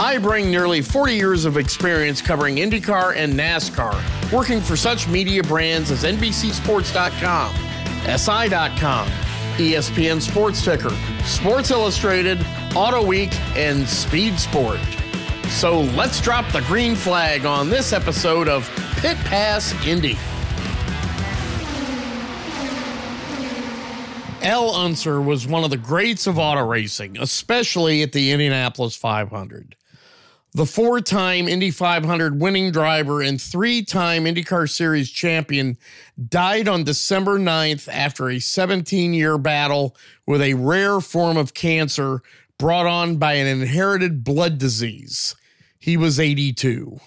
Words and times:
I 0.00 0.16
bring 0.18 0.48
nearly 0.48 0.80
40 0.80 1.16
years 1.16 1.44
of 1.44 1.56
experience 1.56 2.22
covering 2.22 2.56
IndyCar 2.56 3.16
and 3.16 3.32
NASCAR, 3.34 4.32
working 4.32 4.60
for 4.60 4.76
such 4.76 5.08
media 5.08 5.42
brands 5.42 5.90
as 5.90 6.04
NBCSports.com, 6.04 7.54
SI.com, 8.16 9.08
ESPN 9.58 10.22
Sports 10.22 10.64
Ticker, 10.64 10.96
Sports 11.24 11.72
Illustrated, 11.72 12.38
Auto 12.76 13.04
Week, 13.04 13.34
and 13.56 13.88
Speed 13.88 14.38
Sport. 14.38 14.78
So 15.48 15.80
let's 15.80 16.20
drop 16.20 16.50
the 16.52 16.60
green 16.62 16.94
flag 16.94 17.44
on 17.44 17.68
this 17.68 17.92
episode 17.92 18.48
of 18.48 18.70
Pit 18.98 19.16
Pass 19.24 19.74
Indy. 19.84 20.16
Al 24.42 24.70
Unser 24.70 25.20
was 25.20 25.48
one 25.48 25.64
of 25.64 25.70
the 25.70 25.76
greats 25.76 26.28
of 26.28 26.38
auto 26.38 26.64
racing, 26.64 27.18
especially 27.18 28.02
at 28.02 28.12
the 28.12 28.30
Indianapolis 28.30 28.94
500. 28.94 29.74
The 30.52 30.66
four 30.66 31.00
time 31.02 31.46
Indy 31.46 31.70
500 31.70 32.40
winning 32.40 32.72
driver 32.72 33.20
and 33.20 33.40
three 33.40 33.84
time 33.84 34.24
IndyCar 34.24 34.68
Series 34.68 35.10
champion 35.10 35.76
died 36.28 36.68
on 36.68 36.84
December 36.84 37.38
9th 37.38 37.86
after 37.92 38.30
a 38.30 38.38
17 38.38 39.12
year 39.12 39.36
battle 39.36 39.94
with 40.26 40.40
a 40.40 40.54
rare 40.54 41.00
form 41.00 41.36
of 41.36 41.52
cancer 41.52 42.22
brought 42.58 42.86
on 42.86 43.16
by 43.16 43.34
an 43.34 43.46
inherited 43.46 44.24
blood 44.24 44.58
disease. 44.58 45.36
He 45.78 45.98
was 45.98 46.18
82. 46.18 46.98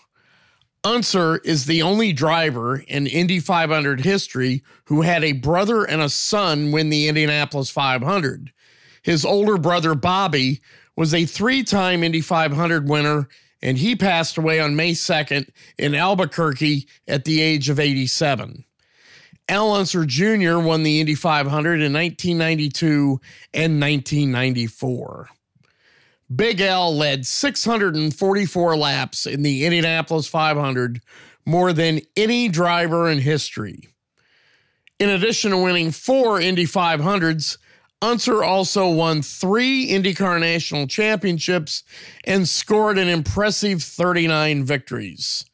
Unser 0.83 1.38
is 1.38 1.66
the 1.66 1.81
only 1.81 2.14
driver 2.14 2.78
in 2.78 3.08
Indy 3.08 3.39
500 3.39 4.02
history 4.02 4.64
who 4.86 5.02
had 5.02 5.23
a 5.23 5.33
brother 5.33 5.83
and 5.83 6.02
a 6.02 6.09
son 6.09 6.72
win 6.72 6.89
the 6.89 7.08
Indianapolis 7.08 7.72
500. 7.72 8.52
His 9.02 9.26
older 9.26 9.58
brother, 9.58 9.95
Bobby, 9.95 10.61
was 10.95 11.14
a 11.14 11.25
three 11.25 11.64
time 11.64 12.03
Indy 12.03 12.22
500 12.22 12.88
winner, 12.88 13.28
and 13.61 13.78
he 13.78 13.95
passed 13.95 14.38
away 14.38 14.59
on 14.59 14.75
May 14.75 14.92
2nd 14.92 15.50
in 15.78 15.95
Albuquerque 15.95 16.88
at 17.08 17.25
the 17.25 17.42
age 17.42 17.70
of 17.70 17.80
87. 17.80 18.66
Al 19.50 19.73
Unser 19.73 20.06
Jr. 20.06 20.59
won 20.59 20.83
the 20.83 21.00
Indy 21.00 21.16
500 21.16 21.81
in 21.81 21.94
1992 21.94 23.20
and 23.53 23.81
1994. 23.81 25.30
Big 26.33 26.61
Al 26.61 26.95
led 26.95 27.26
644 27.26 28.78
laps 28.78 29.26
in 29.26 29.42
the 29.42 29.66
Indianapolis 29.66 30.28
500, 30.28 31.02
more 31.45 31.73
than 31.73 32.00
any 32.16 32.48
driver 32.48 33.09
in 33.09 33.20
history. 33.20 33.89
In 35.00 35.09
addition 35.09 35.52
to 35.52 35.58
winning 35.58 35.92
four 35.92 36.39
Indy 36.39 36.66
500s, 36.66 37.58
Unser 38.02 38.44
also 38.44 38.90
won 38.90 39.22
three 39.22 39.88
IndyCar 39.90 40.40
National 40.40 40.88
Championships 40.88 41.84
and 42.24 42.50
scored 42.50 42.98
an 42.98 43.08
impressive 43.08 43.84
39 43.84 44.64
victories. 44.64 45.46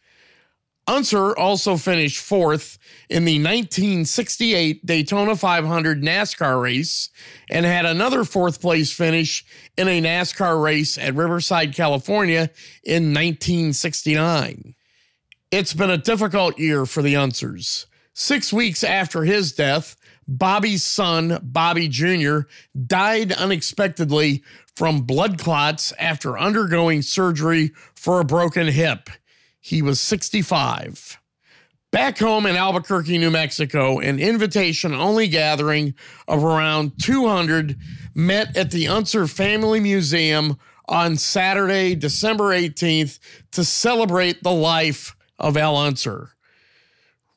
Unser 0.87 1.37
also 1.37 1.75
finished 1.75 2.23
fourth 2.23 2.79
in 3.09 3.25
the 3.25 3.35
1968 3.35 4.85
Daytona 4.85 5.35
500 5.35 6.01
NASCAR 6.01 6.61
race 6.61 7.09
and 7.49 7.65
had 7.65 7.85
another 7.85 8.23
fourth 8.23 8.61
place 8.61 8.93
finish 8.93 9.43
in 9.77 9.89
a 9.89 10.01
NASCAR 10.01 10.63
race 10.63 10.97
at 10.97 11.15
Riverside, 11.15 11.75
California 11.75 12.49
in 12.85 13.13
1969. 13.13 14.75
It's 15.51 15.73
been 15.73 15.89
a 15.89 15.97
difficult 15.97 16.57
year 16.57 16.85
for 16.85 17.01
the 17.01 17.15
Unsers. 17.15 17.85
Six 18.13 18.53
weeks 18.53 18.83
after 18.83 19.25
his 19.25 19.51
death, 19.51 19.97
Bobby's 20.27 20.83
son, 20.83 21.39
Bobby 21.41 21.87
Jr., 21.87 22.41
died 22.85 23.31
unexpectedly 23.31 24.43
from 24.75 25.01
blood 25.01 25.39
clots 25.39 25.93
after 25.97 26.37
undergoing 26.37 27.01
surgery 27.01 27.71
for 27.95 28.19
a 28.19 28.25
broken 28.25 28.67
hip. 28.67 29.09
He 29.59 29.81
was 29.81 29.99
65. 29.99 31.19
Back 31.91 32.19
home 32.19 32.45
in 32.45 32.55
Albuquerque, 32.55 33.17
New 33.17 33.31
Mexico, 33.31 33.99
an 33.99 34.19
invitation 34.19 34.93
only 34.93 35.27
gathering 35.27 35.95
of 36.27 36.43
around 36.43 36.99
200 37.01 37.77
met 38.13 38.55
at 38.57 38.71
the 38.71 38.87
Unser 38.87 39.25
Family 39.25 39.79
Museum 39.79 40.57
on 40.89 41.15
Saturday, 41.15 41.95
December 41.95 42.55
18th, 42.55 43.19
to 43.51 43.63
celebrate 43.63 44.43
the 44.43 44.51
life 44.51 45.15
of 45.39 45.55
Al 45.57 45.75
Unser. 45.75 46.36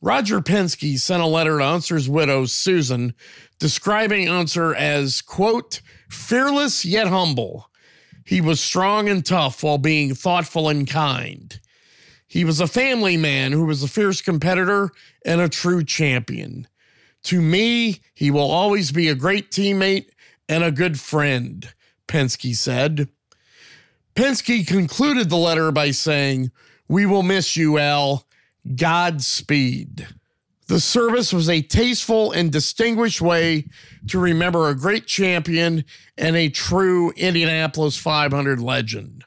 Roger 0.01 0.41
Penske 0.41 0.99
sent 0.99 1.23
a 1.23 1.27
letter 1.27 1.59
to 1.59 1.65
Unser's 1.65 2.09
widow, 2.09 2.47
Susan, 2.47 3.15
describing 3.59 4.29
Unser 4.29 4.75
as, 4.75 5.21
quote, 5.21 5.83
fearless 6.09 6.85
yet 6.85 7.09
humble. 7.09 7.71
He 8.25 8.41
was 8.41 8.61
strong 8.61 9.09
and 9.09 9.25
tough 9.25 9.63
while 9.63 9.79
being 9.79 10.15
thoughtful 10.15 10.69
and 10.69 10.89
kind. 10.89 11.61
He 12.27 12.45
was 12.45 12.61
a 12.61 12.67
family 12.67 13.17
man 13.17 13.53
who 13.53 13.67
was 13.67 13.83
a 13.83 13.89
fierce 13.89 14.23
competitor 14.23 14.91
and 15.25 15.41
a 15.41 15.49
true 15.49 15.85
champion. 15.85 16.69
To 17.25 17.43
me, 17.43 18.01
he 18.15 18.31
will 18.31 18.51
always 18.51 18.93
be 18.93 19.09
a 19.09 19.15
great 19.15 19.51
teammate 19.51 20.11
and 20.49 20.65
a 20.65 20.71
good 20.71 20.99
friend, 20.99 21.75
Penske 22.09 22.55
said. 22.55 23.09
Penske 24.15 24.67
concluded 24.67 25.29
the 25.29 25.37
letter 25.37 25.71
by 25.71 25.91
saying, 25.91 26.51
We 26.89 27.05
will 27.05 27.23
miss 27.23 27.57
you, 27.57 27.79
Al. 27.79 28.27
Godspeed. 28.77 30.07
The 30.69 30.81
service 30.81 31.33
was 31.33 31.49
a 31.49 31.63
tasteful 31.63 32.31
and 32.31 32.53
distinguished 32.53 33.21
way 33.21 33.67
to 34.07 34.21
remember 34.21 34.69
a 34.69 34.75
great 34.77 35.07
champion 35.07 35.85
and 36.17 36.37
a 36.37 36.49
true 36.49 37.11
Indianapolis 37.17 37.97
500 37.97 38.61
legend. 38.61 39.25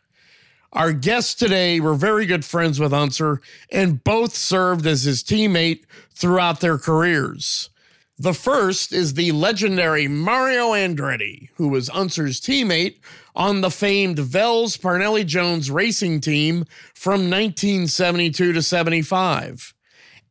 Our 0.72 0.94
guests 0.94 1.36
today 1.36 1.80
were 1.80 1.96
very 1.96 2.26
good 2.26 2.46
friends 2.46 2.80
with 2.80 2.94
Unser 2.94 3.42
and 3.72 4.04
both 4.04 4.36
served 4.36 4.88
as 4.88 5.04
his 5.04 5.22
teammate 5.22 5.84
throughout 6.14 6.62
their 6.62 6.78
careers. 6.78 7.70
The 8.20 8.34
first 8.34 8.94
is 8.94 9.16
the 9.16 9.32
legendary 9.32 10.08
Mario 10.08 10.74
Andretti, 10.74 11.50
who 11.56 11.68
was 11.68 11.90
Unser's 11.90 12.40
teammate 12.40 13.00
on 13.36 13.62
the 13.62 13.72
famed 13.72 14.20
Vels 14.20 14.78
Parnelli 14.78 15.26
Jones 15.26 15.72
racing 15.72 16.22
team 16.22 16.66
from 16.94 17.30
1972 17.32 18.54
to 18.54 18.62
75. 18.62 19.74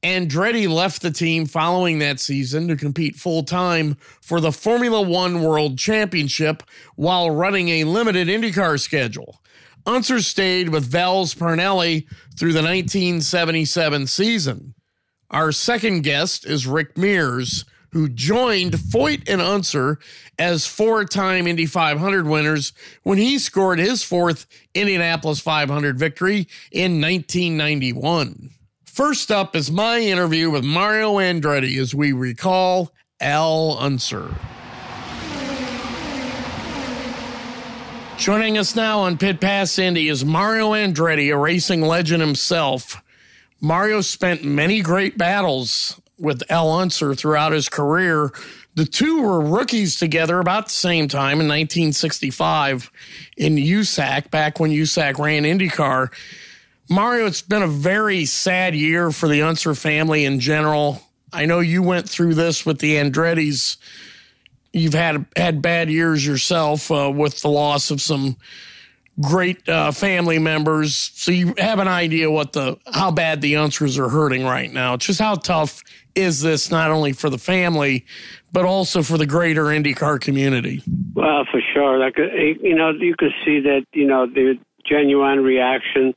Andretti 0.04 0.68
left 0.68 1.02
the 1.02 1.10
team 1.10 1.44
following 1.44 1.98
that 1.98 2.20
season 2.20 2.68
to 2.68 2.76
compete 2.76 3.16
full 3.16 3.42
time 3.42 3.96
for 4.20 4.40
the 4.40 4.52
Formula 4.52 5.02
One 5.02 5.42
World 5.42 5.76
Championship 5.76 6.62
while 6.94 7.32
running 7.32 7.68
a 7.68 7.84
limited 7.84 8.28
IndyCar 8.28 8.78
schedule. 8.78 9.42
Unser 9.86 10.20
stayed 10.20 10.68
with 10.68 10.84
Vels 10.84 11.34
Parnelli 11.34 12.06
through 12.38 12.52
the 12.52 12.62
1977 12.62 14.06
season. 14.06 14.74
Our 15.30 15.50
second 15.50 16.02
guest 16.02 16.46
is 16.46 16.66
Rick 16.66 16.96
Mears, 16.96 17.64
who 17.92 18.08
joined 18.08 18.72
Foyt 18.72 19.28
and 19.28 19.40
Unser 19.40 19.98
as 20.38 20.66
four 20.66 21.04
time 21.04 21.46
Indy 21.46 21.66
500 21.66 22.26
winners 22.26 22.72
when 23.02 23.18
he 23.18 23.38
scored 23.38 23.78
his 23.78 24.02
fourth 24.02 24.46
Indianapolis 24.74 25.40
500 25.40 25.98
victory 25.98 26.48
in 26.70 27.00
1991. 27.00 28.50
First 28.84 29.30
up 29.30 29.54
is 29.56 29.70
my 29.70 30.00
interview 30.00 30.50
with 30.50 30.64
Mario 30.64 31.14
Andretti 31.14 31.78
as 31.78 31.94
we 31.94 32.12
recall 32.12 32.92
Al 33.20 33.78
Unser. 33.78 34.34
Joining 38.18 38.56
us 38.56 38.76
now 38.76 39.00
on 39.00 39.18
Pit 39.18 39.40
Pass 39.40 39.78
Indy 39.78 40.08
is 40.08 40.24
Mario 40.24 40.72
Andretti, 40.72 41.34
a 41.34 41.36
racing 41.36 41.82
legend 41.82 42.22
himself. 42.22 43.02
Mario 43.60 44.00
spent 44.00 44.44
many 44.44 44.80
great 44.80 45.18
battles 45.18 46.00
with 46.18 46.42
Al 46.50 46.70
Unser 46.70 47.14
throughout 47.14 47.52
his 47.52 47.68
career. 47.68 48.30
The 48.74 48.84
two 48.84 49.22
were 49.22 49.40
rookies 49.40 49.98
together 49.98 50.38
about 50.38 50.66
the 50.66 50.72
same 50.72 51.08
time 51.08 51.40
in 51.40 51.48
1965 51.48 52.90
in 53.36 53.56
USAC, 53.56 54.30
back 54.30 54.58
when 54.60 54.70
USAC 54.70 55.18
ran 55.18 55.42
IndyCar. 55.42 56.10
Mario, 56.88 57.26
it's 57.26 57.42
been 57.42 57.62
a 57.62 57.68
very 57.68 58.24
sad 58.24 58.74
year 58.74 59.10
for 59.10 59.28
the 59.28 59.42
Unser 59.42 59.74
family 59.74 60.24
in 60.24 60.40
general. 60.40 61.02
I 61.32 61.46
know 61.46 61.60
you 61.60 61.82
went 61.82 62.08
through 62.08 62.34
this 62.34 62.66
with 62.66 62.78
the 62.78 62.96
Andretti's 62.96 63.78
you've 64.72 64.94
had 64.94 65.26
had 65.36 65.62
bad 65.62 65.90
years 65.90 66.26
yourself 66.26 66.90
uh, 66.90 67.12
with 67.14 67.42
the 67.42 67.48
loss 67.48 67.90
of 67.90 68.00
some 68.00 68.36
great 69.20 69.68
uh, 69.68 69.92
family 69.92 70.38
members, 70.38 70.94
so 70.96 71.30
you 71.32 71.54
have 71.58 71.78
an 71.78 71.88
idea 71.88 72.30
what 72.30 72.52
the 72.52 72.78
how 72.92 73.10
bad 73.10 73.40
the 73.40 73.54
Unsers 73.54 73.98
are 73.98 74.08
hurting 74.08 74.44
right 74.44 74.72
now. 74.72 74.96
Just 74.96 75.20
how 75.20 75.34
tough 75.34 75.82
is 76.14 76.40
this 76.40 76.70
not 76.70 76.90
only 76.90 77.12
for 77.12 77.30
the 77.30 77.38
family, 77.38 78.04
but 78.52 78.64
also 78.64 79.02
for 79.02 79.18
the 79.18 79.26
greater 79.26 79.64
IndyCar 79.64 80.20
community? 80.20 80.82
Well, 81.14 81.44
for 81.50 81.60
sure. 81.74 81.98
Like 81.98 82.18
uh, 82.18 82.34
you 82.60 82.74
know, 82.74 82.90
you 82.90 83.14
could 83.18 83.32
see 83.44 83.60
that 83.60 83.84
you 83.92 84.06
know 84.06 84.26
the 84.26 84.58
genuine 84.86 85.40
reaction 85.40 86.14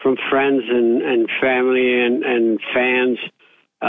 from 0.00 0.16
friends 0.30 0.62
and 0.68 1.02
and 1.02 1.28
family 1.40 2.04
and 2.04 2.24
and 2.24 2.60
fans. 2.74 3.18
Uh, 3.82 3.86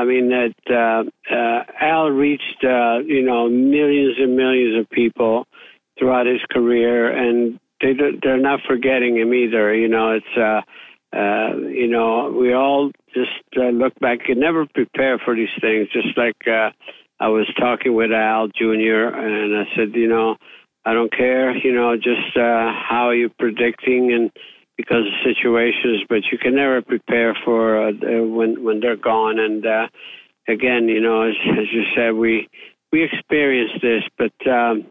I 0.00 0.04
mean 0.04 0.30
that 0.30 0.54
uh, 0.70 1.34
uh, 1.34 1.64
Al 1.80 2.10
reached 2.10 2.64
uh, 2.64 2.98
you 3.04 3.22
know 3.22 3.48
millions 3.48 4.16
and 4.18 4.36
millions 4.36 4.80
of 4.80 4.88
people 4.90 5.46
throughout 5.98 6.26
his 6.26 6.40
career, 6.50 7.10
and 7.10 7.58
they 7.80 7.94
they're 8.22 8.40
not 8.40 8.60
forgetting 8.68 9.16
him 9.16 9.32
either. 9.34 9.74
You 9.74 9.88
know, 9.88 10.12
it's 10.12 10.36
uh, 10.36 10.62
uh, 11.16 11.56
you 11.56 11.88
know 11.88 12.30
we 12.30 12.52
all 12.52 12.90
just 13.14 13.30
uh, 13.56 13.68
look 13.68 13.98
back 14.00 14.28
and 14.28 14.40
never 14.40 14.66
prepare 14.66 15.18
for 15.18 15.34
these 15.34 15.48
things. 15.60 15.88
Just 15.92 16.16
like 16.16 16.36
uh, 16.46 16.70
I 17.20 17.28
was 17.28 17.48
talking 17.58 17.94
with 17.94 18.12
Al 18.12 18.48
Jr. 18.48 19.08
and 19.14 19.56
I 19.56 19.64
said, 19.74 19.94
you 19.94 20.08
know, 20.08 20.36
I 20.84 20.92
don't 20.92 21.12
care, 21.12 21.56
you 21.56 21.72
know, 21.72 21.96
just 21.96 22.36
uh, 22.36 22.72
how 22.72 23.10
you're 23.10 23.30
predicting 23.38 24.12
and 24.12 24.30
because 24.76 25.06
of 25.06 25.34
situations, 25.34 26.04
but 26.08 26.20
you 26.30 26.38
can 26.38 26.54
never 26.54 26.82
prepare 26.82 27.36
for 27.44 27.88
uh, 27.88 27.92
when 27.92 28.62
when 28.62 28.80
they're 28.80 28.96
gone. 28.96 29.38
And 29.38 29.64
uh, 29.66 29.88
again, 30.46 30.88
you 30.88 31.00
know, 31.00 31.22
as, 31.22 31.34
as 31.58 31.66
you 31.72 31.82
said, 31.96 32.14
we 32.14 32.48
we 32.92 33.02
experienced 33.02 33.82
this, 33.82 34.02
but 34.18 34.50
um, 34.50 34.86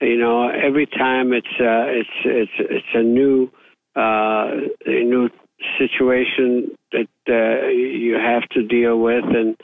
you 0.00 0.18
know, 0.18 0.48
every 0.48 0.86
time 0.86 1.32
it's 1.32 1.46
uh, 1.60 1.86
it's 1.88 2.10
it's 2.24 2.52
it's 2.58 2.86
a 2.94 3.02
new 3.02 3.50
uh, 3.96 4.50
a 4.86 5.04
new 5.04 5.28
situation 5.78 6.76
that 6.92 7.08
uh, 7.28 7.66
you 7.68 8.14
have 8.14 8.48
to 8.50 8.62
deal 8.62 8.98
with, 8.98 9.24
and 9.24 9.56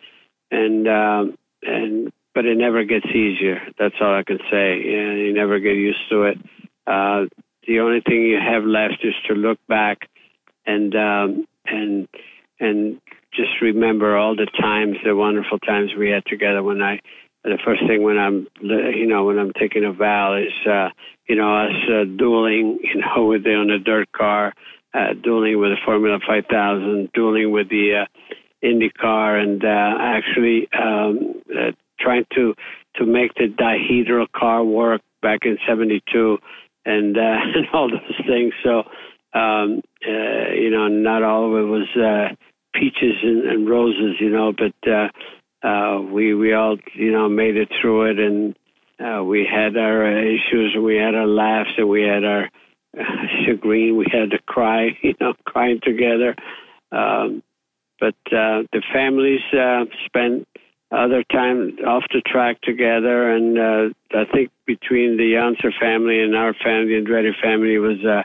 and 0.51 0.89
um, 0.89 1.39
and 1.63 2.13
but 2.35 2.47
it 2.47 2.59
never 2.59 2.85
gets 2.85 3.07
easier. 3.07 3.61
That's 3.79 3.95
all 4.01 4.15
I 4.15 4.25
can 4.25 4.39
say. 4.51 4.79
You 4.79 5.33
never 5.33 5.61
get 5.61 5.75
used 5.75 6.09
to 6.11 6.23
it. 6.25 6.39
Uh, 6.87 7.27
the 7.67 7.81
only 7.81 8.01
thing 8.01 8.23
you 8.23 8.39
have 8.39 8.65
left 8.65 9.05
is 9.05 9.15
to 9.29 9.35
look 9.35 9.59
back 9.69 10.09
and 10.67 10.95
um, 10.95 11.47
and 11.67 12.09
and 12.61 13.01
just 13.33 13.61
remember 13.61 14.17
all 14.17 14.37
the 14.37 14.47
times, 14.61 14.97
the 15.05 15.15
wonderful 15.15 15.59
times 15.59 15.91
we 15.99 16.11
had 16.11 16.25
together. 16.27 16.63
When 16.63 16.83
I, 16.83 17.01
the 17.45 17.59
first 17.65 17.83
thing 17.87 18.03
when 18.03 18.19
I'm, 18.19 18.47
you 18.61 19.07
know, 19.07 19.25
when 19.25 19.39
I'm 19.39 19.53
taking 19.53 19.85
a 19.85 19.93
vow 19.93 20.37
is, 20.37 20.67
uh, 20.67 20.89
you 21.29 21.37
know, 21.37 21.67
us 21.67 21.73
uh, 21.89 22.05
dueling, 22.05 22.79
you 22.83 23.01
know, 23.01 23.27
with 23.29 23.45
the 23.45 23.55
on 23.55 23.71
a 23.71 23.79
dirt 23.79 24.11
car, 24.13 24.53
uh, 24.95 25.13
dueling 25.23 25.59
with 25.61 25.71
the 25.71 25.77
Formula 25.85 26.19
5000, 26.27 27.11
dueling 27.13 27.51
with 27.51 27.69
the 27.69 28.05
uh, 28.05 28.67
IndyCar, 28.67 29.43
and 29.43 29.65
uh, 29.65 29.97
actually 30.01 30.69
um, 30.73 31.43
uh, 31.55 31.73
trying 32.01 32.27
to 32.35 32.55
to 32.97 33.05
make 33.05 33.35
the 33.35 33.49
dihedral 33.49 34.31
car 34.33 34.65
work 34.65 35.03
back 35.21 35.41
in 35.43 35.59
'72 35.69 36.39
and 36.87 37.17
uh, 37.17 37.21
and 37.55 37.67
all 37.73 37.91
those 37.91 38.27
things. 38.27 38.55
So 38.63 38.85
um, 39.35 39.83
uh, 40.07 40.53
you 40.55 40.71
know, 40.71 40.89
not 40.89 41.23
all 41.23 41.47
of 41.47 41.61
it 41.61 41.67
was 41.67 41.89
uh, 41.97 42.35
peaches 42.73 43.17
and, 43.23 43.45
and 43.47 43.69
roses, 43.69 44.17
you 44.21 44.31
know, 44.31 44.53
but 44.53 44.91
uh, 44.91 45.09
uh, 45.65 46.01
we 46.01 46.35
we 46.35 46.53
all 46.53 46.77
you 46.95 47.11
know 47.11 47.29
made 47.29 47.57
it 47.57 47.71
through 47.81 48.11
it, 48.11 48.19
and 48.19 48.55
uh, 49.01 49.25
we 49.25 49.47
had 49.51 49.77
our 49.77 50.07
issues, 50.21 50.73
and 50.75 50.85
we 50.85 50.97
had 50.97 51.15
our 51.15 51.27
laughs, 51.27 51.71
and 51.79 51.89
we 51.89 52.03
had 52.03 52.25
our 52.25 52.51
uh, 52.99 53.03
chagrin. 53.47 53.97
We 53.97 54.07
had 54.13 54.31
to 54.31 54.39
cry, 54.47 54.97
you 55.03 55.15
know, 55.21 55.33
crying 55.45 55.81
together. 55.83 56.37
Um, 56.93 57.43
but 57.99 58.15
uh, 58.27 58.69
the 58.73 58.83
families 58.93 59.41
uh, 59.53 59.85
spent 60.05 60.47
other 60.91 61.25
time 61.25 61.79
off 61.87 62.05
the 62.13 62.21
track 62.21 62.61
together, 62.61 63.31
and 63.31 63.59
uh, 63.59 63.95
I 64.17 64.25
think 64.33 64.51
between 64.67 65.17
the 65.17 65.39
Unser 65.39 65.73
family 65.81 66.21
and 66.21 66.37
our 66.37 66.55
family, 66.55 66.97
and 66.97 67.07
Andretti 67.07 67.33
family, 67.43 67.79
was 67.79 68.05
uh, 68.05 68.23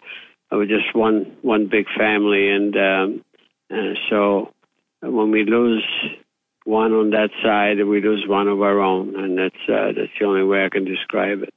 was 0.55 0.67
just 0.67 0.93
one 0.93 1.37
one 1.41 1.67
big 1.67 1.85
family, 1.97 2.49
and 2.49 2.75
um, 2.75 3.25
uh, 3.71 3.93
so 4.09 4.51
when 5.01 5.31
we 5.31 5.45
lose 5.45 5.87
one 6.65 6.93
on 6.93 7.09
that 7.11 7.29
side, 7.43 7.83
we 7.85 8.01
lose 8.01 8.25
one 8.27 8.47
of 8.47 8.61
our 8.61 8.79
own, 8.79 9.15
and 9.15 9.37
that's 9.37 9.55
uh, 9.67 9.91
that's 9.95 10.11
the 10.19 10.25
only 10.25 10.43
way 10.43 10.65
I 10.65 10.69
can 10.69 10.85
describe 10.85 11.43
it. 11.43 11.53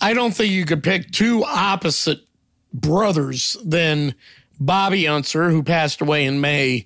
I 0.00 0.12
don't 0.12 0.34
think 0.34 0.52
you 0.52 0.64
could 0.64 0.82
pick 0.82 1.10
two 1.10 1.44
opposite 1.44 2.20
brothers 2.72 3.56
than 3.64 4.14
Bobby 4.58 5.06
Unser, 5.06 5.50
who 5.50 5.62
passed 5.62 6.00
away 6.00 6.24
in 6.24 6.40
May, 6.40 6.84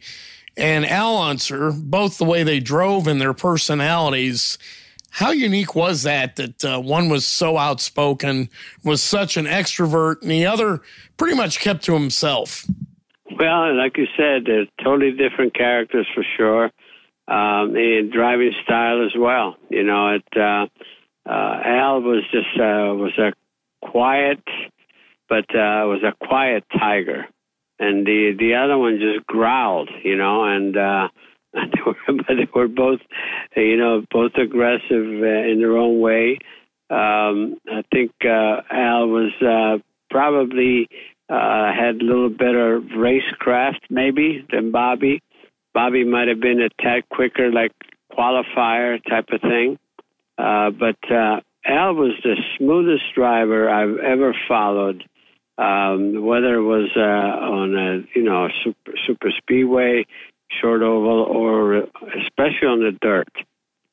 and 0.57 0.85
Al 0.85 1.17
Unser, 1.17 1.73
both 1.73 2.19
the 2.19 2.25
way 2.25 2.43
they 2.43 2.61
drove 2.61 3.07
and 3.07 3.21
their 3.21 3.35
personalities. 3.35 4.59
How 5.11 5.31
unique 5.31 5.75
was 5.75 6.03
that? 6.03 6.37
That 6.37 6.65
uh, 6.65 6.81
one 6.81 7.09
was 7.09 7.25
so 7.27 7.57
outspoken, 7.57 8.51
was 8.85 9.03
such 9.03 9.37
an 9.37 9.47
extrovert, 9.47 10.23
and 10.23 10.31
the 10.31 10.47
other 10.47 10.81
pretty 11.17 11.35
much 11.35 11.61
kept 11.61 11.85
to 11.85 11.95
himself. 11.95 12.67
Well, 13.39 13.75
like 13.77 13.97
you 13.97 14.07
said, 14.17 14.45
they're 14.47 14.67
totally 14.83 15.13
different 15.13 15.55
characters 15.55 16.07
for 16.15 16.25
sure, 16.37 16.71
um, 17.29 17.77
and 17.77 18.11
driving 18.13 18.53
style 18.65 19.05
as 19.05 19.13
well. 19.17 19.57
You 19.71 19.85
know, 19.85 20.15
it. 20.17 20.25
Uh, 20.37 20.67
uh, 21.29 21.61
Al 21.63 22.01
was 22.01 22.23
just 22.33 22.59
uh, 22.59 22.95
was 22.95 23.13
a 23.19 23.33
quiet, 23.87 24.43
but 25.29 25.45
uh, 25.55 25.85
was 25.85 26.03
a 26.03 26.27
quiet 26.27 26.65
tiger 26.73 27.27
and 27.79 28.07
the 28.07 28.35
the 28.39 28.55
other 28.55 28.77
one 28.77 28.99
just 28.99 29.27
growled, 29.27 29.91
you 30.03 30.17
know, 30.17 30.45
and 30.45 30.77
uh, 30.77 31.09
they 31.55 31.81
were, 31.85 31.97
but 32.07 32.27
they 32.29 32.49
were 32.55 32.69
both, 32.69 33.01
you 33.57 33.77
know, 33.77 34.05
both 34.11 34.33
aggressive 34.35 34.83
uh, 34.91 35.51
in 35.51 35.59
their 35.61 35.77
own 35.77 36.01
way. 36.01 36.39
Um, 36.91 37.59
I 37.71 37.83
think 37.93 38.13
uh, 38.25 38.63
Al 38.71 39.09
was 39.09 39.33
uh, 39.43 39.83
probably 40.11 40.89
uh, 41.29 41.73
had 41.73 41.97
a 42.01 42.05
little 42.05 42.31
better 42.31 42.81
racecraft 42.81 43.81
maybe 43.91 44.47
than 44.51 44.73
Bobby. 44.73 45.21
Bobby 45.75 46.05
might 46.05 46.29
have 46.29 46.41
been 46.41 46.61
a 46.61 46.69
tad 46.82 47.09
quicker, 47.11 47.50
like 47.50 47.73
qualifier 48.12 49.03
type 49.09 49.29
of 49.32 49.41
thing. 49.41 49.79
Uh, 50.37 50.70
but 50.70 50.99
uh, 51.11 51.41
Al 51.65 51.94
was 51.94 52.12
the 52.23 52.37
smoothest 52.56 53.15
driver 53.15 53.69
I've 53.69 53.99
ever 53.99 54.35
followed 54.47 55.04
um, 55.59 56.25
whether 56.25 56.54
it 56.54 56.62
was 56.62 56.88
uh, 56.97 57.00
on 57.00 57.75
a 57.75 58.07
you 58.14 58.23
know 58.23 58.49
super 58.62 58.93
super 59.07 59.31
speedway, 59.37 60.07
short 60.61 60.83
oval, 60.83 61.23
or 61.25 61.88
especially 62.23 62.69
on 62.69 62.81
the 62.81 62.97
dirt. 63.02 63.28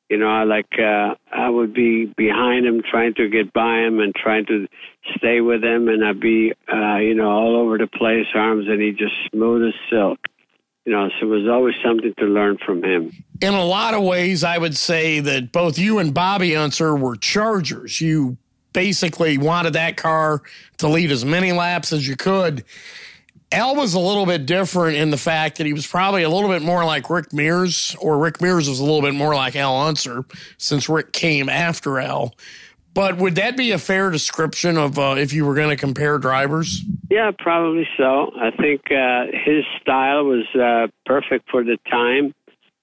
You 0.08 0.18
know, 0.18 0.28
I 0.28 0.44
like 0.44 0.78
uh, 0.78 1.16
I 1.32 1.50
would 1.50 1.74
be 1.74 2.06
behind 2.16 2.64
him, 2.64 2.82
trying 2.88 3.14
to 3.14 3.28
get 3.28 3.52
by 3.52 3.80
him 3.80 3.98
and 3.98 4.14
trying 4.14 4.46
to 4.46 4.68
stay 5.16 5.40
with 5.40 5.64
him, 5.64 5.88
and 5.88 6.04
I'd 6.04 6.20
be 6.20 6.52
uh, 6.72 6.98
you 6.98 7.14
know 7.14 7.28
all 7.28 7.56
over 7.56 7.76
the 7.76 7.88
place, 7.88 8.26
arms, 8.34 8.66
and 8.68 8.80
he 8.80 8.92
just 8.92 9.14
smooth 9.32 9.66
as 9.66 9.74
silk. 9.90 10.20
You 10.86 10.92
know, 10.92 11.10
so 11.18 11.26
it 11.26 11.28
was 11.28 11.48
always 11.48 11.74
something 11.84 12.14
to 12.18 12.26
learn 12.26 12.58
from 12.64 12.82
him. 12.82 13.12
In 13.42 13.54
a 13.54 13.64
lot 13.64 13.94
of 13.94 14.04
ways, 14.04 14.44
I 14.44 14.56
would 14.56 14.76
say 14.76 15.18
that 15.18 15.50
both 15.50 15.78
you 15.78 15.98
and 15.98 16.14
Bobby 16.14 16.54
Unser 16.54 16.94
were 16.94 17.16
Chargers. 17.16 18.00
You 18.00 18.36
basically 18.72 19.36
wanted 19.36 19.72
that 19.72 19.96
car 19.96 20.42
to 20.78 20.86
lead 20.86 21.10
as 21.10 21.24
many 21.24 21.50
laps 21.50 21.92
as 21.92 22.06
you 22.06 22.14
could. 22.14 22.64
Al 23.50 23.74
was 23.74 23.94
a 23.94 23.98
little 23.98 24.26
bit 24.26 24.46
different 24.46 24.96
in 24.96 25.10
the 25.10 25.16
fact 25.16 25.58
that 25.58 25.66
he 25.66 25.72
was 25.72 25.86
probably 25.86 26.22
a 26.22 26.28
little 26.28 26.50
bit 26.50 26.62
more 26.62 26.84
like 26.84 27.10
Rick 27.10 27.32
Mears, 27.32 27.96
or 28.00 28.18
Rick 28.18 28.40
Mears 28.40 28.68
was 28.68 28.78
a 28.78 28.84
little 28.84 29.02
bit 29.02 29.14
more 29.14 29.34
like 29.34 29.56
Al 29.56 29.76
Unser, 29.76 30.24
since 30.58 30.88
Rick 30.88 31.12
came 31.12 31.48
after 31.48 31.98
Al. 31.98 32.34
But 32.96 33.18
would 33.18 33.34
that 33.34 33.58
be 33.58 33.72
a 33.72 33.78
fair 33.78 34.10
description 34.10 34.78
of 34.78 34.98
uh, 34.98 35.16
if 35.18 35.34
you 35.34 35.44
were 35.44 35.54
going 35.54 35.68
to 35.68 35.76
compare 35.76 36.16
drivers? 36.16 36.82
Yeah, 37.10 37.30
probably 37.38 37.86
so. 37.98 38.32
I 38.40 38.50
think 38.50 38.90
uh, 38.90 39.26
his 39.44 39.64
style 39.82 40.24
was 40.24 40.46
uh, 40.54 40.86
perfect 41.04 41.50
for 41.50 41.62
the 41.62 41.76
time, 41.90 42.32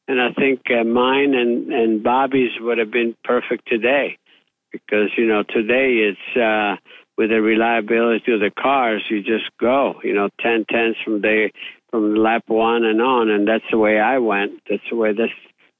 and 0.07 0.21
I 0.21 0.31
think 0.33 0.61
uh, 0.69 0.83
mine 0.83 1.33
and, 1.33 1.73
and 1.73 2.03
Bobby's 2.03 2.51
would 2.59 2.77
have 2.77 2.91
been 2.91 3.15
perfect 3.23 3.67
today 3.67 4.19
because 4.71 5.09
you 5.17 5.25
know 5.25 5.41
today 5.41 6.13
it's 6.13 6.37
uh, 6.37 6.75
with 7.17 7.31
the 7.31 7.41
reliability 7.41 8.33
of 8.33 8.39
the 8.39 8.51
cars, 8.51 9.03
you 9.09 9.23
just 9.23 9.49
go, 9.59 9.95
you 10.03 10.13
know, 10.13 10.29
ten 10.39 10.65
tenths 10.69 10.99
from 11.03 11.21
day 11.21 11.51
from 11.89 12.13
lap 12.15 12.43
one 12.47 12.83
and 12.83 13.01
on, 13.01 13.31
and 13.31 13.47
that's 13.47 13.65
the 13.71 13.79
way 13.79 13.99
I 13.99 14.19
went. 14.19 14.61
That's 14.69 14.83
the 14.91 14.95
way 14.95 15.13
this. 15.13 15.31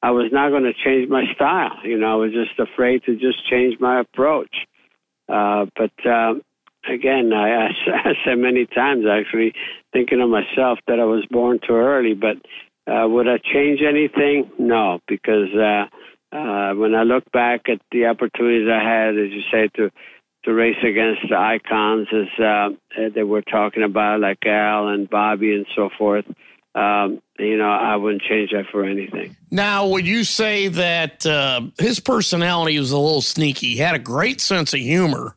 I 0.03 0.11
was 0.11 0.33
not 0.33 0.49
going 0.49 0.63
to 0.63 0.73
change 0.73 1.09
my 1.09 1.23
style. 1.33 1.79
You 1.85 1.97
know, 1.97 2.11
I 2.11 2.15
was 2.15 2.33
just 2.33 2.59
afraid 2.59 3.03
to 3.05 3.15
just 3.15 3.49
change 3.49 3.79
my 3.79 4.01
approach. 4.01 4.53
Uh, 5.29 5.65
but 5.77 5.93
uh, 6.05 6.33
again, 6.91 7.31
I, 7.31 7.67
I 7.87 8.13
said 8.25 8.37
many 8.37 8.65
times, 8.65 9.05
actually, 9.09 9.53
thinking 9.93 10.19
of 10.19 10.29
myself 10.29 10.79
that 10.87 10.99
I 10.99 11.05
was 11.05 11.25
born 11.31 11.59
too 11.65 11.75
early. 11.75 12.15
But 12.15 12.35
uh, 12.85 13.07
would 13.07 13.29
I 13.29 13.37
change 13.37 13.79
anything? 13.81 14.51
No, 14.59 14.99
because 15.07 15.47
uh, 15.55 15.85
uh, 16.35 16.73
when 16.73 16.95
I 16.95 17.03
look 17.03 17.31
back 17.31 17.69
at 17.69 17.79
the 17.93 18.07
opportunities 18.07 18.67
I 18.69 18.83
had, 18.83 19.17
as 19.17 19.31
you 19.31 19.41
say, 19.49 19.69
to 19.77 19.89
to 20.43 20.53
race 20.53 20.83
against 20.83 21.21
the 21.29 21.37
icons 21.37 22.09
as 22.11 22.27
uh, 22.37 22.69
that 23.15 23.25
we're 23.25 23.39
talking 23.39 23.81
about, 23.81 24.19
like 24.19 24.45
Al 24.45 24.89
and 24.89 25.09
Bobby 25.09 25.55
and 25.55 25.65
so 25.73 25.89
forth. 25.97 26.25
Um, 26.75 27.21
you 27.37 27.57
know, 27.57 27.69
I 27.69 27.95
wouldn't 27.95 28.23
change 28.23 28.51
that 28.51 28.65
for 28.71 28.83
anything. 28.83 29.35
Now, 29.51 29.87
would 29.87 30.07
you 30.07 30.23
say 30.23 30.69
that 30.69 31.25
uh, 31.25 31.61
his 31.77 31.99
personality 31.99 32.79
was 32.79 32.91
a 32.91 32.97
little 32.97 33.21
sneaky? 33.21 33.69
He 33.69 33.77
had 33.77 33.95
a 33.95 33.99
great 33.99 34.41
sense 34.41 34.73
of 34.73 34.79
humor, 34.79 35.35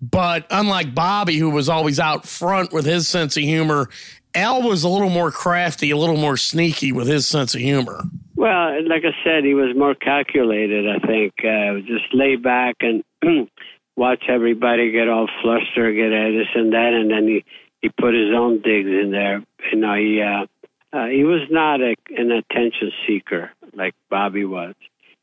but 0.00 0.46
unlike 0.50 0.94
Bobby, 0.94 1.36
who 1.36 1.50
was 1.50 1.68
always 1.68 2.00
out 2.00 2.26
front 2.26 2.72
with 2.72 2.86
his 2.86 3.06
sense 3.06 3.36
of 3.36 3.42
humor, 3.42 3.90
Al 4.34 4.62
was 4.62 4.82
a 4.82 4.88
little 4.88 5.10
more 5.10 5.30
crafty, 5.30 5.90
a 5.90 5.96
little 5.96 6.16
more 6.16 6.36
sneaky 6.36 6.90
with 6.92 7.06
his 7.06 7.26
sense 7.26 7.54
of 7.54 7.60
humor. 7.60 8.02
Well, 8.34 8.88
like 8.88 9.04
I 9.04 9.14
said, 9.22 9.44
he 9.44 9.54
was 9.54 9.76
more 9.76 9.94
calculated. 9.94 10.88
I 10.88 11.06
think 11.06 11.34
uh, 11.44 11.80
just 11.86 12.12
lay 12.14 12.36
back 12.36 12.76
and 12.80 13.04
watch 13.96 14.24
everybody 14.28 14.90
get 14.90 15.08
all 15.08 15.28
flustered, 15.42 15.94
get 15.94 16.10
this 16.10 16.48
and 16.54 16.72
that, 16.72 16.94
and 16.94 17.10
then 17.10 17.28
he 17.28 17.44
he 17.82 17.88
put 17.88 18.14
his 18.14 18.34
own 18.34 18.62
digs 18.62 18.88
in 18.88 19.10
there. 19.10 19.44
You 19.70 19.78
know, 19.78 19.94
he 19.94 20.22
uh, 20.22 20.46
uh, 20.92 21.06
he 21.06 21.24
was 21.24 21.42
not 21.50 21.80
a, 21.80 21.94
an 22.16 22.30
attention 22.30 22.92
seeker 23.06 23.50
like 23.74 23.94
Bobby 24.10 24.44
was. 24.44 24.74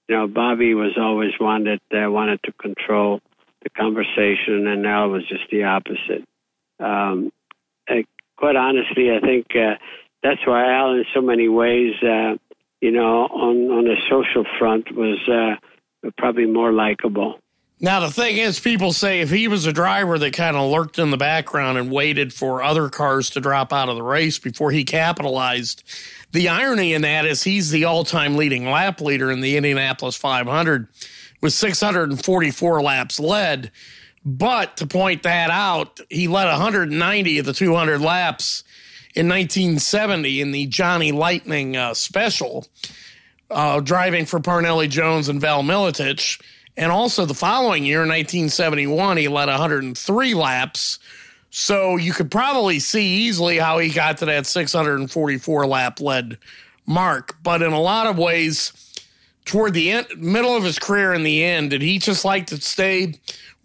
You 0.07 0.15
know, 0.15 0.27
Bobby 0.27 0.73
was 0.73 0.93
always 0.99 1.31
that 1.65 1.79
uh, 1.93 2.09
wanted 2.09 2.41
to 2.43 2.51
control 2.53 3.21
the 3.63 3.69
conversation, 3.69 4.67
and 4.67 4.85
Al 4.85 5.09
was 5.09 5.27
just 5.27 5.43
the 5.51 5.63
opposite. 5.63 6.27
Um, 6.79 7.31
uh, 7.87 8.01
quite 8.35 8.55
honestly, 8.55 9.11
I 9.11 9.19
think 9.19 9.47
uh, 9.55 9.75
that's 10.23 10.45
why 10.45 10.73
Al, 10.73 10.93
in 10.93 11.05
so 11.13 11.21
many 11.21 11.47
ways, 11.47 11.93
uh, 12.01 12.35
you 12.81 12.91
know, 12.91 13.25
on 13.25 13.69
on 13.69 13.83
the 13.83 13.97
social 14.09 14.45
front, 14.57 14.95
was 14.95 15.19
uh, 15.27 16.09
probably 16.17 16.45
more 16.45 16.71
likable. 16.71 17.39
Now, 17.81 18.01
the 18.01 18.11
thing 18.11 18.35
is, 18.35 18.59
people 18.59 18.91
say 18.91 19.21
if 19.21 19.29
he 19.29 19.47
was 19.47 19.65
a 19.65 19.71
driver 19.71 20.19
that 20.19 20.33
kind 20.33 20.57
of 20.57 20.69
lurked 20.69 20.99
in 20.99 21.11
the 21.11 21.17
background 21.17 21.77
and 21.77 21.89
waited 21.89 22.33
for 22.33 22.61
other 22.61 22.89
cars 22.89 23.29
to 23.31 23.39
drop 23.39 23.71
out 23.71 23.87
of 23.87 23.95
the 23.95 24.03
race 24.03 24.37
before 24.37 24.71
he 24.71 24.83
capitalized, 24.83 25.83
the 26.33 26.49
irony 26.49 26.93
in 26.93 27.03
that 27.03 27.25
is 27.25 27.43
he's 27.43 27.71
the 27.71 27.85
all 27.85 28.03
time 28.03 28.35
leading 28.35 28.65
lap 28.65 28.99
leader 28.99 29.31
in 29.31 29.39
the 29.39 29.55
Indianapolis 29.55 30.17
500 30.17 30.89
with 31.39 31.53
644 31.53 32.81
laps 32.81 33.17
led. 33.17 33.71
But 34.25 34.75
to 34.77 34.85
point 34.85 35.23
that 35.23 35.49
out, 35.49 36.01
he 36.09 36.27
led 36.27 36.47
190 36.47 37.39
of 37.39 37.45
the 37.45 37.53
200 37.53 38.01
laps 38.01 38.65
in 39.15 39.29
1970 39.29 40.41
in 40.41 40.51
the 40.51 40.65
Johnny 40.65 41.13
Lightning 41.13 41.77
uh, 41.77 41.93
special, 41.93 42.67
uh, 43.49 43.79
driving 43.79 44.25
for 44.25 44.41
Parnelli 44.41 44.89
Jones 44.89 45.29
and 45.29 45.39
Vel 45.39 45.63
Miletich 45.63 46.41
and 46.77 46.91
also 46.91 47.25
the 47.25 47.33
following 47.33 47.83
year, 47.85 47.99
1971, 47.99 49.17
he 49.17 49.27
led 49.27 49.47
103 49.47 50.33
laps. 50.33 50.99
So 51.49 51.97
you 51.97 52.13
could 52.13 52.29
probably 52.29 52.79
see 52.79 53.25
easily 53.25 53.57
how 53.57 53.79
he 53.79 53.89
got 53.89 54.17
to 54.19 54.25
that 54.25 54.45
644 54.45 55.67
lap 55.67 55.99
led 55.99 56.37
mark. 56.85 57.37
But 57.43 57.61
in 57.61 57.73
a 57.73 57.81
lot 57.81 58.07
of 58.07 58.17
ways, 58.17 58.73
toward 59.45 59.73
the 59.73 59.91
end, 59.91 60.07
middle 60.17 60.55
of 60.55 60.63
his 60.63 60.79
career 60.79 61.13
in 61.13 61.23
the 61.23 61.43
end, 61.43 61.71
did 61.71 61.81
he 61.81 61.97
just 61.97 62.23
like 62.23 62.47
to 62.47 62.61
stay 62.61 63.15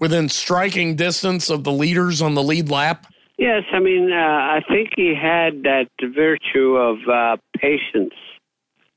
within 0.01 0.29
striking 0.29 0.97
distance 0.97 1.51
of 1.51 1.65
the 1.65 1.73
leaders 1.73 2.23
on 2.23 2.35
the 2.35 2.43
lead 2.43 2.71
lap? 2.71 3.07
Yes, 3.37 3.65
I 3.73 3.81
mean, 3.81 4.13
uh, 4.13 4.17
I 4.17 4.61
think 4.69 4.91
he 4.97 5.15
had 5.15 5.65
that 5.65 5.89
virtue 6.01 6.77
of 6.77 6.99
uh, 7.09 7.37
patience 7.59 8.15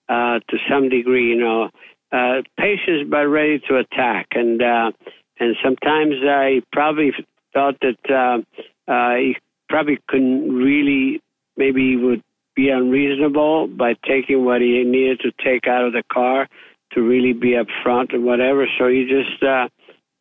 uh, 0.08 0.40
to 0.48 0.58
some 0.70 0.90
degree. 0.90 1.30
You 1.30 1.38
know, 1.38 1.70
uh, 2.12 2.42
patience 2.58 3.08
but 3.10 3.28
ready 3.28 3.60
to 3.68 3.78
attack. 3.78 4.28
And 4.32 4.62
uh, 4.62 4.92
and 5.40 5.56
sometimes 5.64 6.16
I 6.24 6.62
probably 6.72 7.12
thought 7.54 7.76
that 7.82 7.98
uh, 8.10 8.92
uh, 8.92 9.16
he 9.16 9.38
probably 9.70 10.00
couldn't 10.08 10.54
really, 10.54 11.22
maybe 11.58 11.92
he 11.92 11.96
would 11.98 12.24
be 12.56 12.70
unreasonable 12.70 13.68
by 13.68 13.94
taking 14.08 14.46
what 14.46 14.62
he 14.62 14.84
needed 14.84 15.20
to 15.20 15.32
take 15.44 15.68
out 15.68 15.86
of 15.86 15.94
the 15.94 16.04
car 16.12 16.48
to 16.94 17.02
really 17.02 17.34
be 17.34 17.56
up 17.56 17.68
front 17.84 18.14
and 18.14 18.24
whatever. 18.24 18.66
So 18.80 18.88
he 18.88 19.06
just 19.06 19.44
uh, 19.44 19.68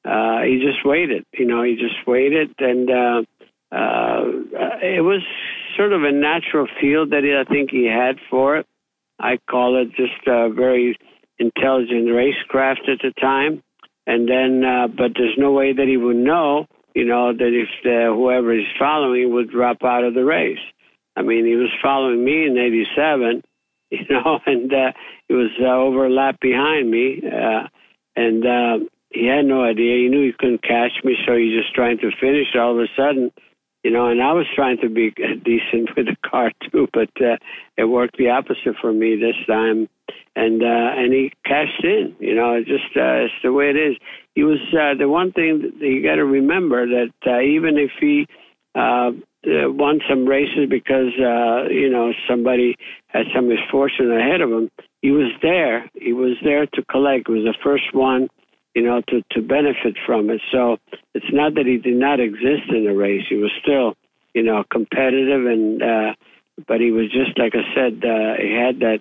uh, 0.06 0.42
he 0.42 0.62
just 0.64 0.84
waited. 0.84 1.24
You 1.32 1.46
know, 1.46 1.62
he 1.62 1.74
just 1.74 2.06
waited, 2.06 2.54
and 2.58 2.90
uh, 2.90 3.22
uh, 3.72 4.22
it 4.82 5.02
was 5.02 5.22
sort 5.76 5.92
of 5.92 6.04
a 6.04 6.12
natural 6.12 6.66
feel 6.80 7.06
that 7.06 7.24
I 7.24 7.50
think 7.50 7.70
he 7.70 7.86
had 7.86 8.16
for 8.30 8.58
it. 8.58 8.66
I 9.18 9.38
call 9.50 9.80
it 9.80 9.88
just 9.96 10.26
a 10.26 10.50
very 10.50 10.98
intelligent 11.38 12.08
racecraft 12.08 12.88
at 12.88 12.98
the 13.02 13.12
time. 13.20 13.62
And 14.06 14.28
then, 14.28 14.62
uh, 14.64 14.88
but 14.88 15.12
there's 15.16 15.36
no 15.36 15.52
way 15.52 15.72
that 15.72 15.88
he 15.88 15.96
would 15.96 16.16
know, 16.16 16.66
you 16.94 17.04
know, 17.04 17.32
that 17.32 17.52
if 17.52 17.68
the, 17.82 18.12
whoever 18.14 18.54
he's 18.54 18.66
following 18.78 19.32
would 19.32 19.50
drop 19.50 19.82
out 19.82 20.04
of 20.04 20.14
the 20.14 20.24
race. 20.24 20.58
I 21.16 21.22
mean, 21.22 21.44
he 21.44 21.56
was 21.56 21.70
following 21.82 22.24
me 22.24 22.46
in 22.46 22.56
'87, 22.58 23.42
you 23.90 24.06
know, 24.10 24.38
and 24.46 24.72
uh, 24.72 24.92
he 25.28 25.34
was 25.34 25.50
uh, 25.60 25.66
over 25.66 26.06
a 26.06 26.10
lap 26.10 26.38
behind 26.40 26.90
me, 26.90 27.22
uh, 27.24 27.66
and 28.14 28.46
uh, 28.46 28.84
he 29.10 29.26
had 29.26 29.46
no 29.46 29.64
idea. 29.64 29.96
He 29.96 30.08
knew 30.08 30.26
he 30.26 30.32
couldn't 30.38 30.62
catch 30.62 30.92
me, 31.04 31.16
so 31.26 31.34
he's 31.34 31.58
just 31.58 31.74
trying 31.74 31.98
to 31.98 32.10
finish. 32.20 32.48
All 32.54 32.72
of 32.72 32.78
a 32.78 32.88
sudden, 32.96 33.32
you 33.82 33.90
know, 33.90 34.08
and 34.08 34.20
I 34.22 34.32
was 34.32 34.46
trying 34.54 34.78
to 34.82 34.88
be 34.88 35.10
decent 35.44 35.96
with 35.96 36.06
the 36.06 36.16
car 36.28 36.52
too, 36.70 36.88
but 36.92 37.10
uh, 37.20 37.36
it 37.76 37.84
worked 37.84 38.18
the 38.18 38.30
opposite 38.30 38.76
for 38.80 38.92
me 38.92 39.16
this 39.16 39.36
time, 39.46 39.88
and 40.36 40.62
uh, 40.62 40.90
and 41.00 41.12
he 41.12 41.32
cashed 41.44 41.82
in. 41.82 42.14
You 42.20 42.34
know, 42.34 42.60
just 42.60 42.94
uh, 42.96 43.26
it's 43.26 43.34
the 43.42 43.52
way 43.52 43.70
it 43.70 43.76
is. 43.76 43.96
He 44.34 44.44
was 44.44 44.58
uh, 44.72 44.94
the 44.98 45.08
one 45.08 45.32
thing 45.32 45.72
that 45.80 45.86
you 45.86 46.02
got 46.02 46.16
to 46.16 46.24
remember 46.24 46.86
that 46.86 47.12
uh, 47.26 47.40
even 47.40 47.78
if 47.78 47.90
he 47.98 48.26
uh, 48.74 49.10
uh, 49.46 49.72
won 49.72 50.00
some 50.08 50.26
races 50.26 50.68
because 50.68 51.12
uh, 51.18 51.68
you 51.70 51.90
know 51.90 52.12
somebody 52.28 52.76
had 53.08 53.26
some 53.34 53.48
misfortune 53.48 54.12
ahead 54.12 54.42
of 54.42 54.52
him, 54.52 54.70
he 55.02 55.10
was 55.10 55.32
there. 55.42 55.90
He 55.94 56.12
was 56.12 56.36
there 56.44 56.66
to 56.66 56.84
collect. 56.84 57.26
He 57.26 57.32
was 57.32 57.44
the 57.44 57.58
first 57.64 57.94
one 57.94 58.28
you 58.76 58.82
know, 58.82 59.00
to, 59.08 59.22
to 59.30 59.40
benefit 59.40 59.96
from 60.04 60.28
it. 60.28 60.42
So 60.52 60.76
it's 61.14 61.32
not 61.32 61.54
that 61.54 61.64
he 61.64 61.78
did 61.78 61.96
not 61.96 62.20
exist 62.20 62.68
in 62.68 62.84
the 62.84 62.92
race. 62.92 63.24
He 63.26 63.36
was 63.36 63.50
still, 63.62 63.94
you 64.34 64.42
know, 64.42 64.64
competitive 64.70 65.46
and, 65.46 65.82
uh, 65.82 66.12
but 66.68 66.82
he 66.82 66.90
was 66.90 67.10
just, 67.10 67.38
like 67.38 67.54
I 67.54 67.64
said, 67.74 68.04
uh, 68.04 68.36
he 68.36 68.52
had 68.52 68.80
that 68.80 69.00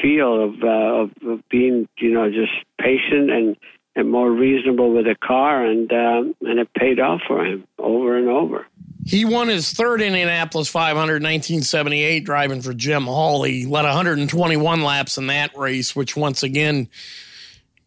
feel 0.00 0.44
of, 0.44 0.62
uh, 0.62 1.28
of, 1.30 1.48
being, 1.48 1.88
you 1.98 2.12
know, 2.12 2.30
just 2.30 2.52
patient 2.80 3.30
and, 3.30 3.56
and 3.94 4.10
more 4.10 4.30
reasonable 4.30 4.92
with 4.92 5.04
the 5.04 5.16
car, 5.22 5.64
and 5.64 5.92
um, 5.92 6.34
and 6.40 6.58
it 6.58 6.72
paid 6.74 6.98
off 6.98 7.20
for 7.26 7.44
him 7.44 7.64
over 7.78 8.16
and 8.16 8.28
over. 8.28 8.66
He 9.04 9.24
won 9.24 9.48
his 9.48 9.72
third 9.72 10.00
Indianapolis 10.00 10.68
500 10.68 11.16
in 11.16 11.22
1978 11.24 12.20
driving 12.24 12.62
for 12.62 12.72
Jim 12.72 13.04
Hall. 13.04 13.42
He 13.42 13.66
led 13.66 13.82
121 13.82 14.82
laps 14.82 15.18
in 15.18 15.26
that 15.26 15.56
race, 15.56 15.94
which 15.96 16.16
once 16.16 16.42
again 16.42 16.88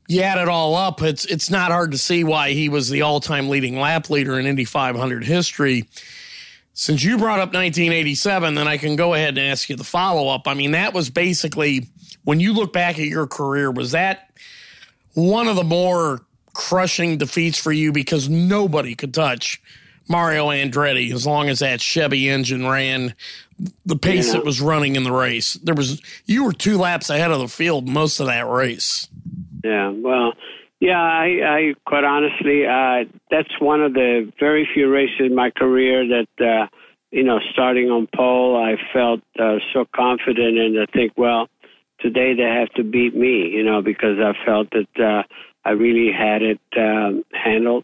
you 0.08 0.22
add 0.22 0.38
it 0.38 0.48
all 0.48 0.76
up, 0.76 1.02
it's 1.02 1.26
it's 1.26 1.50
not 1.50 1.72
hard 1.72 1.92
to 1.92 1.98
see 1.98 2.24
why 2.24 2.52
he 2.52 2.70
was 2.70 2.90
the 2.90 3.02
all-time 3.02 3.50
leading 3.50 3.80
lap 3.80 4.10
leader 4.10 4.40
in 4.40 4.46
Indy 4.46 4.66
500 4.66 5.24
history. 5.24 5.86
Since 6.74 7.04
you 7.04 7.18
brought 7.18 7.40
up 7.40 7.54
1987, 7.54 8.56
then 8.56 8.68
I 8.68 8.78
can 8.78 8.98
go 8.98 9.14
ahead 9.14 9.38
and 9.38 9.40
ask 9.40 9.70
you 9.70 9.78
the 9.78 9.86
follow-up. 9.86 10.46
I 10.46 10.54
mean, 10.54 10.72
that 10.72 10.94
was 10.94 11.10
basically 11.10 11.88
when 12.26 12.40
you 12.40 12.54
look 12.54 12.74
back 12.74 13.00
at 13.00 13.06
your 13.06 13.26
career, 13.26 13.72
was 13.72 13.92
that 13.92 14.32
one 15.14 15.48
of 15.48 15.56
the 15.56 15.64
more 15.64 16.22
crushing 16.54 17.18
defeats 17.18 17.58
for 17.58 17.72
you 17.72 17.92
because 17.92 18.30
nobody 18.30 18.96
could 18.96 19.14
touch 19.14 19.62
Mario 20.08 20.50
Andretti 20.50 21.14
as 21.14 21.26
long 21.26 21.50
as 21.50 21.60
that 21.60 21.82
Chevy 21.82 22.30
engine 22.30 22.68
ran 22.68 23.16
the 23.86 23.96
pace 23.96 24.34
yeah. 24.34 24.40
it 24.40 24.46
was 24.46 24.60
running 24.60 24.96
in 24.96 25.04
the 25.04 25.12
race. 25.12 25.54
There 25.54 25.76
was 25.76 26.02
you 26.26 26.44
were 26.44 26.54
two 26.54 26.78
laps 26.78 27.10
ahead 27.10 27.32
of 27.32 27.40
the 27.40 27.48
field 27.48 27.88
most 27.88 28.20
of 28.20 28.28
that 28.28 28.48
race. 28.48 29.08
Yeah, 29.64 29.90
well, 29.90 30.34
yeah, 30.80 31.02
I, 31.02 31.26
I 31.44 31.74
quite 31.88 32.04
honestly, 32.04 32.66
uh, 32.66 33.06
that's 33.32 33.60
one 33.60 33.82
of 33.82 33.94
the 33.94 34.32
very 34.40 34.68
few 34.74 34.92
races 34.92 35.16
in 35.20 35.34
my 35.34 35.50
career 35.50 36.06
that, 36.08 36.46
uh, 36.46 36.68
you 37.12 37.24
know, 37.24 37.40
starting 37.54 37.90
on 37.90 38.08
pole, 38.14 38.58
I 38.58 38.76
felt 38.94 39.22
uh, 39.40 39.58
so 39.74 39.86
confident 39.96 40.58
and 40.58 40.80
I 40.80 40.86
think, 40.92 41.14
well, 41.18 41.48
today 42.06 42.36
they 42.36 42.44
have 42.44 42.70
to 42.76 42.84
beat 42.84 43.16
me, 43.16 43.50
you 43.50 43.64
know, 43.64 43.82
because 43.82 44.18
I 44.20 44.34
felt 44.46 44.68
that 44.72 45.04
uh, 45.04 45.24
I 45.68 45.72
really 45.72 46.12
had 46.14 46.44
it 46.44 46.62
um, 46.78 47.24
handled. 47.34 47.84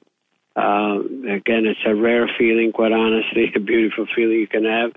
Uh, 0.56 1.00
again, 1.28 1.66
it's 1.66 1.80
a 1.88 1.96
rare 1.96 2.30
feeling, 2.38 2.72
quite 2.72 2.92
honestly, 2.92 3.51
a 3.56 3.60
beautiful 3.60 4.06
feeling 4.16 4.38
you 4.38 4.48
can 4.48 4.66
have 4.66 4.92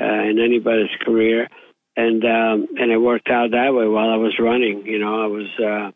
uh, 0.00 0.22
in 0.24 0.38
anybody's 0.42 0.96
career, 1.02 1.48
and 1.96 2.24
um, 2.24 2.68
and 2.78 2.90
it 2.90 2.98
worked 2.98 3.28
out 3.28 3.50
that 3.50 3.74
way 3.74 3.86
while 3.86 4.08
I 4.08 4.16
was 4.16 4.38
running. 4.38 4.86
You 4.86 4.98
know, 4.98 5.22
I 5.22 5.26
was 5.26 5.48
uh, 5.60 5.90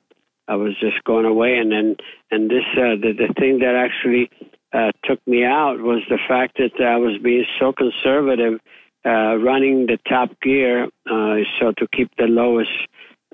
I 0.46 0.56
was 0.56 0.74
just 0.78 1.02
going 1.04 1.24
away, 1.24 1.56
and 1.56 1.72
then 1.72 1.96
and 2.30 2.50
this 2.50 2.64
uh, 2.76 3.00
the 3.00 3.14
the 3.16 3.32
thing 3.38 3.60
that 3.60 3.74
actually 3.74 4.28
uh, 4.74 4.92
took 5.04 5.26
me 5.26 5.44
out 5.44 5.78
was 5.80 6.02
the 6.10 6.18
fact 6.28 6.58
that 6.58 6.84
I 6.84 6.98
was 6.98 7.16
being 7.22 7.46
so 7.58 7.72
conservative, 7.72 8.60
uh, 9.06 9.36
running 9.36 9.86
the 9.86 9.98
top 10.08 10.30
gear, 10.40 10.84
uh, 10.84 11.36
so 11.60 11.72
to 11.78 11.86
keep 11.94 12.10
the 12.16 12.24
lowest 12.24 12.70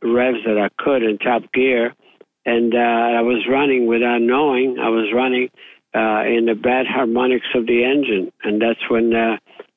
revs 0.02 0.38
that 0.46 0.58
I 0.58 0.68
could 0.82 1.02
in 1.02 1.18
top 1.18 1.42
gear, 1.52 1.94
and 2.44 2.74
uh, 2.74 2.78
I 2.78 3.20
was 3.22 3.46
running 3.48 3.86
without 3.86 4.20
knowing. 4.20 4.78
I 4.80 4.88
was 4.88 5.12
running 5.14 5.50
uh, 5.94 6.24
in 6.26 6.46
the 6.46 6.54
bad 6.54 6.86
harmonics 6.86 7.46
of 7.54 7.66
the 7.66 7.84
engine, 7.84 8.32
and 8.42 8.60
that's 8.60 8.80
when 8.88 9.14
uh, 9.14 9.36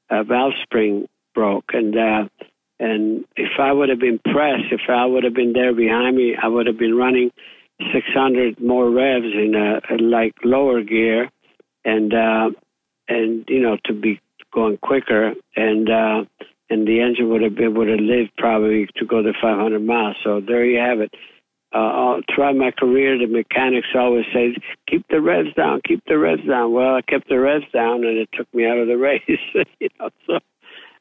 a 0.09 0.23
valve 0.23 0.53
spring 0.63 1.07
broke. 1.35 1.71
And 1.73 1.95
uh, 1.97 2.27
and 2.79 3.25
if 3.35 3.59
I 3.59 3.71
would 3.71 3.89
have 3.89 4.00
been 4.00 4.19
pressed, 4.19 4.71
if 4.71 4.81
I 4.89 5.05
would 5.05 5.23
have 5.23 5.33
been 5.33 5.53
there 5.53 5.73
behind 5.73 6.15
me, 6.15 6.35
I 6.41 6.47
would 6.47 6.67
have 6.67 6.77
been 6.77 6.95
running 6.95 7.31
600 7.93 8.59
more 8.59 8.89
revs 8.89 9.33
in 9.33 9.55
a, 9.55 9.93
a 9.93 9.97
like 10.01 10.33
lower 10.43 10.81
gear, 10.81 11.29
and 11.83 12.13
uh, 12.13 12.50
and 13.07 13.45
you 13.47 13.62
know 13.62 13.77
to 13.85 13.93
be 13.93 14.19
going 14.53 14.77
quicker, 14.77 15.33
and 15.55 15.89
uh, 15.89 16.25
and 16.69 16.88
the 16.88 17.01
engine 17.01 17.29
would 17.29 17.41
have 17.41 17.55
been 17.55 17.75
would 17.75 17.89
have 17.89 18.00
lived 18.00 18.31
probably 18.38 18.88
to 18.98 19.05
go 19.05 19.22
to 19.22 19.33
500 19.41 19.79
miles. 19.79 20.15
So 20.24 20.41
there 20.41 20.65
you 20.65 20.79
have 20.79 21.00
it. 21.00 21.13
Uh, 21.74 22.22
throughout 22.33 22.55
my 22.55 22.69
career, 22.69 23.17
the 23.17 23.25
mechanics 23.25 23.88
always 23.95 24.25
say, 24.33 24.55
"Keep 24.88 25.07
the 25.10 25.22
revs 25.22 25.53
down, 25.55 25.81
keep 25.86 26.03
the 26.07 26.17
revs 26.17 26.45
down." 26.48 26.72
Well, 26.72 26.95
I 26.95 27.01
kept 27.01 27.27
the 27.29 27.39
revs 27.39 27.65
down, 27.74 28.05
and 28.05 28.17
it 28.17 28.29
took 28.33 28.51
me 28.53 28.65
out 28.65 28.77
of 28.77 28.88
the 28.88 28.98
race. 28.98 29.22
you 29.27 29.89
know, 30.00 30.10
so 30.27 30.39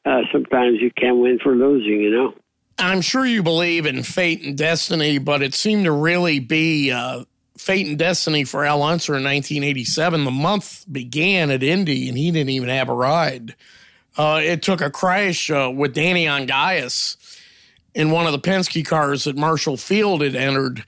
uh, 0.05 0.21
sometimes 0.31 0.79
you 0.81 0.91
can't 0.97 1.17
win 1.17 1.39
for 1.43 1.55
losing. 1.55 2.01
You 2.01 2.11
know. 2.11 2.33
I'm 2.79 3.01
sure 3.01 3.25
you 3.25 3.43
believe 3.43 3.85
in 3.85 4.01
fate 4.01 4.43
and 4.43 4.57
destiny, 4.57 5.19
but 5.19 5.43
it 5.43 5.53
seemed 5.53 5.85
to 5.85 5.91
really 5.91 6.39
be 6.39 6.91
uh, 6.91 7.23
fate 7.57 7.87
and 7.87 7.97
destiny 7.97 8.43
for 8.43 8.65
Al 8.65 8.81
Unser 8.81 9.13
in 9.13 9.23
1987. 9.23 10.25
The 10.25 10.31
month 10.31 10.85
began 10.91 11.51
at 11.51 11.63
Indy, 11.63 12.09
and 12.09 12.17
he 12.17 12.31
didn't 12.31 12.49
even 12.49 12.69
have 12.69 12.89
a 12.89 12.93
ride. 12.93 13.55
Uh, 14.17 14.41
it 14.43 14.61
took 14.61 14.81
a 14.81 14.89
crash 14.89 15.49
uh, 15.49 15.71
with 15.73 15.93
Danny 15.93 16.25
Ongais 16.25 17.17
in 17.95 18.11
one 18.11 18.25
of 18.25 18.31
the 18.31 18.39
Penske 18.39 18.85
cars 18.85 19.23
that 19.23 19.35
Marshall 19.35 19.77
Field 19.77 20.21
had 20.21 20.35
entered 20.35 20.83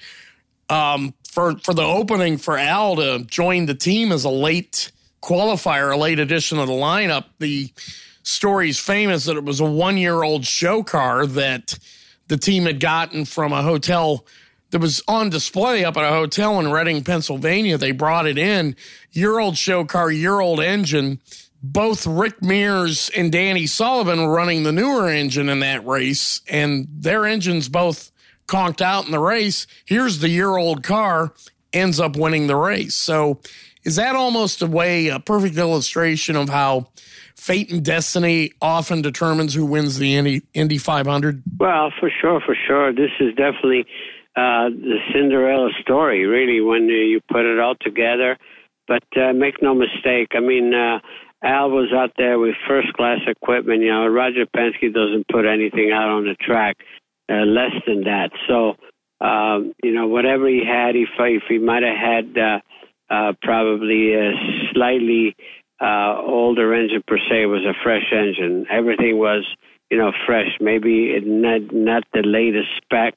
um, 0.70 1.14
for 1.28 1.58
for 1.60 1.74
the 1.74 1.84
opening 1.84 2.38
for 2.38 2.58
Al 2.58 2.96
to 2.96 3.24
join 3.26 3.66
the 3.66 3.76
team 3.76 4.12
as 4.12 4.24
a 4.24 4.30
late 4.30 4.92
qualifier, 5.22 5.94
a 5.94 5.98
late 5.98 6.20
addition 6.20 6.58
to 6.58 6.66
the 6.66 6.72
lineup. 6.72 7.26
The 7.40 7.72
story's 8.24 8.80
famous 8.80 9.26
that 9.26 9.38
it 9.38 9.44
was 9.44 9.60
a 9.60 9.66
one 9.66 9.98
year 9.98 10.24
old 10.24 10.46
show 10.46 10.84
car 10.84 11.26
that 11.28 11.78
the 12.28 12.38
team 12.38 12.66
had 12.66 12.80
gotten 12.80 13.26
from 13.26 13.54
a 13.54 13.62
hotel 13.62 14.26
that 14.72 14.80
was 14.80 15.02
on 15.08 15.30
display 15.30 15.86
up 15.86 15.98
at 15.98 16.04
a 16.04 16.16
hotel 16.16 16.60
in 16.60 16.72
Reading, 16.72 17.04
Pennsylvania. 17.04 17.78
They 17.78 17.92
brought 17.92 18.28
it 18.28 18.38
in, 18.38 18.76
year 19.12 19.40
old 19.40 19.58
show 19.58 19.86
car, 19.86 20.12
year 20.12 20.40
old 20.40 20.60
engine. 20.60 21.20
Both 21.64 22.06
Rick 22.06 22.44
Mears 22.44 23.10
and 23.16 23.32
Danny 23.32 23.66
Sullivan 23.66 24.22
were 24.22 24.32
running 24.32 24.64
the 24.64 24.72
newer 24.72 25.10
engine 25.10 25.50
in 25.50 25.60
that 25.62 25.86
race, 25.86 26.42
and 26.48 26.88
their 26.92 27.26
engines 27.26 27.70
both 27.70 28.12
conked 28.48 28.82
out 28.82 29.06
in 29.06 29.12
the 29.12 29.20
race. 29.20 29.66
Here's 29.86 30.20
the 30.20 30.30
year 30.30 30.58
old 30.58 30.84
car, 30.84 31.34
ends 31.74 32.00
up 32.00 32.16
winning 32.16 32.48
the 32.48 32.56
race. 32.56 32.96
So, 32.96 33.40
is 33.84 33.98
that 33.98 34.16
almost 34.16 34.62
a 34.64 34.68
way, 34.68 35.08
a 35.08 35.20
perfect 35.20 35.58
illustration 35.58 36.36
of 36.36 36.50
how 36.50 36.90
fate 37.36 37.72
and 37.72 37.86
destiny 37.86 38.52
often 38.60 39.02
determines 39.04 39.54
who 39.54 39.66
wins 39.66 40.00
the 40.00 40.16
Indy, 40.16 40.42
Indy 40.56 40.80
500? 40.80 41.44
Well, 41.60 41.94
for 42.00 42.10
sure, 42.10 42.42
for 42.44 42.56
sure. 42.56 42.92
This 42.92 43.12
is 43.20 43.36
definitely 43.36 43.86
uh, 44.36 44.70
the 44.70 44.98
Cinderella 45.14 45.70
story, 45.82 46.26
really, 46.26 46.62
when 46.62 46.84
you 46.90 47.22
put 47.32 47.46
it 47.46 47.60
all 47.60 47.76
together. 47.80 48.38
But 48.88 49.04
uh, 49.16 49.34
make 49.34 49.62
no 49.62 49.74
mistake, 49.74 50.30
I 50.34 50.42
mean, 50.42 50.74
uh, 50.74 51.00
Al 51.44 51.70
was 51.70 51.92
out 51.94 52.12
there 52.18 52.38
with 52.40 52.56
first 52.68 52.94
class 52.94 53.20
equipment. 53.28 53.82
You 53.82 53.92
know, 53.92 54.08
Roger 54.08 54.46
Penske 54.46 54.94
doesn't 54.94 55.28
put 55.28 55.46
anything 55.46 55.92
out 55.92 56.10
on 56.10 56.26
the 56.26 56.36
track 56.36 56.78
uh, 57.30 57.46
less 57.46 57.72
than 57.88 58.04
that. 58.04 58.32
So, 58.48 58.76
um, 59.22 59.74
you 59.84 59.94
know, 59.94 60.08
whatever 60.08 60.48
he 60.48 60.64
had, 60.66 60.96
if, 60.96 61.10
if 61.18 61.44
he 61.48 61.58
might 61.58 61.84
have 61.84 61.98
had 61.98 62.38
uh, 62.38 62.60
uh, 63.10 63.34
probably 63.42 64.14
a 64.14 64.32
slightly 64.74 65.36
uh, 65.80 66.22
older 66.22 66.74
engine 66.74 67.04
per 67.08 67.18
se, 67.18 67.46
was 67.46 67.64
a 67.66 67.74
fresh 67.84 68.12
engine. 68.12 68.66
Everything 68.70 69.18
was, 69.18 69.46
you 69.90 69.98
know, 69.98 70.12
fresh. 70.26 70.58
Maybe 70.60 71.20
not 71.24 71.74
not 71.74 72.04
the 72.14 72.24
latest 72.24 72.70
spec, 72.78 73.16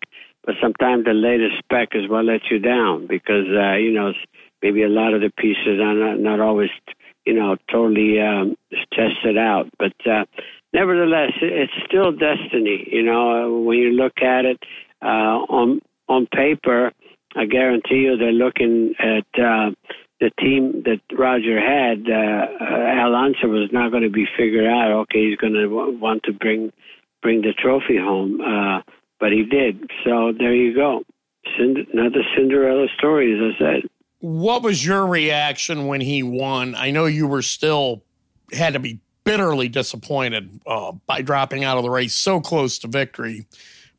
but 0.48 0.56
sometimes 0.62 1.04
the 1.04 1.12
latest 1.12 1.58
spec 1.58 1.90
is 1.92 2.08
what 2.08 2.24
lets 2.24 2.50
you 2.50 2.58
down 2.58 3.06
because 3.06 3.44
uh, 3.54 3.74
you 3.76 3.92
know 3.92 4.14
maybe 4.62 4.82
a 4.82 4.88
lot 4.88 5.12
of 5.12 5.20
the 5.20 5.30
pieces 5.36 5.78
are 5.78 5.92
not, 5.92 6.18
not 6.18 6.40
always 6.40 6.70
you 7.26 7.34
know 7.34 7.58
totally 7.70 8.18
um, 8.18 8.56
tested 8.90 9.36
out. 9.36 9.68
But 9.78 9.92
uh, 10.10 10.24
nevertheless, 10.72 11.32
it's 11.42 11.72
still 11.84 12.12
destiny. 12.12 12.88
You 12.90 13.02
know, 13.02 13.60
when 13.60 13.76
you 13.76 13.90
look 13.90 14.22
at 14.22 14.46
it 14.46 14.58
uh, 15.02 15.44
on 15.52 15.82
on 16.08 16.26
paper, 16.34 16.92
I 17.36 17.44
guarantee 17.44 18.06
you 18.06 18.16
they're 18.16 18.32
looking 18.32 18.94
at. 18.98 19.40
Uh, 19.40 19.70
the 20.20 20.32
team 20.40 20.82
that 20.84 20.98
Roger 21.16 21.60
had, 21.60 22.10
uh, 22.10 22.64
uh, 22.64 23.00
Al 23.00 23.14
Unser 23.14 23.46
was 23.46 23.70
not 23.70 23.92
going 23.92 24.02
to 24.02 24.10
be 24.10 24.26
figured 24.36 24.66
out. 24.66 24.90
Okay, 25.02 25.28
he's 25.28 25.36
going 25.36 25.52
to 25.52 25.68
w- 25.68 25.96
want 25.96 26.24
to 26.24 26.32
bring 26.32 26.72
bring 27.22 27.42
the 27.42 27.52
trophy 27.56 27.96
home. 27.98 28.40
Uh, 28.40 28.82
but 29.20 29.32
he 29.32 29.44
did. 29.44 29.90
So 30.04 30.32
there 30.38 30.54
you 30.54 30.74
go. 30.74 31.02
Another 31.58 32.22
Cinderella 32.36 32.86
story, 32.96 33.32
as 33.32 33.54
I 33.54 33.58
said. 33.58 33.90
What 34.20 34.62
was 34.62 34.84
your 34.84 35.06
reaction 35.06 35.86
when 35.86 36.00
he 36.00 36.22
won? 36.22 36.74
I 36.74 36.90
know 36.90 37.06
you 37.06 37.26
were 37.26 37.42
still 37.42 38.02
had 38.52 38.74
to 38.74 38.78
be 38.78 39.00
bitterly 39.24 39.68
disappointed 39.68 40.60
uh, 40.66 40.92
by 41.06 41.22
dropping 41.22 41.64
out 41.64 41.76
of 41.76 41.82
the 41.82 41.90
race 41.90 42.14
so 42.14 42.40
close 42.40 42.78
to 42.80 42.88
victory. 42.88 43.46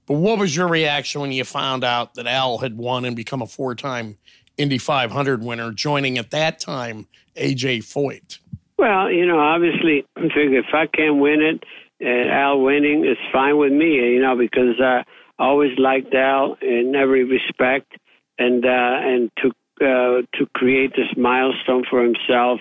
But 0.07 0.15
what 0.15 0.39
was 0.39 0.55
your 0.55 0.67
reaction 0.67 1.21
when 1.21 1.31
you 1.31 1.43
found 1.43 1.83
out 1.83 2.15
that 2.15 2.25
Al 2.25 2.57
had 2.57 2.77
won 2.77 3.05
and 3.05 3.15
become 3.15 3.41
a 3.41 3.47
four 3.47 3.75
time 3.75 4.17
Indy 4.57 4.77
500 4.77 5.43
winner, 5.43 5.71
joining 5.71 6.17
at 6.17 6.31
that 6.31 6.59
time 6.59 7.07
AJ 7.35 7.79
Foyt? 7.79 8.39
Well, 8.77 9.11
you 9.11 9.25
know, 9.25 9.39
obviously, 9.39 10.05
I 10.17 10.21
figure 10.21 10.59
if 10.59 10.73
I 10.73 10.87
can't 10.87 11.17
win 11.17 11.41
it, 11.41 11.63
and 11.99 12.29
Al 12.29 12.61
winning 12.61 13.05
is 13.05 13.17
fine 13.31 13.57
with 13.57 13.71
me, 13.71 13.95
you 14.13 14.21
know, 14.21 14.37
because 14.37 14.79
uh, 14.79 15.03
I 15.37 15.45
always 15.45 15.77
liked 15.77 16.13
Al 16.13 16.57
in 16.61 16.95
every 16.95 17.23
respect, 17.23 17.93
and 18.37 18.65
uh, 18.65 18.69
and 18.69 19.31
to 19.37 19.51
uh, 19.81 20.21
to 20.37 20.45
create 20.53 20.91
this 20.91 21.15
milestone 21.17 21.83
for 21.89 22.03
himself. 22.03 22.59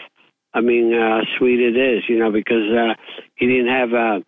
I 0.54 0.60
mean, 0.60 0.94
uh, 0.94 1.20
sweet 1.38 1.60
it 1.60 1.76
is, 1.76 2.04
you 2.08 2.18
know, 2.18 2.32
because 2.32 2.70
uh, 2.72 2.94
he 3.36 3.46
didn't 3.46 3.68
have 3.68 3.92
a, 3.92 4.22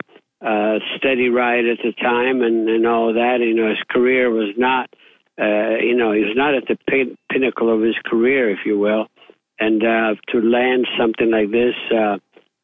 a 0.45 0.79
steady 0.97 1.29
ride 1.29 1.65
at 1.65 1.79
the 1.83 1.93
time, 1.93 2.41
and 2.41 2.69
and 2.69 2.85
all 2.87 3.13
that. 3.13 3.39
You 3.39 3.53
know, 3.53 3.69
his 3.69 3.83
career 3.89 4.29
was 4.29 4.53
not, 4.57 4.89
uh, 5.41 5.77
you 5.81 5.95
know, 5.95 6.11
he 6.13 6.21
was 6.21 6.35
not 6.35 6.53
at 6.53 6.67
the 6.67 6.77
pin- 6.87 7.17
pinnacle 7.31 7.73
of 7.73 7.81
his 7.81 7.95
career, 8.05 8.49
if 8.49 8.59
you 8.65 8.79
will, 8.79 9.07
and 9.59 9.83
uh, 9.83 10.15
to 10.29 10.41
land 10.41 10.87
something 10.97 11.31
like 11.31 11.51
this. 11.51 11.75
Uh, 11.93 12.17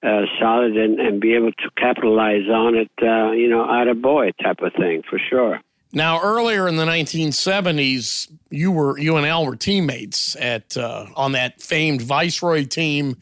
uh, 0.04 0.22
solid 0.40 0.78
and, 0.78 1.00
and 1.00 1.20
be 1.20 1.34
able 1.36 1.52
to 1.52 1.70
capitalize 1.78 2.48
on 2.50 2.76
it, 2.76 2.92
uh, 3.02 3.32
you 3.32 3.50
know, 3.50 3.64
out 3.64 3.88
of 3.88 4.02
boy 4.02 4.32
type 4.44 4.62
of 4.62 4.74
thing 4.74 5.02
for 5.10 5.20
sure. 5.30 5.60
Now, 5.94 6.22
earlier 6.22 6.68
in 6.68 6.76
the 6.76 6.86
1970s, 6.86 8.30
you 8.50 8.72
were 8.72 8.98
you 8.98 9.16
and 9.16 9.26
Al 9.26 9.46
were 9.46 9.56
teammates 9.56 10.36
at 10.36 10.76
uh, 10.76 11.08
on 11.16 11.32
that 11.32 11.62
famed 11.62 12.02
Viceroy 12.02 12.66
team, 12.66 13.18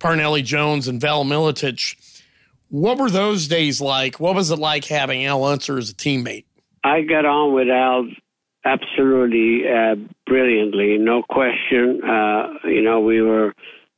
Parnelli 0.00 0.44
Jones 0.44 0.88
and 0.88 1.00
Vel 1.00 1.24
Miletich. 1.24 1.96
What 2.70 2.98
were 2.98 3.08
those 3.08 3.48
days 3.48 3.80
like? 3.80 4.20
What 4.20 4.34
was 4.34 4.50
it 4.50 4.58
like 4.58 4.84
having 4.84 5.24
Al 5.24 5.44
Unser 5.44 5.78
as 5.78 5.90
a 5.90 5.94
teammate? 5.94 6.44
I 6.84 7.02
got 7.02 7.24
on 7.24 7.54
with 7.54 7.68
Al 7.68 8.06
absolutely 8.64 9.62
uh, 9.66 9.94
brilliantly, 10.26 10.98
no 10.98 11.22
question. 11.22 12.02
Uh, 12.04 12.54
you 12.64 12.82
know, 12.82 13.00
we 13.00 13.22
were 13.22 13.54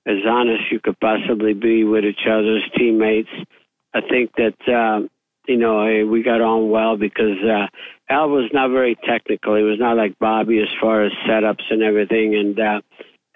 as 0.07 0.19
honest 0.27 0.71
you 0.71 0.81
could 0.81 0.99
possibly 1.01 1.55
be 1.55 1.85
with 1.85 2.05
each 2.05 2.27
other's 2.29 2.65
teammates. 2.77 3.29
I 3.95 4.01
think 4.01 4.31
that 4.37 4.57
uh, 4.69 5.07
you 5.47 5.57
know 5.57 6.07
we 6.07 6.23
got 6.23 6.41
on 6.41 6.71
well 6.71 6.97
because 6.97 7.39
uh, 7.45 7.67
Al 8.09 8.31
was 8.31 8.51
not 8.53 8.71
very 8.71 8.97
technical. 9.05 9.57
He 9.57 9.63
was 9.63 9.79
not 9.79 9.97
like 9.97 10.19
Bobby 10.19 10.61
as 10.61 10.69
far 10.81 11.05
as 11.05 11.13
setups 11.29 11.65
and 11.71 11.83
everything, 11.83 12.35
and 12.35 12.59
uh, 12.59 12.81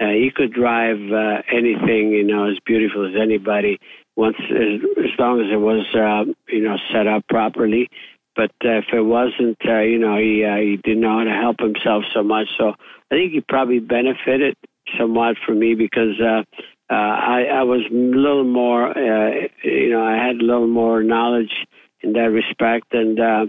uh, 0.01 0.09
he 0.09 0.31
could 0.35 0.53
drive 0.53 0.99
uh, 1.13 1.43
anything 1.53 2.11
you 2.11 2.25
know 2.25 2.51
as 2.51 2.59
beautiful 2.65 3.07
as 3.07 3.21
anybody 3.21 3.79
once 4.17 4.37
as, 4.39 4.81
as 4.99 5.11
long 5.19 5.41
as 5.41 5.47
it 5.53 5.61
was 5.61 5.87
uh, 5.95 6.25
you 6.49 6.63
know 6.63 6.77
set 6.93 7.07
up 7.07 7.27
properly. 7.29 7.89
But 8.37 8.51
uh, 8.65 8.83
if 8.83 8.87
it 8.93 9.01
wasn't, 9.01 9.59
uh, 9.65 9.81
you 9.81 9.99
know, 9.99 10.17
he 10.19 10.45
uh, 10.45 10.57
he 10.57 10.77
didn't 10.83 11.03
know 11.03 11.19
how 11.19 11.25
to 11.25 11.31
help 11.31 11.61
himself 11.61 12.05
so 12.13 12.23
much. 12.23 12.49
So 12.59 12.71
I 12.71 13.15
think 13.15 13.33
he 13.33 13.41
probably 13.41 13.79
benefited 13.79 14.57
somewhat 14.99 15.37
for 15.45 15.55
me 15.55 15.75
because 15.75 16.21
uh, 16.21 16.43
uh, 16.91 16.95
I, 16.95 17.45
I 17.45 17.63
was 17.63 17.81
a 17.91 17.95
little 17.95 18.45
more, 18.45 18.91
uh, 18.91 19.49
you 19.63 19.91
know, 19.91 20.05
I 20.05 20.17
had 20.17 20.37
a 20.37 20.45
little 20.45 20.67
more 20.67 21.03
knowledge 21.03 21.67
in 22.01 22.13
that 22.13 22.31
respect, 22.31 22.93
and 22.93 23.19
uh, 23.19 23.47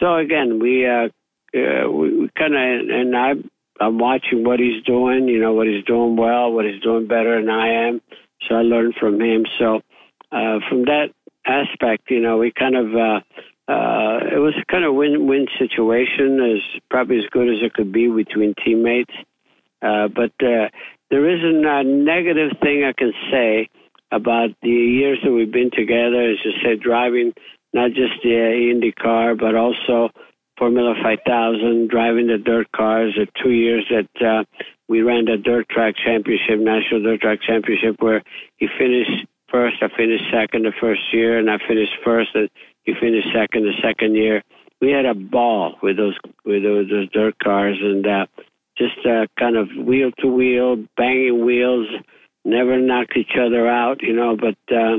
so 0.00 0.16
again, 0.16 0.58
we 0.58 0.86
uh, 0.86 1.08
uh, 1.54 1.90
we, 1.90 2.18
we 2.18 2.30
kind 2.36 2.54
of, 2.54 2.88
and 2.88 3.16
I, 3.16 3.32
I'm 3.80 3.98
watching 3.98 4.44
what 4.44 4.60
he's 4.60 4.82
doing, 4.84 5.28
you 5.28 5.40
know, 5.40 5.52
what 5.52 5.66
he's 5.66 5.84
doing 5.84 6.16
well, 6.16 6.52
what 6.52 6.64
he's 6.64 6.82
doing 6.82 7.06
better 7.06 7.40
than 7.40 7.50
I 7.50 7.88
am, 7.88 8.00
so 8.48 8.54
I 8.54 8.62
learned 8.62 8.94
from 8.98 9.20
him. 9.20 9.44
So 9.58 9.80
uh, 10.32 10.58
from 10.68 10.84
that 10.86 11.08
aspect, 11.46 12.10
you 12.10 12.20
know, 12.20 12.38
we 12.38 12.52
kind 12.52 12.76
of. 12.76 12.94
Uh, 12.94 13.20
uh, 13.68 14.20
it 14.32 14.38
was 14.38 14.54
kind 14.70 14.82
of 14.82 14.94
win-win 14.94 15.46
situation, 15.58 16.40
as 16.40 16.80
probably 16.88 17.18
as 17.18 17.26
good 17.30 17.50
as 17.50 17.62
it 17.62 17.74
could 17.74 17.92
be 17.92 18.08
between 18.08 18.54
teammates. 18.64 19.12
Uh, 19.82 20.08
but 20.08 20.32
uh, 20.44 20.68
there 21.10 21.28
isn't 21.28 21.64
a 21.64 21.84
negative 21.84 22.52
thing 22.62 22.84
I 22.84 22.92
can 22.92 23.12
say 23.30 23.68
about 24.10 24.50
the 24.62 24.68
years 24.68 25.18
that 25.22 25.32
we've 25.32 25.52
been 25.52 25.70
together. 25.70 26.30
As 26.30 26.38
you 26.44 26.52
said, 26.62 26.80
driving 26.80 27.32
not 27.72 27.90
just 27.90 28.22
the 28.22 28.70
Indy 28.70 28.92
car, 28.92 29.34
but 29.34 29.54
also 29.54 30.10
Formula 30.58 30.94
5000, 31.02 31.88
driving 31.88 32.26
the 32.26 32.38
dirt 32.38 32.70
cars. 32.72 33.14
The 33.16 33.26
two 33.42 33.50
years 33.50 33.90
that 33.90 34.26
uh, 34.26 34.44
we 34.88 35.02
ran 35.02 35.26
the 35.26 35.36
dirt 35.36 35.68
track 35.68 35.94
championship, 35.96 36.58
national 36.58 37.02
dirt 37.02 37.20
track 37.20 37.40
championship, 37.42 37.96
where 38.00 38.22
he 38.56 38.68
finished 38.78 39.26
first, 39.48 39.76
I 39.82 39.88
finished 39.96 40.24
second 40.32 40.64
the 40.64 40.72
first 40.80 41.00
year, 41.12 41.38
and 41.38 41.50
I 41.50 41.58
finished 41.66 41.92
first, 42.04 42.30
and 42.34 42.48
he 42.82 42.94
finished 42.94 43.28
second 43.32 43.64
the 43.64 43.74
second 43.82 44.14
year. 44.14 44.42
We 44.80 44.90
had 44.90 45.06
a 45.06 45.14
ball 45.14 45.76
with 45.82 45.96
those 45.96 46.16
with 46.44 46.62
those, 46.62 46.88
those 46.88 47.10
dirt 47.10 47.38
cars, 47.38 47.78
and 47.80 48.06
uh, 48.06 48.26
just 48.78 49.04
uh, 49.06 49.26
kind 49.38 49.56
of 49.56 49.68
wheel 49.76 50.10
to 50.20 50.28
wheel, 50.28 50.76
banging 50.96 51.44
wheels, 51.44 51.88
never 52.44 52.78
knocked 52.78 53.16
each 53.16 53.36
other 53.38 53.68
out, 53.68 54.02
you 54.02 54.14
know, 54.14 54.36
but 54.36 54.56
uh, 54.74 54.98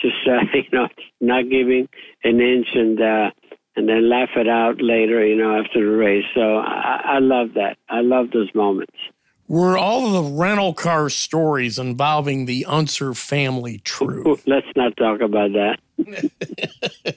just 0.00 0.16
uh, 0.26 0.40
you 0.54 0.64
know, 0.72 0.88
not 1.20 1.48
giving 1.50 1.88
an 2.24 2.40
inch 2.40 2.68
and. 2.74 3.00
uh 3.00 3.30
and 3.76 3.88
then 3.88 4.10
laugh 4.10 4.30
it 4.34 4.48
out 4.48 4.82
later, 4.82 5.24
you 5.24 5.36
know, 5.36 5.56
after 5.56 5.78
the 5.78 5.96
race. 5.96 6.24
So 6.34 6.56
I, 6.56 7.00
I 7.04 7.18
love 7.20 7.54
that. 7.54 7.76
I 7.88 8.00
love 8.00 8.32
those 8.32 8.52
moments. 8.52 8.96
Were 9.46 9.78
all 9.78 10.08
of 10.08 10.12
the 10.12 10.32
rental 10.32 10.74
car 10.74 11.08
stories 11.08 11.78
involving 11.78 12.46
the 12.46 12.66
Unser 12.66 13.14
family 13.14 13.78
true? 13.78 14.36
Let's 14.46 14.66
not 14.74 14.96
talk 14.96 15.20
about 15.20 15.50
that. 15.52 17.14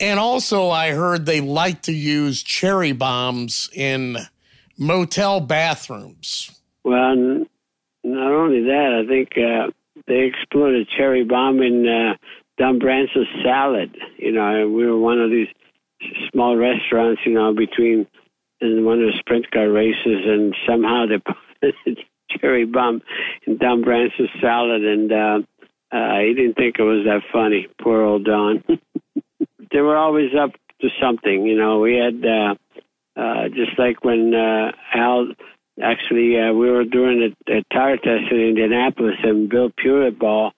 and 0.00 0.20
also, 0.20 0.68
I 0.68 0.90
heard 0.90 1.24
they 1.24 1.40
like 1.40 1.80
to 1.82 1.92
use 1.92 2.42
cherry 2.42 2.92
bombs 2.92 3.70
in 3.72 4.18
motel 4.78 5.40
bathrooms. 5.40 6.50
Well, 6.84 7.44
not 8.04 8.32
only 8.32 8.62
that, 8.62 9.02
I 9.04 9.08
think 9.08 9.32
uh, 9.36 9.70
they 10.06 10.24
exploded 10.24 10.88
cherry 10.88 11.24
bomb 11.24 11.60
in 11.60 11.86
uh, 11.86 12.14
Don 12.58 12.78
Branson's 12.78 13.26
salad. 13.44 13.96
You 14.18 14.32
know, 14.32 14.68
we 14.68 14.86
were 14.86 14.98
one 14.98 15.20
of 15.20 15.30
these 15.30 15.48
small 16.30 16.56
restaurants, 16.56 17.22
you 17.24 17.32
know, 17.32 17.54
between 17.54 18.06
in 18.60 18.84
one 18.84 19.00
of 19.00 19.12
the 19.12 19.18
sprint 19.18 19.50
car 19.50 19.68
races, 19.68 20.22
and 20.24 20.54
somehow 20.66 21.06
they 21.06 21.18
put 21.62 21.98
cherry 22.30 22.64
bomb 22.64 23.02
in 23.46 23.58
Don 23.58 23.82
Branson's 23.82 24.30
salad, 24.40 24.84
and 24.84 25.12
uh, 25.12 25.38
uh, 25.92 26.18
he 26.20 26.34
didn't 26.34 26.54
think 26.54 26.76
it 26.78 26.82
was 26.82 27.04
that 27.04 27.22
funny. 27.32 27.68
Poor 27.80 28.02
old 28.02 28.24
Don. 28.24 28.62
they 29.72 29.80
were 29.80 29.96
always 29.96 30.30
up 30.38 30.52
to 30.80 30.88
something, 31.00 31.46
you 31.46 31.56
know. 31.56 31.80
We 31.80 31.96
had 31.96 32.24
uh, 32.24 32.54
uh, 33.16 33.48
just 33.48 33.78
like 33.78 34.04
when 34.04 34.34
uh, 34.34 34.72
Al. 34.94 35.28
Actually, 35.82 36.40
uh, 36.40 36.54
we 36.54 36.70
were 36.70 36.84
doing 36.84 37.34
a, 37.48 37.52
a 37.52 37.62
tire 37.70 37.98
test 37.98 38.32
in 38.32 38.40
Indianapolis, 38.40 39.16
and 39.22 39.50
Bill 39.50 39.68
Pureyball 39.70 40.52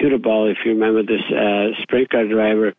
Puterbaugh, 0.00 0.50
if 0.50 0.58
you 0.64 0.72
remember 0.72 1.02
this 1.02 1.22
uh, 1.30 1.80
sprint 1.82 2.10
car 2.10 2.26
driver, 2.26 2.74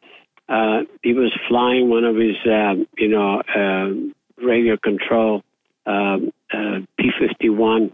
uh, 0.49 0.81
he 1.03 1.13
was 1.13 1.31
flying 1.47 1.89
one 1.89 2.03
of 2.03 2.15
his, 2.15 2.35
um, 2.45 2.87
you 2.97 3.09
know, 3.09 3.41
uh, 3.41 4.43
radio 4.43 4.77
control 4.77 5.43
um, 5.85 6.31
uh, 6.51 6.79
P-51 6.97 7.93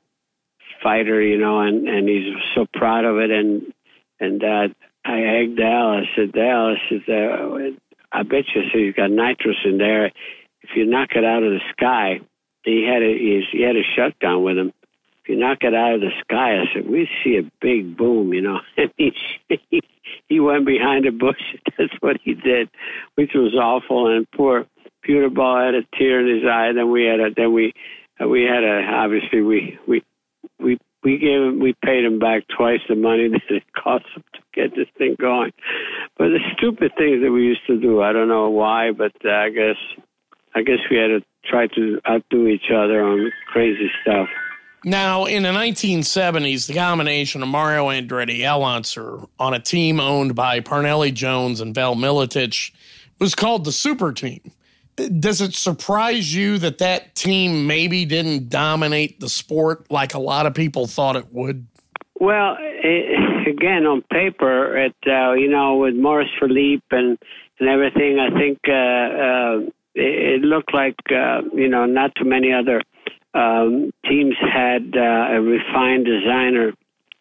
fighter, 0.82 1.22
you 1.22 1.38
know, 1.38 1.62
and, 1.62 1.88
and 1.88 2.08
he's 2.08 2.34
so 2.56 2.66
proud 2.74 3.06
of 3.06 3.18
it. 3.18 3.32
And 3.32 3.74
and 4.20 4.44
uh, 4.44 4.68
I 5.06 5.20
egged 5.20 5.60
Al. 5.60 5.90
I 5.90 6.04
said, 6.16 6.36
Al, 6.36 6.68
I 6.68 6.76
said, 6.90 7.04
uh, 7.08 7.58
I 8.12 8.24
bet 8.24 8.46
you 8.56 8.64
so 8.72 8.78
he's 8.78 8.96
got 8.96 9.12
nitrous 9.12 9.58
in 9.64 9.78
there. 9.78 10.12
If 10.70 10.76
you 10.76 10.86
knock 10.86 11.10
it 11.16 11.24
out 11.24 11.44
of 11.44 11.52
the 11.52 11.62
sky, 11.72 12.20
he 12.64 12.84
had 12.84 13.02
a 13.02 13.14
he 13.52 13.62
had 13.62 13.76
a 13.78 13.84
shotgun 13.96 14.44
with 14.44 14.58
him 14.58 14.74
If 15.24 15.30
you 15.30 15.38
knock 15.38 15.60
it 15.62 15.74
out 15.74 15.96
of 15.96 16.02
the 16.02 16.12
sky, 16.22 16.60
I 16.60 16.66
said, 16.74 16.90
we 16.90 17.08
see 17.24 17.38
a 17.38 17.50
big 17.62 17.96
boom, 17.96 18.34
you 18.34 18.42
know. 18.42 18.60
And 18.78 18.92
he, 18.98 19.14
he 20.28 20.40
went 20.40 20.66
behind 20.66 21.06
a 21.06 21.12
bush. 21.12 21.42
That's 21.78 21.94
what 22.02 22.18
he 22.22 22.34
did, 22.34 22.70
which 23.16 23.32
was 23.34 23.56
awful. 23.56 24.14
And 24.14 24.30
poor 24.32 24.66
Puterbaugh 25.08 25.66
had 25.66 25.76
a 25.76 25.98
tear 25.98 26.20
in 26.20 26.36
his 26.36 26.46
eye. 26.46 26.72
Then 26.74 26.92
we 26.92 27.06
had 27.06 27.20
a, 27.20 27.30
then 27.36 27.54
we, 27.54 27.74
uh, 28.22 28.28
we 28.28 28.44
had 28.44 28.64
a, 28.64 28.84
obviously 28.84 29.42
we, 29.42 29.80
we, 29.88 30.04
we, 30.60 30.78
we 31.04 31.18
gave 31.18 31.42
him, 31.42 31.60
we 31.60 31.74
paid 31.86 32.04
him 32.04 32.20
back 32.20 32.44
twice 32.56 32.82
the 32.90 32.96
money 32.96 33.30
that 33.32 33.56
it 33.56 33.64
cost 33.74 34.06
him 34.14 34.24
to 34.34 34.42
get 34.54 34.76
this 34.76 34.88
thing 34.98 35.16
going. 35.20 35.54
But 36.18 36.30
the 36.30 36.40
stupid 36.58 36.92
things 36.98 37.22
that 37.22 37.32
we 37.32 37.44
used 37.44 37.66
to 37.68 37.80
do, 37.80 38.02
I 38.02 38.12
don't 38.12 38.28
know 38.28 38.50
why, 38.50 38.92
but 38.92 39.14
uh, 39.24 39.30
I 39.30 39.50
guess, 39.50 39.78
I 40.56 40.64
guess 40.64 40.80
we 40.90 40.98
had 40.98 41.08
to 41.08 41.22
try 41.46 41.68
to 41.68 42.00
outdo 42.08 42.48
each 42.48 42.72
other 42.74 43.04
on 43.04 43.32
crazy 43.48 43.90
stuff. 44.02 44.28
Now, 44.84 45.26
in 45.26 45.44
the 45.44 45.50
1970s, 45.50 46.68
the 46.68 46.74
combination 46.74 47.42
of 47.42 47.50
Mario 47.50 47.88
Andretti, 47.88 48.44
Al 48.44 48.64
Unser, 48.64 49.20
on 49.40 49.54
a 49.54 49.60
team 49.60 50.00
owned 50.00 50.36
by 50.36 50.60
Parnelli 50.62 51.14
Jones 51.14 51.60
and 51.60 51.74
Vel 51.74 51.96
Miletich 51.96 52.72
was 53.20 53.36
called 53.36 53.66
the 53.66 53.72
Super 53.72 54.14
Team. 54.14 54.52
Does 55.20 55.42
it 55.42 55.54
surprise 55.54 56.34
you 56.34 56.58
that 56.60 56.80
that 56.80 57.16
team 57.16 57.68
maybe 57.68 58.06
didn't 58.06 58.50
dominate 58.50 59.20
the 59.20 59.30
sport 59.30 59.92
like 59.92 60.14
a 60.14 60.20
lot 60.20 60.46
of 60.46 60.54
people 60.54 60.88
thought 60.88 61.16
it 61.16 61.32
would? 61.32 61.68
Well, 62.20 62.58
it, 62.60 63.48
again, 63.48 63.86
on 63.86 64.02
paper, 64.12 64.76
it 64.78 64.96
uh, 65.06 65.34
you 65.34 65.50
know 65.50 65.78
with 65.78 65.96
Maurice 65.96 66.30
Philippe 66.40 66.86
and 66.92 67.18
and 67.60 67.70
everything, 67.70 68.20
I 68.20 68.30
think 68.38 68.60
uh, 68.68 68.72
uh, 68.72 69.60
it, 69.98 70.42
looked 70.42 70.74
like 70.74 70.96
uh, 71.12 71.42
you 71.54 71.68
know 71.68 71.86
not 71.86 72.12
too 72.16 72.26
many 72.26 72.54
other 72.54 72.82
um, 73.34 73.92
teams 74.08 74.36
had 74.42 74.94
uh, 74.96 75.36
a 75.36 75.42
refined 75.42 76.06
designer 76.06 76.74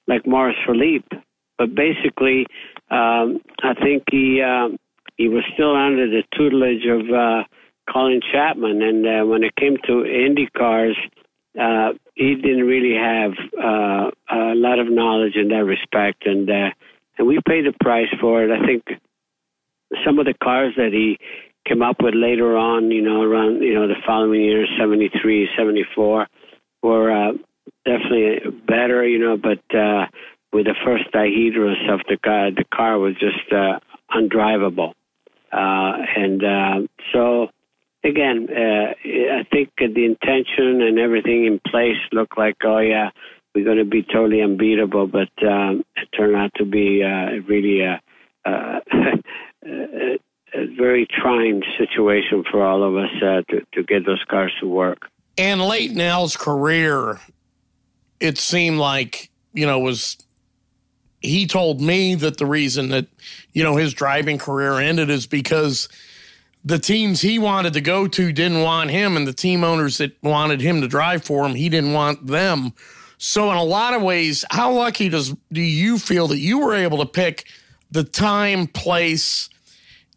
like 0.06 0.26
Maurice 0.26 0.56
Philippe, 0.66 1.08
but 1.58 1.74
basically, 1.74 2.46
um, 2.90 3.40
I 3.62 3.74
think 3.74 4.04
he 4.10 4.40
uh, 4.42 4.68
he 5.16 5.28
was 5.28 5.44
still 5.54 5.74
under 5.74 6.06
the 6.06 6.22
tutelage 6.36 6.86
of 6.86 7.12
uh, 7.12 7.44
Colin 7.92 8.20
Chapman, 8.32 8.82
and 8.82 9.06
uh, 9.06 9.26
when 9.26 9.42
it 9.42 9.56
came 9.56 9.76
to 9.86 10.04
Indy 10.04 10.48
cars, 10.56 10.96
uh, 11.60 11.92
he 12.14 12.34
didn't 12.34 12.66
really 12.66 12.94
have 12.94 13.32
uh, 13.58 14.10
a 14.30 14.54
lot 14.54 14.78
of 14.78 14.90
knowledge 14.90 15.36
in 15.36 15.48
that 15.48 15.64
respect, 15.64 16.26
and 16.26 16.48
uh, 16.50 16.70
and 17.18 17.26
we 17.26 17.40
paid 17.48 17.64
the 17.66 17.74
price 17.80 18.08
for 18.20 18.44
it. 18.44 18.50
I 18.50 18.64
think 18.66 18.84
some 20.04 20.18
of 20.18 20.26
the 20.26 20.34
cars 20.42 20.74
that 20.76 20.92
he 20.92 21.18
came 21.66 21.82
up 21.82 21.96
with 22.00 22.14
later 22.14 22.56
on, 22.56 22.90
you 22.90 23.02
know, 23.02 23.22
around, 23.22 23.62
you 23.62 23.74
know, 23.74 23.86
the 23.88 24.00
following 24.06 24.42
years, 24.42 24.68
73, 24.78 25.48
74, 25.56 26.26
were 26.82 27.10
uh, 27.10 27.32
definitely 27.84 28.50
better, 28.66 29.06
you 29.06 29.18
know, 29.18 29.36
but 29.36 29.76
uh, 29.76 30.06
with 30.52 30.66
the 30.66 30.74
first 30.84 31.04
dihedral 31.12 31.74
stuff, 31.84 32.00
the 32.08 32.16
car, 32.18 32.50
the 32.50 32.64
car 32.72 32.98
was 32.98 33.14
just 33.14 33.52
uh, 33.52 33.78
undrivable. 34.14 34.92
Uh, 35.52 35.96
and 36.16 36.44
uh, 36.44 36.86
so, 37.12 37.48
again, 38.04 38.48
uh, 38.50 38.92
I 39.04 39.44
think 39.50 39.70
the 39.78 40.04
intention 40.04 40.82
and 40.82 40.98
everything 40.98 41.46
in 41.46 41.60
place 41.66 41.96
looked 42.12 42.38
like, 42.38 42.56
oh, 42.64 42.78
yeah, 42.78 43.10
we're 43.54 43.64
going 43.64 43.78
to 43.78 43.84
be 43.84 44.02
totally 44.02 44.42
unbeatable, 44.42 45.06
but 45.06 45.30
um, 45.46 45.82
it 45.96 46.08
turned 46.16 46.36
out 46.36 46.52
to 46.56 46.64
be 46.64 47.02
uh, 47.02 47.40
really 47.48 47.80
a, 47.80 48.00
uh, 48.44 48.80
a 50.54 50.66
very 50.76 51.06
trying 51.06 51.62
situation 51.78 52.44
for 52.50 52.64
all 52.64 52.82
of 52.82 52.96
us 52.96 53.10
uh, 53.22 53.42
to, 53.50 53.66
to 53.72 53.82
get 53.82 54.06
those 54.06 54.22
cars 54.28 54.52
to 54.60 54.68
work. 54.68 55.08
And 55.38 55.60
late 55.60 55.90
in 55.90 56.00
Al's 56.00 56.36
career, 56.36 57.20
it 58.20 58.38
seemed 58.38 58.78
like, 58.78 59.30
you 59.52 59.66
know, 59.66 59.78
was 59.78 60.16
he 61.20 61.46
told 61.46 61.80
me 61.80 62.14
that 62.14 62.38
the 62.38 62.46
reason 62.46 62.88
that, 62.90 63.06
you 63.52 63.62
know, 63.62 63.76
his 63.76 63.92
driving 63.92 64.38
career 64.38 64.74
ended 64.74 65.10
is 65.10 65.26
because 65.26 65.88
the 66.64 66.78
teams 66.78 67.20
he 67.20 67.38
wanted 67.38 67.74
to 67.74 67.80
go 67.80 68.08
to 68.08 68.32
didn't 68.32 68.62
want 68.62 68.90
him, 68.90 69.16
and 69.16 69.26
the 69.26 69.32
team 69.32 69.62
owners 69.62 69.98
that 69.98 70.20
wanted 70.22 70.60
him 70.60 70.80
to 70.80 70.88
drive 70.88 71.24
for 71.24 71.46
him, 71.46 71.54
he 71.54 71.68
didn't 71.68 71.92
want 71.92 72.26
them. 72.26 72.72
So, 73.18 73.50
in 73.50 73.56
a 73.56 73.62
lot 73.62 73.94
of 73.94 74.02
ways, 74.02 74.44
how 74.50 74.72
lucky 74.72 75.08
does 75.08 75.34
do 75.52 75.62
you 75.62 75.98
feel 75.98 76.28
that 76.28 76.38
you 76.38 76.58
were 76.58 76.74
able 76.74 76.98
to 76.98 77.06
pick 77.06 77.46
the 77.90 78.04
time, 78.04 78.66
place, 78.66 79.48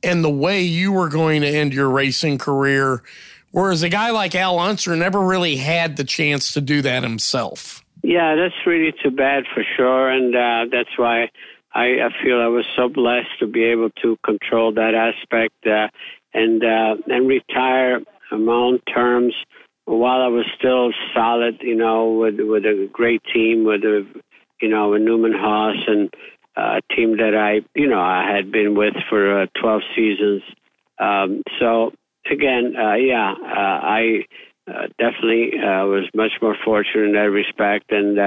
and 0.03 0.23
the 0.23 0.29
way 0.29 0.61
you 0.61 0.91
were 0.91 1.09
going 1.09 1.41
to 1.41 1.47
end 1.47 1.73
your 1.73 1.89
racing 1.89 2.37
career, 2.37 3.03
whereas 3.51 3.83
a 3.83 3.89
guy 3.89 4.11
like 4.11 4.35
Al 4.35 4.59
Unser 4.59 4.95
never 4.95 5.19
really 5.19 5.57
had 5.57 5.97
the 5.97 6.03
chance 6.03 6.53
to 6.53 6.61
do 6.61 6.81
that 6.81 7.03
himself. 7.03 7.83
Yeah, 8.01 8.35
that's 8.35 8.55
really 8.65 8.93
too 9.03 9.11
bad 9.11 9.43
for 9.53 9.63
sure, 9.75 10.09
and 10.09 10.33
uh, 10.33 10.65
that's 10.71 10.97
why 10.97 11.29
I, 11.73 11.83
I, 11.83 12.09
feel 12.23 12.39
I 12.39 12.47
was 12.47 12.65
so 12.75 12.87
blessed 12.87 13.39
to 13.39 13.47
be 13.47 13.65
able 13.65 13.89
to 14.01 14.17
control 14.23 14.73
that 14.73 14.95
aspect 14.95 15.55
uh, 15.67 15.87
and 16.33 16.63
uh, 16.63 16.95
and 17.07 17.27
retire 17.27 17.99
on 18.31 18.45
my 18.45 18.53
own 18.53 18.79
terms 18.93 19.33
while 19.85 20.21
I 20.21 20.27
was 20.27 20.45
still 20.57 20.91
solid, 21.13 21.57
you 21.61 21.75
know, 21.75 22.11
with 22.11 22.39
with 22.39 22.63
a 22.65 22.89
great 22.91 23.21
team, 23.33 23.65
with 23.65 23.83
a 23.83 24.05
you 24.61 24.69
know, 24.69 24.89
with 24.89 25.01
Newman 25.01 25.33
Haas 25.33 25.77
and 25.87 26.13
uh, 26.59 26.79
team 26.95 27.17
that 27.17 27.35
I, 27.35 27.65
you 27.79 27.87
know, 27.87 27.99
I 27.99 28.29
had 28.35 28.51
been 28.51 28.75
with 28.75 28.93
for 29.09 29.43
uh, 29.43 29.45
12 29.61 29.81
seasons. 29.95 30.41
Um, 30.99 31.43
so 31.59 31.91
again, 32.29 32.75
uh, 32.77 32.95
yeah, 32.95 33.31
uh, 33.31 33.79
I 33.83 34.25
definitely 34.99 35.51
was 35.55 36.07
much 36.13 36.31
more 36.41 36.55
fortunate 36.63 37.05
in 37.05 37.13
that 37.13 37.31
respect, 37.31 37.91
and 37.91 38.17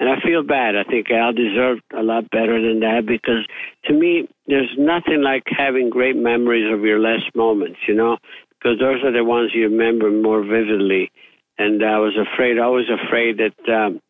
and 0.00 0.08
I 0.08 0.20
feel 0.24 0.42
bad. 0.42 0.76
I 0.76 0.84
think 0.84 1.10
Al 1.10 1.32
deserved 1.32 1.82
a 1.96 2.02
lot 2.02 2.30
better 2.30 2.60
than 2.60 2.80
that 2.80 3.06
because 3.06 3.46
to 3.86 3.92
me, 3.92 4.28
there's 4.46 4.70
nothing 4.78 5.22
like 5.22 5.44
having 5.46 5.90
great 5.90 6.16
memories 6.16 6.72
of 6.72 6.82
your 6.82 6.98
last 7.00 7.34
moments. 7.34 7.78
You 7.86 7.94
know, 7.94 8.16
because 8.64 8.78
those 8.78 9.04
are 9.04 9.12
the 9.12 9.24
ones 9.24 9.50
you 9.54 9.64
remember 9.64 10.10
more 10.10 10.42
vividly. 10.42 11.10
And 11.58 11.84
I 11.84 11.98
was 11.98 12.16
afraid, 12.16 12.58
always 12.58 12.86
afraid 12.88 13.38
that 13.38 13.72
um, 13.72 14.00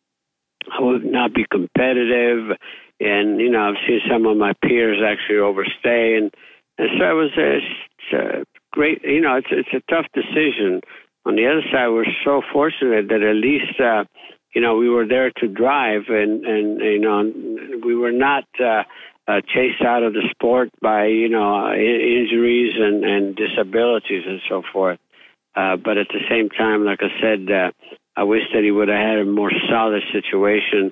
I 0.71 0.81
would 0.81 1.05
not 1.05 1.33
be 1.33 1.45
competitive. 1.51 2.57
And 2.99 3.39
you 3.39 3.49
know, 3.49 3.69
I've 3.69 3.81
seen 3.87 3.99
some 4.09 4.25
of 4.25 4.37
my 4.37 4.53
peers 4.63 5.01
actually 5.05 5.39
overstay, 5.39 6.15
and 6.15 6.33
and 6.77 6.89
so 6.97 7.05
it 7.05 7.13
was 7.13 7.31
a, 7.37 8.17
a 8.17 8.43
great. 8.71 9.03
You 9.03 9.21
know, 9.21 9.35
it's 9.35 9.47
it's 9.51 9.73
a 9.73 9.91
tough 9.91 10.05
decision 10.13 10.81
on 11.25 11.35
the 11.35 11.47
other 11.47 11.63
side, 11.71 11.87
we're 11.89 12.05
so 12.23 12.41
fortunate 12.53 13.07
that 13.09 13.23
at 13.23 13.35
least, 13.35 13.79
uh, 13.79 14.05
you 14.53 14.61
know, 14.61 14.75
we 14.75 14.89
were 14.89 15.07
there 15.07 15.31
to 15.37 15.47
drive, 15.47 16.03
and 16.07 16.45
and 16.45 16.79
you 16.79 16.99
know, 16.99 17.31
we 17.83 17.95
were 17.95 18.11
not 18.11 18.45
uh, 18.59 18.83
uh, 19.27 19.41
chased 19.41 19.81
out 19.81 20.03
of 20.03 20.13
the 20.13 20.21
sport 20.31 20.69
by 20.81 21.07
you 21.07 21.27
know 21.27 21.73
injuries 21.73 22.73
and 22.77 23.03
and 23.03 23.35
disabilities 23.35 24.23
and 24.27 24.39
so 24.47 24.61
forth. 24.71 24.99
Uh, 25.55 25.77
but 25.77 25.97
at 25.97 26.07
the 26.09 26.21
same 26.29 26.49
time, 26.49 26.85
like 26.85 26.99
I 27.01 27.09
said, 27.19 27.51
uh, 27.51 27.71
I 28.15 28.23
wish 28.23 28.43
that 28.53 28.63
he 28.63 28.71
would 28.71 28.87
have 28.87 28.97
had 28.97 29.19
a 29.19 29.25
more 29.25 29.51
solid 29.69 30.03
situation 30.13 30.91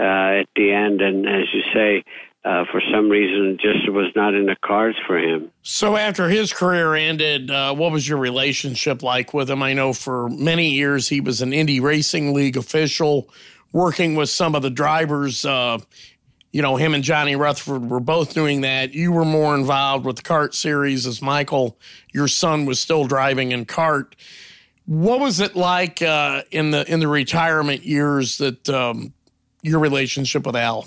uh, 0.00 0.40
at 0.40 0.48
the 0.56 0.72
end. 0.72 1.02
And 1.02 1.28
as 1.28 1.46
you 1.52 1.62
say, 1.74 2.04
uh, 2.42 2.64
for 2.72 2.80
some 2.92 3.10
reason 3.10 3.58
just 3.60 3.90
was 3.92 4.10
not 4.16 4.34
in 4.34 4.46
the 4.46 4.56
cards 4.64 4.96
for 5.06 5.18
him. 5.18 5.50
So 5.62 5.96
after 5.96 6.30
his 6.30 6.52
career 6.52 6.94
ended, 6.94 7.50
uh, 7.50 7.74
what 7.74 7.92
was 7.92 8.08
your 8.08 8.18
relationship 8.18 9.02
like 9.02 9.34
with 9.34 9.50
him? 9.50 9.62
I 9.62 9.74
know 9.74 9.92
for 9.92 10.30
many 10.30 10.70
years 10.70 11.08
he 11.08 11.20
was 11.20 11.42
an 11.42 11.52
Indy 11.52 11.80
Racing 11.80 12.32
League 12.32 12.56
official, 12.56 13.28
working 13.72 14.14
with 14.14 14.30
some 14.30 14.54
of 14.54 14.62
the 14.62 14.70
drivers. 14.70 15.44
Uh, 15.44 15.78
you 16.50 16.62
know, 16.62 16.76
him 16.76 16.94
and 16.94 17.04
Johnny 17.04 17.36
Rutherford 17.36 17.90
were 17.90 18.00
both 18.00 18.32
doing 18.32 18.62
that. 18.62 18.94
You 18.94 19.12
were 19.12 19.26
more 19.26 19.54
involved 19.54 20.06
with 20.06 20.16
the 20.16 20.22
kart 20.22 20.54
series 20.54 21.06
as 21.06 21.20
Michael, 21.20 21.78
your 22.12 22.26
son, 22.26 22.64
was 22.64 22.80
still 22.80 23.04
driving 23.04 23.52
in 23.52 23.66
kart. 23.66 24.14
What 24.86 25.20
was 25.20 25.40
it 25.40 25.54
like 25.54 26.02
uh, 26.02 26.42
in 26.50 26.70
the 26.70 26.90
in 26.90 27.00
the 27.00 27.06
retirement 27.06 27.84
years 27.84 28.38
that 28.38 28.68
um, 28.68 29.12
your 29.62 29.80
relationship 29.80 30.46
with 30.46 30.56
Al? 30.56 30.86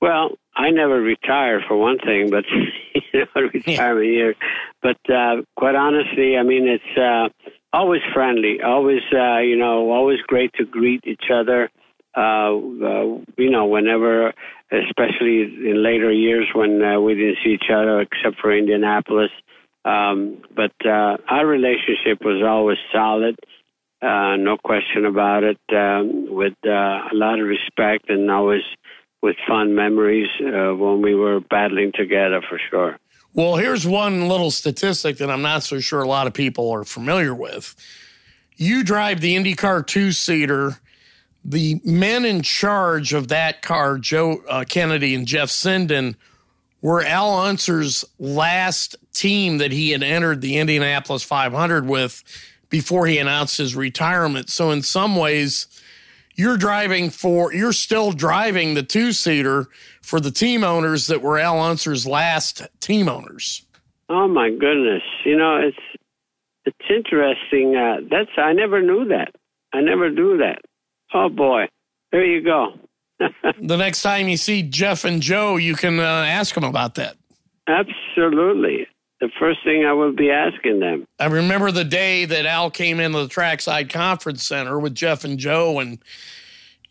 Well, 0.00 0.32
I 0.54 0.70
never 0.70 1.00
retired 1.00 1.62
for 1.66 1.76
one 1.76 1.98
thing, 1.98 2.30
but 2.30 2.44
you 2.94 3.02
know, 3.14 3.42
retirement 3.54 4.06
year. 4.06 4.34
But 4.82 4.98
uh, 5.10 5.42
quite 5.56 5.74
honestly, 5.74 6.36
I 6.36 6.42
mean, 6.42 6.68
it's 6.68 6.98
uh, 6.98 7.28
always 7.72 8.02
friendly, 8.14 8.62
always 8.62 9.02
uh, 9.12 9.38
you 9.38 9.56
know, 9.56 9.90
always 9.90 10.20
great 10.26 10.52
to 10.54 10.64
greet 10.64 11.04
each 11.06 11.30
other. 11.32 11.70
Uh, 12.16 12.56
uh, 12.56 13.18
you 13.36 13.50
know, 13.50 13.66
whenever, 13.66 14.32
especially 14.72 15.42
in 15.42 15.82
later 15.82 16.10
years 16.10 16.46
when 16.54 16.82
uh, 16.82 16.98
we 16.98 17.14
didn't 17.14 17.36
see 17.44 17.50
each 17.50 17.70
other 17.70 18.00
except 18.00 18.40
for 18.40 18.56
Indianapolis. 18.56 19.30
Um, 19.84 20.42
but 20.54 20.72
uh, 20.84 21.18
our 21.28 21.46
relationship 21.46 22.18
was 22.22 22.42
always 22.42 22.78
solid, 22.92 23.36
uh, 24.02 24.36
no 24.36 24.56
question 24.62 25.06
about 25.06 25.44
it, 25.44 25.58
um, 25.72 26.34
with 26.34 26.54
uh, 26.66 26.70
a 26.70 27.14
lot 27.14 27.40
of 27.40 27.46
respect 27.46 28.10
and 28.10 28.30
always 28.30 28.62
with 29.22 29.36
fond 29.48 29.74
memories 29.74 30.28
uh, 30.40 30.74
when 30.74 31.02
we 31.02 31.14
were 31.14 31.40
battling 31.40 31.92
together 31.94 32.42
for 32.48 32.60
sure. 32.70 32.98
Well, 33.32 33.56
here's 33.56 33.86
one 33.86 34.28
little 34.28 34.50
statistic 34.50 35.18
that 35.18 35.30
I'm 35.30 35.42
not 35.42 35.62
so 35.62 35.80
sure 35.80 36.02
a 36.02 36.08
lot 36.08 36.26
of 36.26 36.32
people 36.32 36.70
are 36.70 36.84
familiar 36.84 37.34
with. 37.34 37.74
You 38.56 38.82
drive 38.82 39.20
the 39.20 39.36
IndyCar 39.36 39.86
two 39.86 40.12
seater. 40.12 40.78
The 41.44 41.80
men 41.84 42.24
in 42.24 42.42
charge 42.42 43.12
of 43.12 43.28
that 43.28 43.62
car, 43.62 43.98
Joe 43.98 44.42
uh, 44.48 44.64
Kennedy 44.68 45.14
and 45.14 45.26
Jeff 45.26 45.48
Sinden, 45.48 46.16
were 46.80 47.02
Al 47.02 47.34
Unser's 47.34 48.04
last 48.18 48.96
team 49.12 49.58
that 49.58 49.72
he 49.72 49.90
had 49.90 50.02
entered 50.02 50.40
the 50.40 50.56
Indianapolis 50.56 51.22
500 51.22 51.86
with 51.86 52.22
before 52.76 53.06
he 53.06 53.16
announced 53.16 53.56
his 53.56 53.74
retirement. 53.74 54.50
So, 54.50 54.70
in 54.70 54.82
some 54.82 55.16
ways, 55.16 55.66
you're 56.34 56.58
driving 56.58 57.08
for 57.08 57.50
you're 57.54 57.72
still 57.72 58.12
driving 58.12 58.74
the 58.74 58.82
two 58.82 59.12
seater 59.12 59.68
for 60.02 60.20
the 60.20 60.30
team 60.30 60.62
owners 60.62 61.06
that 61.06 61.22
were 61.22 61.38
Al 61.38 61.58
Unser's 61.58 62.06
last 62.06 62.66
team 62.80 63.08
owners. 63.08 63.64
Oh 64.10 64.28
my 64.28 64.50
goodness! 64.50 65.02
You 65.24 65.38
know 65.38 65.56
it's 65.56 66.02
it's 66.66 66.90
interesting. 66.90 67.76
Uh, 67.76 68.06
that's 68.10 68.30
I 68.36 68.52
never 68.52 68.82
knew 68.82 69.06
that. 69.06 69.34
I 69.72 69.80
never 69.80 70.10
knew 70.10 70.36
that. 70.36 70.60
Oh 71.14 71.30
boy, 71.30 71.68
there 72.12 72.26
you 72.26 72.42
go. 72.44 72.74
the 73.18 73.76
next 73.76 74.02
time 74.02 74.28
you 74.28 74.36
see 74.36 74.62
Jeff 74.62 75.06
and 75.06 75.22
Joe, 75.22 75.56
you 75.56 75.74
can 75.74 75.98
uh, 75.98 76.02
ask 76.02 76.54
them 76.54 76.64
about 76.64 76.96
that. 76.96 77.16
Absolutely. 77.66 78.86
The 79.26 79.32
first 79.40 79.58
thing 79.64 79.84
I 79.84 79.92
will 79.92 80.12
be 80.12 80.30
asking 80.30 80.78
them. 80.78 81.04
I 81.18 81.26
remember 81.26 81.72
the 81.72 81.82
day 81.82 82.26
that 82.26 82.46
Al 82.46 82.70
came 82.70 83.00
into 83.00 83.18
the 83.18 83.26
Trackside 83.26 83.88
Conference 83.90 84.46
Center 84.46 84.78
with 84.78 84.94
Jeff 84.94 85.24
and 85.24 85.36
Joe 85.36 85.80
and, 85.80 85.98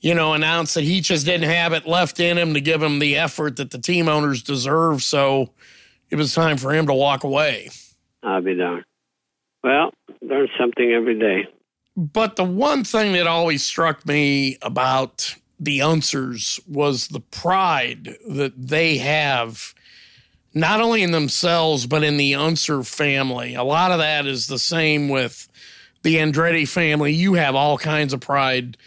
you 0.01 0.13
know, 0.13 0.33
announced 0.33 0.75
that 0.75 0.83
he 0.83 0.99
just 0.99 1.25
didn't 1.25 1.49
have 1.49 1.71
it 1.71 1.87
left 1.87 2.19
in 2.19 2.37
him 2.37 2.53
to 2.53 2.59
give 2.59 2.83
him 2.83 2.99
the 2.99 3.15
effort 3.15 3.55
that 3.55 3.71
the 3.71 3.77
team 3.77 4.09
owners 4.09 4.43
deserve. 4.43 5.01
So 5.01 5.51
it 6.09 6.17
was 6.17 6.35
time 6.35 6.57
for 6.57 6.73
him 6.73 6.87
to 6.87 6.93
walk 6.93 7.23
away. 7.23 7.69
I'll 8.21 8.41
be 8.41 8.55
darned. 8.55 8.83
Well, 9.63 9.93
learn 10.21 10.49
something 10.59 10.91
every 10.91 11.17
day. 11.17 11.47
But 11.95 12.35
the 12.35 12.43
one 12.43 12.83
thing 12.83 13.13
that 13.13 13.27
always 13.27 13.63
struck 13.63 14.05
me 14.05 14.57
about 14.61 15.37
the 15.57 15.79
Unsers 15.79 16.59
was 16.67 17.07
the 17.07 17.21
pride 17.21 18.17
that 18.27 18.51
they 18.57 18.97
have 18.97 19.73
not 20.55 20.79
only 20.79 21.03
in 21.03 21.11
themselves, 21.11 21.85
but 21.85 22.01
in 22.01 22.15
the 22.15 22.33
Unser 22.33 22.81
family. 22.81 23.55
A 23.55 23.63
lot 23.63 23.91
of 23.91 23.99
that 23.99 24.25
is 24.25 24.47
the 24.47 24.57
same 24.57 25.09
with 25.09 25.49
the 26.01 26.15
Andretti 26.15 26.67
family. 26.67 27.13
You 27.13 27.33
have 27.33 27.55
all 27.55 27.77
kinds 27.77 28.13
of 28.13 28.21
pride 28.21 28.77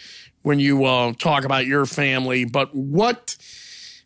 when 0.43 0.59
you 0.59 0.85
uh, 0.87 1.13
talk 1.13 1.45
about 1.45 1.67
your 1.67 1.85
family, 1.85 2.47
but 2.47 2.75
what, 2.75 3.37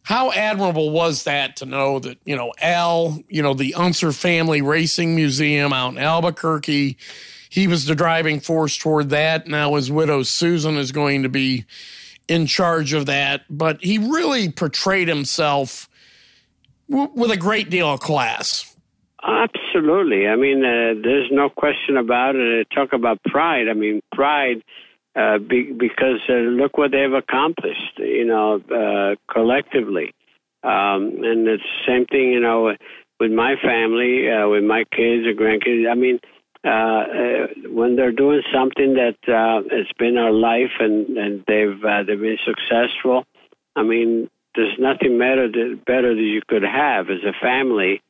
how 0.03 0.33
admirable 0.33 0.90
was 0.90 1.22
that 1.22 1.57
to 1.57 1.66
know 1.66 2.01
that, 2.01 2.18
you 2.25 2.35
know, 2.35 2.53
Al, 2.61 3.22
you 3.29 3.42
know, 3.42 3.55
the 3.55 3.75
Unser 3.75 4.11
Family 4.11 4.61
Racing 4.61 5.14
Museum 5.14 5.72
out 5.72 5.92
in 5.92 5.98
Albuquerque, 5.98 6.96
he 7.48 7.66
was 7.68 7.87
the 7.87 7.94
driving 7.94 8.40
force 8.40 8.77
toward 8.77 9.11
that. 9.11 9.46
Now 9.46 9.77
his 9.77 9.92
widow, 9.92 10.25
Susan, 10.25 10.77
is 10.77 10.90
going 10.90 11.22
to 11.22 11.29
be 11.29 11.64
in 12.27 12.46
charge 12.46 12.92
of 12.92 13.07
that, 13.07 13.42
but 13.48 13.85
he 13.85 13.98
really 13.98 14.51
portrayed 14.51 15.07
himself 15.07 15.88
with 16.92 17.31
a 17.31 17.37
great 17.37 17.70
deal 17.70 17.88
of 17.88 18.00
class. 18.00 18.72
Absolutely. 19.22 20.26
I 20.26 20.37
mean, 20.37 20.64
uh, 20.64 21.00
there's 21.02 21.31
no 21.31 21.48
question 21.48 21.96
about 21.96 22.35
it. 22.35 22.66
Talk 22.74 22.92
about 22.92 23.22
pride. 23.22 23.68
I 23.68 23.74
mean, 23.74 24.00
pride 24.12 24.62
uh, 25.14 25.38
be, 25.38 25.72
because 25.72 26.20
uh, 26.28 26.33
look 26.33 26.76
what 26.76 26.90
they've 26.90 27.12
accomplished, 27.12 27.98
you 27.98 28.24
know, 28.24 28.61
uh, 28.70 29.14
collectively. 29.33 30.12
Um, 30.64 31.22
and 31.22 31.46
it's 31.46 31.62
the 31.62 31.87
same 31.87 32.07
thing, 32.07 32.33
you 32.33 32.40
know, 32.40 32.74
with 33.20 33.31
my 33.31 33.55
family, 33.62 34.28
uh, 34.28 34.48
with 34.48 34.64
my 34.64 34.85
kids 34.90 35.26
or 35.26 35.35
grandkids. 35.35 35.90
I 35.90 35.94
mean, 35.94 36.18
uh, 36.64 37.68
when 37.68 37.96
they're 37.96 38.12
doing 38.12 38.42
something 38.52 38.94
that 38.94 39.16
it's 39.70 39.92
been 39.98 40.16
our 40.16 40.33
life 40.33 40.70
and, 40.81 41.16
and 41.16 41.44
they've 41.46 41.81
they've 42.07 42.20
been 42.20 42.38
successful, 42.44 43.24
I 43.76 43.83
mean, 43.83 44.31
there's 44.54 44.76
nothing 44.78 45.18
better 45.18 45.48
that 45.50 45.82
better 45.86 46.14
that 46.14 46.20
you 46.20 46.42
could 46.46 46.62
have 46.62 47.08
as 47.10 47.22
a 47.24 47.32
family. 47.40 48.02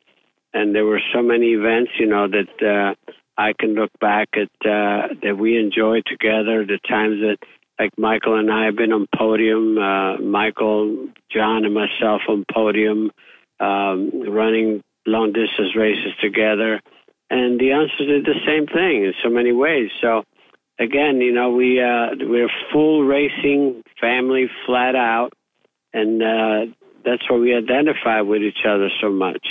And 0.55 0.75
there 0.75 0.85
were 0.85 1.01
so 1.15 1.23
many 1.23 1.53
events, 1.53 1.93
you 1.99 2.07
know, 2.07 2.29
that 2.29 2.63
uh, 2.63 3.13
I 3.39 3.53
can 3.59 3.75
look 3.75 3.91
back 4.01 4.29
at 4.35 4.51
uh, 4.69 5.15
that 5.23 5.37
we 5.39 5.59
enjoyed 5.59 6.05
together. 6.07 6.67
The 6.67 6.79
times 6.87 7.21
that, 7.21 7.39
like 7.79 7.91
Michael 7.97 8.39
and 8.39 8.53
I 8.53 8.67
have 8.67 8.77
been 8.77 8.93
on 8.93 9.07
podium, 9.17 9.79
uh, 9.79 10.19
Michael, 10.19 11.09
John, 11.31 11.65
and 11.65 11.75
myself 11.75 12.23
on 12.29 12.45
podium, 12.53 13.11
um, 13.61 14.11
running 14.29 14.83
long 15.07 15.33
distance 15.33 15.75
races 15.77 16.13
together. 16.21 16.81
And 17.31 17.59
the 17.59 17.71
Unsers 17.71 18.07
did 18.07 18.27
the 18.27 18.41
same 18.47 18.67
thing 18.67 19.05
in 19.05 19.15
so 19.23 19.31
many 19.31 19.53
ways. 19.53 19.89
So 20.03 20.23
again, 20.79 21.23
you 21.23 21.33
know, 21.33 21.51
we 21.51 21.81
uh, 21.81 22.11
we're 22.21 22.51
full 22.73 23.05
racing 23.05 23.83
family, 23.99 24.51
flat 24.67 24.95
out 24.95 25.33
and 25.93 26.23
uh, 26.23 26.73
that's 27.05 27.29
why 27.29 27.37
we 27.37 27.55
identify 27.55 28.21
with 28.21 28.43
each 28.43 28.65
other 28.67 28.89
so 29.01 29.11
much. 29.11 29.47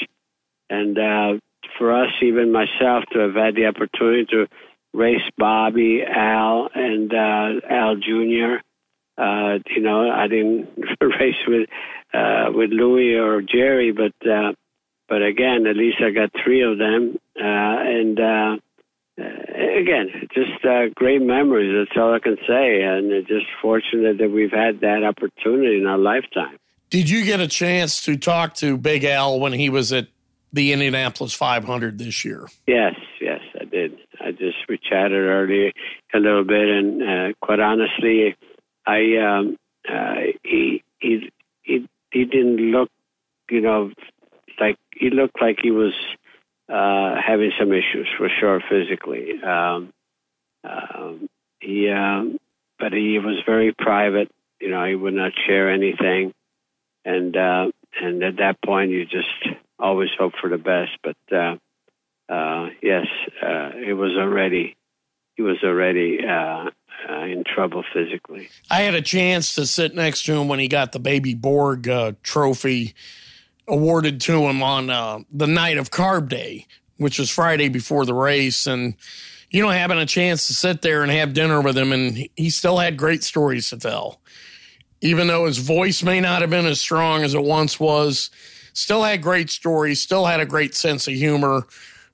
And 0.70 0.98
uh, 0.98 1.40
for 1.78 1.94
us, 2.04 2.12
even 2.22 2.52
myself, 2.52 3.04
to 3.12 3.20
have 3.20 3.36
had 3.36 3.56
the 3.56 3.66
opportunity 3.66 4.26
to 4.32 4.48
race 4.94 5.22
Bobby, 5.38 6.02
Al, 6.04 6.70
and 6.74 7.14
uh, 7.14 7.68
Al 7.70 7.96
Jr. 7.96 8.62
Uh, 9.18 9.60
you 9.68 9.82
know, 9.82 10.10
I 10.10 10.28
didn't 10.28 10.70
race 11.02 11.36
with 11.48 11.70
uh, 12.14 12.52
with 12.54 12.72
Louis 12.72 13.16
or 13.16 13.42
Jerry, 13.42 13.92
but 13.92 14.14
uh, 14.30 14.54
but 15.08 15.22
again, 15.22 15.68
at 15.68 15.76
least 15.76 15.98
I 16.02 16.12
got 16.12 16.32
three 16.44 16.62
of 16.62 16.78
them, 16.78 17.18
uh, 17.38 17.44
and 17.44 18.20
uh, 18.20 18.58
again, 19.22 20.28
just 20.34 20.64
uh, 20.66 20.90
great 20.96 21.22
memories. 21.22 21.74
That's 21.88 21.98
all 21.98 22.14
I 22.14 22.20
can 22.20 22.38
say, 22.48 22.82
and 22.82 23.12
just 23.28 23.46
fortunate 23.62 24.18
that 24.20 24.30
we've 24.30 24.52
had 24.52 24.82
that 24.82 25.04
opportunity 25.04 25.78
in 25.78 25.86
our 25.86 25.98
lifetime. 25.98 26.58
Did 26.90 27.10
you 27.10 27.24
get 27.24 27.40
a 27.40 27.48
chance 27.48 28.04
to 28.06 28.18
talk 28.18 28.56
to 28.56 28.78
Big 28.78 29.04
Al 29.06 29.40
when 29.40 29.54
he 29.54 29.70
was 29.70 29.94
at 29.94 30.08
the 30.52 30.74
Indianapolis 30.74 31.34
500 31.34 31.98
this 31.98 32.26
year? 32.26 32.48
Yes, 32.68 32.96
yes, 33.22 33.40
I 33.60 33.66
did. 33.66 33.98
I 34.20 34.32
just 34.32 34.58
we 34.68 34.78
chatted 34.78 35.14
earlier 35.14 35.72
a 36.14 36.20
little 36.20 36.44
bit, 36.44 36.68
and 36.68 37.02
uh, 37.02 37.34
quite 37.42 37.60
honestly, 37.60 38.36
I 38.86 39.18
um, 39.18 39.58
uh, 39.90 40.16
he 40.44 40.84
he 41.00 41.32
he 41.64 41.88
he 42.12 42.26
didn't 42.26 42.58
look, 42.58 42.90
you 43.50 43.62
know, 43.62 43.92
like 44.60 44.78
he 44.94 45.10
looked 45.10 45.42
like 45.42 45.60
he 45.62 45.72
was 45.72 45.94
uh, 46.70 47.16
having 47.26 47.52
some 47.60 47.72
issues 47.72 48.08
for 48.18 48.30
sure 48.40 48.62
physically. 48.70 49.42
Um, 49.42 49.94
um, 50.64 51.30
he, 51.60 51.90
um, 51.90 52.38
but 52.80 52.94
he 52.94 53.20
was 53.20 53.42
very 53.46 53.74
private. 53.74 54.30
You 54.60 54.70
know, 54.70 54.86
he 54.86 54.96
would 54.96 55.14
not 55.14 55.32
share 55.48 55.72
anything, 55.72 56.34
and 57.04 57.36
uh, 57.36 57.72
and 58.00 58.24
at 58.24 58.38
that 58.38 58.62
point, 58.64 58.92
you 58.92 59.06
just 59.06 59.28
always 59.80 60.10
hope 60.18 60.34
for 60.40 60.50
the 60.50 60.58
best. 60.58 60.92
But 61.04 61.36
uh, 61.36 61.56
uh, 62.32 62.70
yes, 62.82 63.08
uh, 63.42 63.72
it 63.76 63.94
was 63.94 64.12
already 64.18 64.76
he 65.36 65.42
was 65.42 65.58
already 65.64 66.20
uh, 66.26 66.70
uh, 67.10 67.24
in 67.24 67.44
trouble 67.44 67.84
physically. 67.94 68.50
I 68.70 68.82
had 68.82 68.94
a 68.94 69.02
chance 69.02 69.56
to 69.56 69.66
sit 69.66 69.96
next 69.96 70.24
to 70.24 70.34
him 70.34 70.48
when 70.48 70.60
he 70.60 70.68
got 70.68 70.92
the 70.92 71.00
Baby 71.00 71.34
Borg 71.34 71.88
uh, 71.88 72.14
trophy 72.24 72.94
awarded 73.72 74.20
to 74.20 74.48
him 74.48 74.62
on 74.62 74.90
uh, 74.90 75.20
the 75.32 75.48
night 75.48 75.78
of 75.78 75.90
Carb 75.90 76.28
Day, 76.28 76.68
which 76.98 77.18
was 77.18 77.32
Friday 77.32 77.70
before 77.70 78.06
the 78.06 78.14
race. 78.14 78.68
And, 78.68 78.96
you 79.50 79.64
know, 79.64 79.70
having 79.70 79.98
a 79.98 80.06
chance 80.06 80.46
to 80.48 80.54
sit 80.54 80.82
there 80.82 81.02
and 81.02 81.12
have 81.12 81.34
dinner 81.34 81.62
with 81.62 81.78
him, 81.78 81.94
and 81.94 82.28
he 82.36 82.50
still 82.50 82.78
had 82.78 82.98
great 82.98 83.24
stories 83.24 83.70
to 83.70 83.78
tell. 83.78 84.20
Even 85.00 85.28
though 85.28 85.46
his 85.46 85.58
voice 85.58 86.04
may 86.04 86.20
not 86.20 86.42
have 86.42 86.50
been 86.52 86.66
as 86.68 86.80
strong 86.80 87.24
as 87.24 87.34
it 87.34 87.44
once 87.44 87.80
was, 87.80 88.30
still 88.74 89.04
had 89.04 89.22
great 89.22 89.50
stories, 89.50 90.02
still 90.02 90.26
had 90.26 90.42
a 90.42 90.46
great 90.46 90.76
sense 90.76 91.08
of 91.08 91.14
humor. 91.14 91.66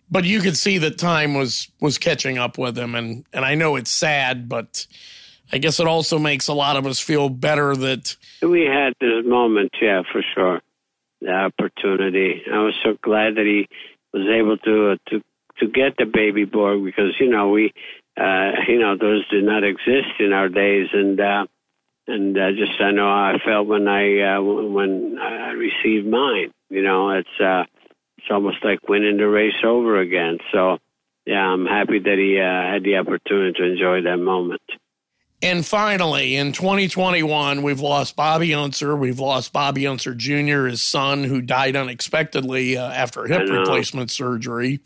But 0.10 0.24
you 0.24 0.39
could 0.39 0.56
see 0.56 0.78
that 0.78 0.98
time 0.98 1.34
was 1.34 1.70
was 1.82 1.98
catching 1.98 2.38
up 2.38 2.58
with 2.58 2.78
him, 2.78 2.96
and 2.96 3.26
and 3.34 3.43
I 3.43 3.56
know 3.56 3.76
it's 3.76 3.91
sad, 3.91 4.48
but 4.48 4.88
I 5.52 5.58
guess 5.58 5.82
it 5.82 5.88
also 5.88 6.17
makes 6.17 6.48
a 6.48 6.54
lot 6.54 6.78
of 6.78 6.86
us 6.86 6.98
feel 6.98 7.28
better 7.28 7.76
that 7.76 8.15
we 8.41 8.62
had 8.62 8.93
this 9.02 9.26
moment. 9.26 9.72
Yeah, 9.82 10.04
for 10.13 10.24
sure 10.34 10.62
the 11.21 11.32
opportunity. 11.32 12.43
I 12.51 12.60
was 12.60 12.75
so 12.84 12.97
glad 13.01 13.36
that 13.36 13.45
he 13.45 13.67
was 14.13 14.27
able 14.27 14.58
to 14.58 14.91
uh, 14.91 14.95
to 15.10 15.23
to 15.60 15.67
get 15.67 15.97
the 15.97 16.06
Baby 16.06 16.45
Borg 16.45 16.84
because 16.84 17.15
you 17.19 17.30
know 17.30 17.49
we 17.49 17.73
uh, 18.19 18.51
you 18.67 18.80
know 18.80 18.97
those 18.97 19.27
did 19.30 19.43
not 19.43 19.63
exist 19.63 20.19
in 20.19 20.34
our 20.34 20.49
days 20.49 20.88
and 20.93 21.19
uh, 21.19 21.45
and 22.08 22.38
uh, 22.38 22.51
just 22.51 22.80
I 22.80 22.91
know 22.91 23.08
how 23.08 23.34
I 23.36 23.38
felt 23.45 23.67
when 23.67 23.88
I 23.88 24.36
uh, 24.36 24.41
when 24.41 25.17
I 25.19 25.51
received 25.51 26.08
mine. 26.08 26.51
You 26.69 26.84
know 26.84 27.12
it's 27.12 27.39
uh, 27.39 27.63
it's 28.17 28.27
almost 28.32 28.63
like 28.63 28.88
winning 28.88 29.17
the 29.17 29.27
race 29.27 29.63
over 29.63 29.99
again. 29.99 30.39
So 30.51 30.77
yeah, 31.25 31.45
I'm 31.45 31.65
happy 31.65 31.99
that 31.99 32.17
he 32.17 32.39
uh, 32.39 32.73
had 32.73 32.84
the 32.84 32.97
opportunity 32.97 33.53
to 33.60 33.71
enjoy 33.71 34.01
that 34.03 34.17
moment. 34.17 34.62
And 35.41 35.63
finally, 35.63 36.36
in 36.36 36.52
2021, 36.52 37.62
we've 37.62 37.80
lost 37.80 38.15
Bobby 38.15 38.56
Unser. 38.56 38.95
We've 38.95 39.19
lost 39.19 39.54
Bobby 39.54 39.86
Unser 39.86 40.15
Jr., 40.15 40.65
his 40.65 40.82
son, 40.82 41.23
who 41.23 41.41
died 41.41 41.76
unexpectedly 41.76 42.76
uh, 42.76 42.91
after 42.91 43.28
hip 43.28 43.47
replacement 43.47 44.10
surgery. 44.10 44.80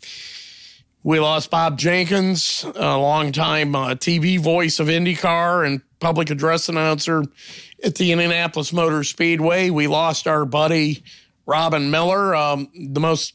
We 1.02 1.20
lost 1.20 1.50
Bob 1.50 1.78
Jenkins, 1.78 2.66
a 2.76 2.98
longtime 2.98 3.74
uh, 3.74 3.94
TV 3.94 4.38
voice 4.38 4.78
of 4.78 4.88
IndyCar 4.88 5.66
and 5.66 5.80
public 6.00 6.28
address 6.28 6.68
announcer 6.68 7.24
at 7.82 7.94
the 7.94 8.12
Indianapolis 8.12 8.74
Motor 8.74 9.04
Speedway. 9.04 9.70
We 9.70 9.86
lost 9.86 10.28
our 10.28 10.44
buddy 10.44 11.02
Robin 11.46 11.90
Miller, 11.90 12.36
um, 12.36 12.68
the 12.74 13.00
most 13.00 13.34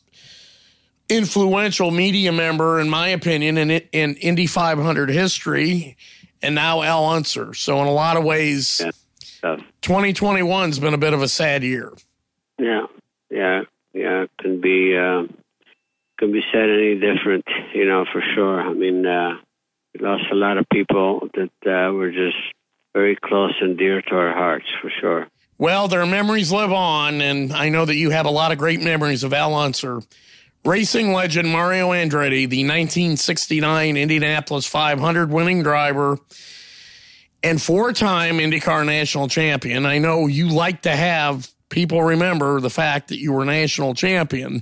influential 1.10 1.90
media 1.90 2.32
member, 2.32 2.80
in 2.80 2.90
my 2.90 3.10
opinion, 3.10 3.58
in, 3.58 3.72
in 3.72 4.16
Indy 4.16 4.46
500 4.46 5.10
history 5.10 5.98
and 6.42 6.56
now 6.56 6.82
Al 6.82 7.06
Unser. 7.06 7.54
So 7.54 7.82
in 7.82 7.88
a 7.88 7.92
lot 7.92 8.18
of 8.18 8.24
ways, 8.24 8.82
yeah. 9.44 9.58
2021's 9.82 10.80
been 10.80 10.94
a 10.94 10.98
bit 10.98 11.14
of 11.14 11.22
a 11.22 11.28
sad 11.28 11.64
year. 11.64 11.94
Yeah, 12.58 12.88
yeah, 13.30 13.62
yeah. 13.94 14.24
It 14.24 14.32
can 14.40 14.62
be 14.62 14.98
uh, 14.98 15.24
can 16.18 16.32
be 16.32 16.42
said 16.52 16.70
any 16.70 16.96
different, 16.96 17.46
you 17.74 17.86
know, 17.86 18.06
for 18.12 18.22
sure. 18.36 18.62
I 18.62 18.74
mean, 18.74 19.06
uh, 19.06 19.38
we 19.94 20.06
lost 20.06 20.24
a 20.32 20.36
lot 20.36 20.58
of 20.58 20.66
people 20.72 21.30
that 21.36 21.72
uh, 21.72 21.94
were 21.94 22.12
just 22.12 22.38
very 22.94 23.16
close 23.16 23.54
and 23.62 23.78
dear 23.78 24.02
to 24.02 24.16
our 24.16 24.34
hearts, 24.34 24.66
for 24.82 24.92
sure. 25.00 25.28
Well, 25.60 25.88
their 25.88 26.06
memories 26.06 26.52
live 26.52 26.72
on, 26.72 27.22
and 27.22 27.52
I 27.52 27.70
know 27.70 27.86
that 27.86 27.96
you 27.96 28.12
have 28.12 28.26
a 28.26 28.32
lot 28.32 28.52
of 28.52 28.58
great 28.58 28.82
memories 28.82 29.24
of 29.24 29.34
Al 29.34 29.56
Unser. 29.56 30.02
Racing 30.68 31.14
legend 31.14 31.48
Mario 31.48 31.92
Andretti, 31.92 32.46
the 32.46 32.66
1969 32.66 33.96
Indianapolis 33.96 34.66
500 34.66 35.32
winning 35.32 35.64
driver 35.64 36.18
and 37.42 37.62
four 37.62 37.94
time 37.94 38.40
IndyCar 38.40 38.86
national 38.86 39.30
champion. 39.30 39.86
I 39.86 40.00
know 40.00 40.28
you 40.28 40.50
like 40.50 40.82
to 40.82 40.94
have 40.94 41.50
people 41.70 42.04
remember 42.04 42.60
the 42.60 42.70
fact 42.70 43.08
that 43.08 43.18
you 43.18 43.32
were 43.32 43.46
national 43.46 43.94
champion 43.94 44.62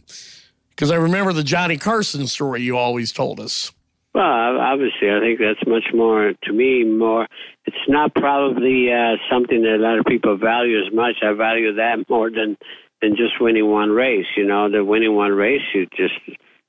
because 0.69 0.91
I 0.91 0.97
remember 0.97 1.33
the 1.33 1.43
Johnny 1.43 1.77
Carson 1.77 2.27
story 2.27 2.61
you 2.61 2.77
always 2.77 3.11
told 3.11 3.39
us. 3.39 3.71
Well, 4.13 4.23
obviously, 4.23 5.09
I 5.09 5.19
think 5.19 5.39
that's 5.39 5.67
much 5.67 5.85
more, 5.91 6.33
to 6.43 6.53
me, 6.53 6.83
more. 6.83 7.25
It's 7.65 7.75
not 7.87 8.13
probably 8.13 8.91
uh, 8.93 9.15
something 9.29 9.63
that 9.63 9.77
a 9.77 9.81
lot 9.81 9.97
of 9.97 10.05
people 10.05 10.37
value 10.37 10.85
as 10.85 10.93
much. 10.93 11.15
I 11.23 11.33
value 11.33 11.73
that 11.73 12.07
more 12.07 12.29
than 12.29 12.57
than 13.05 13.15
just 13.15 13.39
winning 13.39 13.67
one 13.67 13.91
race. 13.91 14.25
You 14.35 14.45
know, 14.45 14.69
the 14.69 14.83
winning 14.83 15.15
one 15.15 15.31
race, 15.31 15.61
you 15.73 15.85
just 15.95 16.13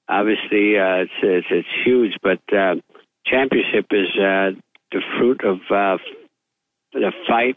obviously 0.09 0.79
uh, 0.79 1.05
it's, 1.05 1.13
it's 1.23 1.47
it's 1.51 1.69
huge, 1.85 2.13
but 2.23 2.41
uh, 2.55 2.75
championship 3.27 3.87
is 3.91 4.09
uh, 4.19 4.51
the 4.93 5.01
fruit 5.19 5.43
of 5.45 5.57
uh, 5.71 5.97
the 6.93 7.13
fight 7.27 7.57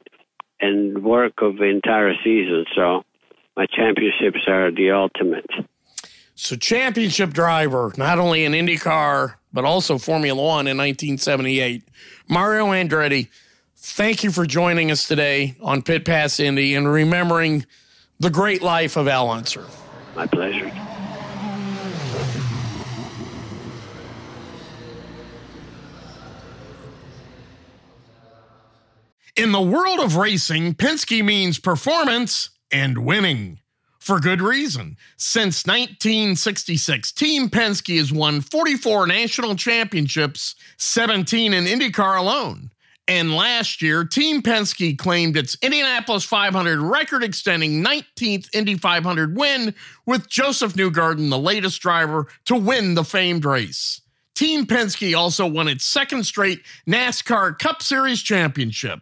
and 0.62 1.04
work 1.04 1.34
of 1.42 1.58
the 1.58 1.65
entire 1.65 2.13
season. 2.24 2.65
So 2.76 3.04
my 3.58 3.65
championships 3.65 4.48
are 4.48 4.72
the 4.72 4.92
ultimate. 4.92 5.50
So 6.36 6.56
championship 6.56 7.32
driver, 7.32 7.92
not 7.98 8.18
only 8.18 8.46
in 8.46 8.54
IndyCar 8.54 9.36
but 9.52 9.65
also 9.65 9.98
Formula 9.98 10.42
One 10.42 10.68
in 10.68 10.78
1978, 10.78 11.84
Mario 12.30 12.68
Andretti. 12.68 13.28
Thank 13.76 14.24
you 14.24 14.32
for 14.32 14.46
joining 14.46 14.92
us 14.92 15.08
today 15.08 15.56
on 15.62 15.82
Pit 15.82 16.06
Pass 16.06 16.39
Indy 16.39 16.76
and 16.76 16.88
remembering 16.88 17.65
the 18.19 18.29
Great 18.29 18.62
Life 18.62 18.97
of 18.97 19.08
Al 19.08 19.29
Unser. 19.29 19.65
My 20.13 20.27
pleasure. 20.27 20.71
In 29.38 29.53
the 29.53 29.62
world 29.62 30.01
of 30.01 30.17
racing, 30.17 30.73
Penske 30.73 31.23
means 31.23 31.60
performance 31.60 32.49
and 32.71 33.05
winning. 33.05 33.60
For 33.99 34.19
good 34.19 34.41
reason. 34.41 34.97
Since 35.15 35.65
1966, 35.65 37.13
Team 37.13 37.49
Penske 37.49 37.97
has 37.97 38.12
won 38.12 38.41
44 38.41 39.08
national 39.08 39.55
championships, 39.55 40.55
17 40.77 41.53
in 41.53 41.65
IndyCar 41.65 42.17
alone. 42.17 42.71
And 43.10 43.36
last 43.36 43.82
year, 43.82 44.06
Team 44.06 44.43
Penske 44.43 44.95
claimed 44.95 45.36
its 45.36 45.58
Indianapolis 45.63 46.24
500 46.26 46.80
record 46.80 47.24
extending 47.24 47.84
19th 47.84 48.54
Indy 48.54 48.76
500 48.76 49.36
win 49.36 49.74
with 50.06 50.30
Josef 50.30 50.74
Newgarden, 50.74 51.32
the 51.32 51.39
latest 51.39 51.82
driver 51.82 52.28
to 52.45 52.56
win 52.56 52.93
the 52.93 53.04
famed 53.04 53.45
race. 53.45 54.02
Team 54.36 54.68
Penske 54.68 55.18
also 55.18 55.47
won 55.47 55.68
its 55.68 55.86
second 55.86 56.24
straight 56.24 56.60
NASCAR 56.88 57.57
Cup 57.57 57.82
Series 57.82 58.22
championship. 58.22 58.99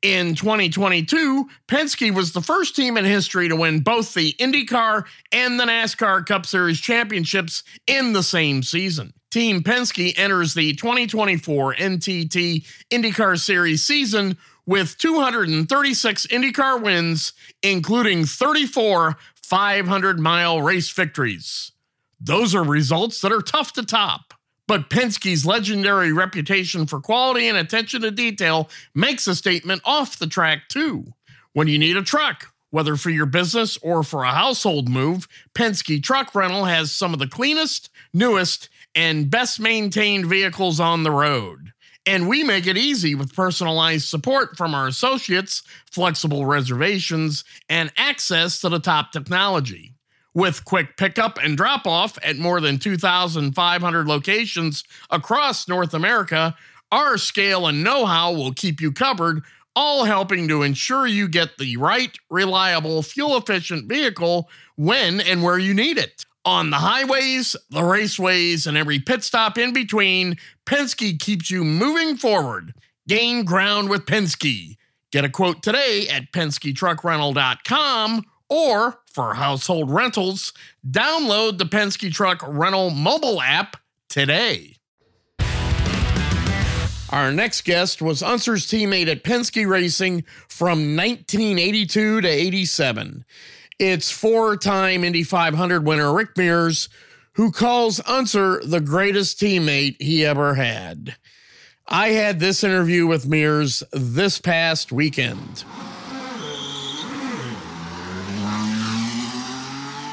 In 0.00 0.34
2022, 0.34 1.46
Penske 1.68 2.14
was 2.14 2.32
the 2.32 2.40
first 2.40 2.74
team 2.74 2.96
in 2.96 3.04
history 3.04 3.50
to 3.50 3.56
win 3.56 3.80
both 3.80 4.14
the 4.14 4.32
IndyCar 4.40 5.04
and 5.30 5.60
the 5.60 5.64
NASCAR 5.64 6.24
Cup 6.24 6.46
Series 6.46 6.80
championships 6.80 7.64
in 7.86 8.14
the 8.14 8.22
same 8.22 8.62
season. 8.62 9.12
Team 9.32 9.62
Penske 9.62 10.12
enters 10.18 10.52
the 10.52 10.74
2024 10.74 11.76
NTT 11.76 12.66
IndyCar 12.90 13.40
Series 13.40 13.82
season 13.82 14.36
with 14.66 14.98
236 14.98 16.26
IndyCar 16.26 16.82
wins, 16.82 17.32
including 17.62 18.26
34 18.26 19.16
500 19.42 20.20
mile 20.20 20.60
race 20.60 20.90
victories. 20.90 21.72
Those 22.20 22.54
are 22.54 22.62
results 22.62 23.22
that 23.22 23.32
are 23.32 23.40
tough 23.40 23.72
to 23.72 23.86
top. 23.86 24.34
But 24.68 24.90
Penske's 24.90 25.46
legendary 25.46 26.12
reputation 26.12 26.86
for 26.86 27.00
quality 27.00 27.48
and 27.48 27.56
attention 27.56 28.02
to 28.02 28.10
detail 28.10 28.68
makes 28.94 29.26
a 29.26 29.34
statement 29.34 29.80
off 29.86 30.18
the 30.18 30.26
track, 30.26 30.68
too. 30.68 31.06
When 31.54 31.68
you 31.68 31.78
need 31.78 31.96
a 31.96 32.02
truck, 32.02 32.52
whether 32.68 32.96
for 32.96 33.10
your 33.10 33.26
business 33.26 33.78
or 33.78 34.02
for 34.02 34.24
a 34.24 34.30
household 34.30 34.90
move, 34.90 35.26
Penske 35.54 36.02
Truck 36.02 36.34
Rental 36.34 36.66
has 36.66 36.92
some 36.92 37.12
of 37.12 37.18
the 37.18 37.26
cleanest, 37.26 37.90
newest, 38.14 38.68
and 38.94 39.30
best 39.30 39.60
maintained 39.60 40.26
vehicles 40.26 40.80
on 40.80 41.02
the 41.02 41.10
road. 41.10 41.72
And 42.04 42.28
we 42.28 42.42
make 42.42 42.66
it 42.66 42.76
easy 42.76 43.14
with 43.14 43.34
personalized 43.34 44.08
support 44.08 44.56
from 44.56 44.74
our 44.74 44.88
associates, 44.88 45.62
flexible 45.90 46.46
reservations, 46.46 47.44
and 47.68 47.92
access 47.96 48.60
to 48.60 48.68
the 48.68 48.80
top 48.80 49.12
technology. 49.12 49.94
With 50.34 50.64
quick 50.64 50.96
pickup 50.96 51.38
and 51.42 51.56
drop 51.56 51.86
off 51.86 52.18
at 52.24 52.38
more 52.38 52.60
than 52.60 52.78
2,500 52.78 54.06
locations 54.08 54.82
across 55.10 55.68
North 55.68 55.94
America, 55.94 56.56
our 56.90 57.18
scale 57.18 57.66
and 57.66 57.84
know 57.84 58.06
how 58.06 58.32
will 58.32 58.52
keep 58.52 58.80
you 58.80 58.92
covered, 58.92 59.42
all 59.76 60.04
helping 60.04 60.48
to 60.48 60.62
ensure 60.62 61.06
you 61.06 61.28
get 61.28 61.58
the 61.58 61.76
right, 61.76 62.16
reliable, 62.30 63.02
fuel 63.02 63.36
efficient 63.36 63.88
vehicle 63.88 64.48
when 64.76 65.20
and 65.20 65.42
where 65.42 65.58
you 65.58 65.74
need 65.74 65.98
it. 65.98 66.24
On 66.44 66.70
the 66.70 66.76
highways, 66.78 67.54
the 67.70 67.82
raceways, 67.82 68.66
and 68.66 68.76
every 68.76 68.98
pit 68.98 69.22
stop 69.22 69.56
in 69.56 69.72
between, 69.72 70.36
Penske 70.66 71.20
keeps 71.20 71.52
you 71.52 71.62
moving 71.62 72.16
forward. 72.16 72.74
Gain 73.06 73.44
ground 73.44 73.88
with 73.88 74.06
Penske. 74.06 74.76
Get 75.12 75.24
a 75.24 75.28
quote 75.28 75.62
today 75.62 76.08
at 76.08 76.32
PenskeTruckRental.com 76.32 78.24
or 78.48 78.98
for 79.06 79.34
household 79.34 79.90
rentals, 79.90 80.52
download 80.88 81.58
the 81.58 81.64
Penske 81.64 82.12
Truck 82.12 82.42
Rental 82.46 82.90
mobile 82.90 83.40
app 83.40 83.76
today. 84.08 84.76
Our 87.10 87.30
next 87.30 87.64
guest 87.64 88.02
was 88.02 88.22
Unser's 88.22 88.66
teammate 88.66 89.08
at 89.08 89.22
Penske 89.22 89.68
Racing 89.68 90.24
from 90.48 90.96
1982 90.96 92.22
to 92.22 92.28
87. 92.28 93.24
It's 93.84 94.12
four 94.12 94.56
time 94.56 95.02
Indy 95.02 95.24
500 95.24 95.84
winner 95.84 96.14
Rick 96.14 96.36
Mears, 96.36 96.88
who 97.32 97.50
calls 97.50 98.00
Unser 98.06 98.60
the 98.64 98.80
greatest 98.80 99.40
teammate 99.40 100.00
he 100.00 100.24
ever 100.24 100.54
had. 100.54 101.16
I 101.88 102.10
had 102.10 102.38
this 102.38 102.62
interview 102.62 103.08
with 103.08 103.26
Mears 103.26 103.82
this 103.90 104.38
past 104.38 104.92
weekend. 104.92 105.64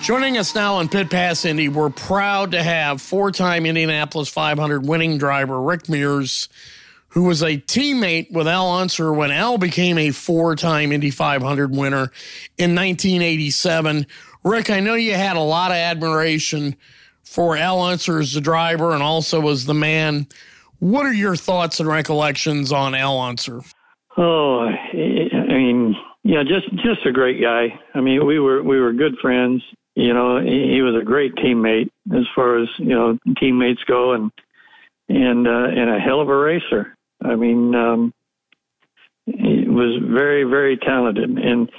Joining 0.02 0.40
us 0.40 0.56
now 0.56 0.74
on 0.74 0.90
Pit 0.90 1.12
Pass 1.12 1.46
Indy, 1.46 1.70
we're 1.70 1.92
proud 1.92 2.50
to 2.54 2.64
have 2.64 3.00
four 3.00 3.32
time 3.32 3.68
Indianapolis 3.68 4.30
500 4.30 4.88
winning 4.88 5.20
driver 5.20 5.62
Rick 5.62 5.88
Mears 5.88 6.50
who 7.10 7.24
was 7.24 7.42
a 7.42 7.58
teammate 7.58 8.32
with 8.32 8.48
Al 8.48 8.70
Unser 8.72 9.12
when 9.12 9.32
Al 9.32 9.58
became 9.58 9.98
a 9.98 10.12
four 10.12 10.56
time 10.56 10.92
Indy 10.92 11.12
500 11.12 11.72
winner 11.72 12.12
in 12.58 12.76
1987. 12.76 14.06
Rick, 14.44 14.70
I 14.70 14.80
know 14.80 14.94
you 14.94 15.16
had 15.16 15.36
a 15.36 15.42
lot 15.42 15.72
of 15.72 15.78
admiration 15.78 16.76
for 17.24 17.58
Al 17.58 17.82
Unser 17.82 18.20
as 18.20 18.34
the 18.34 18.42
driver 18.42 18.94
and 18.94 19.04
also 19.04 19.48
as 19.50 19.66
the 19.66 19.74
man. 19.74 20.28
What 20.80 21.06
are 21.06 21.14
your 21.14 21.36
thoughts 21.36 21.80
and 21.80 21.90
recollections 21.90 22.72
on 22.72 22.96
Al 22.96 23.20
Unser? 23.20 23.62
Oh, 24.18 24.68
I 24.68 24.94
mean, 24.94 25.96
yeah, 26.24 26.44
just 26.44 26.70
just 26.84 27.06
a 27.06 27.12
great 27.12 27.42
guy. 27.42 27.80
I 27.94 28.02
mean, 28.02 28.26
we 28.26 28.40
were 28.40 28.64
we 28.64 28.80
were 28.80 28.94
good 28.94 29.18
friends. 29.22 29.62
You 29.96 30.14
know, 30.14 30.40
he 30.40 30.82
was 30.82 30.96
a 31.00 31.04
great 31.04 31.36
teammate 31.36 31.90
as 32.14 32.24
far 32.36 32.62
as 32.62 32.70
you 32.78 32.96
know 32.96 33.18
teammates 33.40 33.84
go, 33.86 34.14
and 34.14 34.32
and 35.10 35.48
uh, 35.48 35.68
and 35.70 35.90
a 35.90 36.00
hell 36.00 36.22
of 36.22 36.30
a 36.30 36.38
racer. 36.38 36.96
I 37.24 37.36
mean, 37.36 37.76
um, 37.76 38.14
he 39.26 39.66
was 39.68 40.02
very, 40.02 40.44
very 40.44 40.78
talented. 40.78 41.30
And 41.38 41.70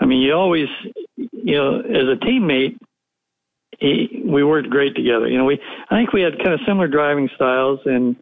I 0.00 0.06
mean, 0.06 0.22
you 0.22 0.34
always, 0.34 0.68
you 1.16 1.56
know, 1.56 1.80
as 1.80 2.08
a 2.08 2.24
teammate, 2.24 2.78
he, 3.78 4.22
we 4.24 4.42
worked 4.42 4.70
great 4.70 4.94
together. 4.96 5.28
You 5.28 5.38
know, 5.38 5.44
we, 5.44 5.60
I 5.90 5.96
think 5.96 6.12
we 6.12 6.22
had 6.22 6.38
kind 6.38 6.52
of 6.52 6.60
similar 6.66 6.88
driving 6.88 7.30
styles 7.34 7.80
and, 7.84 8.16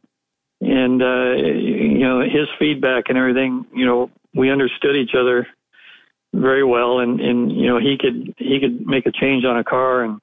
and, 0.60 1.02
uh, 1.02 1.32
you 1.34 2.00
know, 2.00 2.20
his 2.20 2.48
feedback 2.58 3.04
and 3.08 3.18
everything, 3.18 3.66
you 3.74 3.86
know, 3.86 4.10
we 4.34 4.50
understood 4.50 4.96
each 4.96 5.14
other 5.18 5.46
very 6.34 6.64
well. 6.64 7.00
And, 7.00 7.20
and, 7.20 7.52
you 7.52 7.68
know, 7.68 7.78
he 7.78 7.96
could, 7.98 8.34
he 8.36 8.60
could 8.60 8.86
make 8.86 9.06
a 9.06 9.12
change 9.12 9.44
on 9.44 9.58
a 9.58 9.64
car 9.64 10.02
and, 10.02 10.20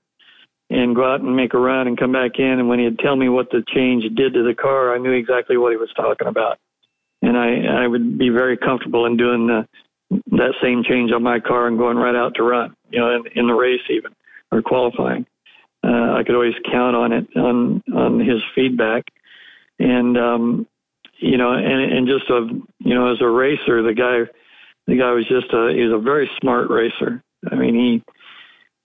and 0.73 0.95
go 0.95 1.05
out 1.05 1.21
and 1.21 1.35
make 1.35 1.53
a 1.53 1.59
run 1.59 1.87
and 1.87 1.97
come 1.97 2.11
back 2.11 2.39
in. 2.39 2.59
And 2.59 2.67
when 2.67 2.79
he'd 2.79 2.97
tell 2.97 3.15
me 3.15 3.29
what 3.29 3.51
the 3.51 3.63
change 3.73 4.03
did 4.15 4.33
to 4.33 4.43
the 4.43 4.55
car, 4.55 4.95
I 4.95 4.97
knew 4.97 5.11
exactly 5.11 5.55
what 5.55 5.71
he 5.71 5.77
was 5.77 5.91
talking 5.95 6.27
about. 6.27 6.57
And 7.21 7.37
I, 7.37 7.83
I 7.83 7.87
would 7.87 8.17
be 8.17 8.29
very 8.29 8.57
comfortable 8.57 9.05
in 9.05 9.15
doing 9.15 9.47
the, 9.47 9.67
that 10.31 10.53
same 10.61 10.83
change 10.83 11.11
on 11.11 11.21
my 11.21 11.39
car 11.39 11.67
and 11.67 11.77
going 11.77 11.97
right 11.97 12.15
out 12.15 12.35
to 12.35 12.43
run, 12.43 12.75
you 12.89 12.99
know, 12.99 13.15
in, 13.15 13.23
in 13.35 13.47
the 13.47 13.53
race 13.53 13.81
even 13.89 14.13
or 14.51 14.61
qualifying. 14.61 15.25
Uh, 15.83 16.13
I 16.17 16.23
could 16.25 16.35
always 16.35 16.55
count 16.71 16.95
on 16.95 17.11
it, 17.11 17.27
on, 17.35 17.83
on 17.93 18.19
his 18.19 18.41
feedback. 18.55 19.03
And, 19.79 20.17
um, 20.17 20.67
you 21.19 21.37
know, 21.37 21.51
and, 21.51 21.93
and 21.93 22.07
just 22.07 22.29
a, 22.29 22.47
you 22.79 22.95
know, 22.95 23.11
as 23.11 23.21
a 23.21 23.27
racer, 23.27 23.83
the 23.83 23.93
guy, 23.93 24.31
the 24.87 24.97
guy 24.97 25.11
was 25.11 25.27
just 25.27 25.53
a, 25.53 25.71
he 25.73 25.83
was 25.83 25.93
a 25.93 26.03
very 26.03 26.29
smart 26.41 26.69
racer. 26.69 27.23
I 27.49 27.55
mean, 27.55 27.75
he, 27.75 28.03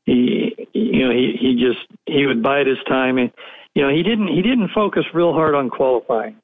he 0.09 0.69
you 0.73 1.07
know 1.07 1.11
he 1.13 1.37
he 1.39 1.55
just 1.55 1.87
he 2.07 2.27
would 2.27 2.43
bide 2.43 2.67
his 2.67 2.79
time 2.89 3.19
and 3.19 3.31
you 3.75 3.83
know 3.83 3.95
he 3.95 4.03
didn't 4.03 4.29
he 4.29 4.43
didn't 4.43 4.71
focus 4.75 5.05
real 5.13 5.33
hard 5.33 5.55
on 5.55 5.69
qualifying. 5.71 6.37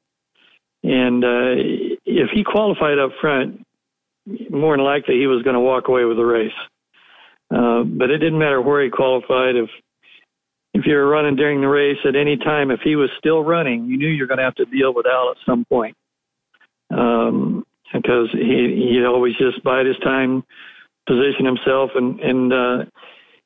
And 0.83 1.23
uh 1.23 1.53
if 2.05 2.29
he 2.33 2.43
qualified 2.43 2.99
up 2.99 3.11
front 3.19 3.65
more 4.49 4.75
than 4.75 4.85
likely 4.85 5.15
he 5.15 5.27
was 5.27 5.43
going 5.43 5.55
to 5.55 5.59
walk 5.59 5.87
away 5.87 6.05
with 6.05 6.17
the 6.17 6.25
race. 6.25 6.59
Uh 7.49 7.83
but 7.83 8.11
it 8.11 8.19
didn't 8.19 8.39
matter 8.39 8.61
where 8.61 8.83
he 8.83 8.89
qualified. 8.89 9.55
If 9.55 9.69
if 10.73 10.85
you 10.85 10.93
were 10.93 11.07
running 11.07 11.35
during 11.35 11.61
the 11.61 11.67
race 11.67 11.97
at 12.05 12.15
any 12.15 12.37
time 12.37 12.69
if 12.69 12.81
he 12.81 12.95
was 12.95 13.09
still 13.17 13.43
running 13.43 13.85
you 13.85 13.97
knew 13.97 14.07
you're 14.07 14.27
going 14.27 14.37
to 14.37 14.43
have 14.43 14.55
to 14.55 14.65
deal 14.65 14.93
with 14.93 15.07
Al 15.07 15.31
at 15.31 15.37
some 15.45 15.65
point. 15.65 15.97
Um 16.91 17.65
because 17.93 18.29
he 18.31 18.89
he 18.91 19.03
always 19.05 19.35
just 19.37 19.63
bide 19.63 19.85
his 19.87 19.97
time 19.99 20.43
position 21.07 21.45
himself 21.45 21.91
and 21.95 22.19
and 22.19 22.53
uh 22.53 22.85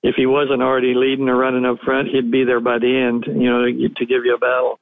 if 0.02 0.16
he 0.16 0.26
wasn't 0.26 0.62
already 0.62 0.94
leading 0.94 1.28
or 1.30 1.36
running 1.36 1.66
up 1.66 1.80
front, 1.84 2.10
he'd 2.10 2.32
be 2.32 2.44
there 2.44 2.60
by 2.60 2.80
the 2.80 2.96
end, 2.96 3.26
you 3.28 3.50
know, 3.50 3.66
to, 3.66 3.90
to 3.90 4.06
give 4.06 4.26
you 4.26 4.36
a 4.36 4.38
battle. 4.38 4.80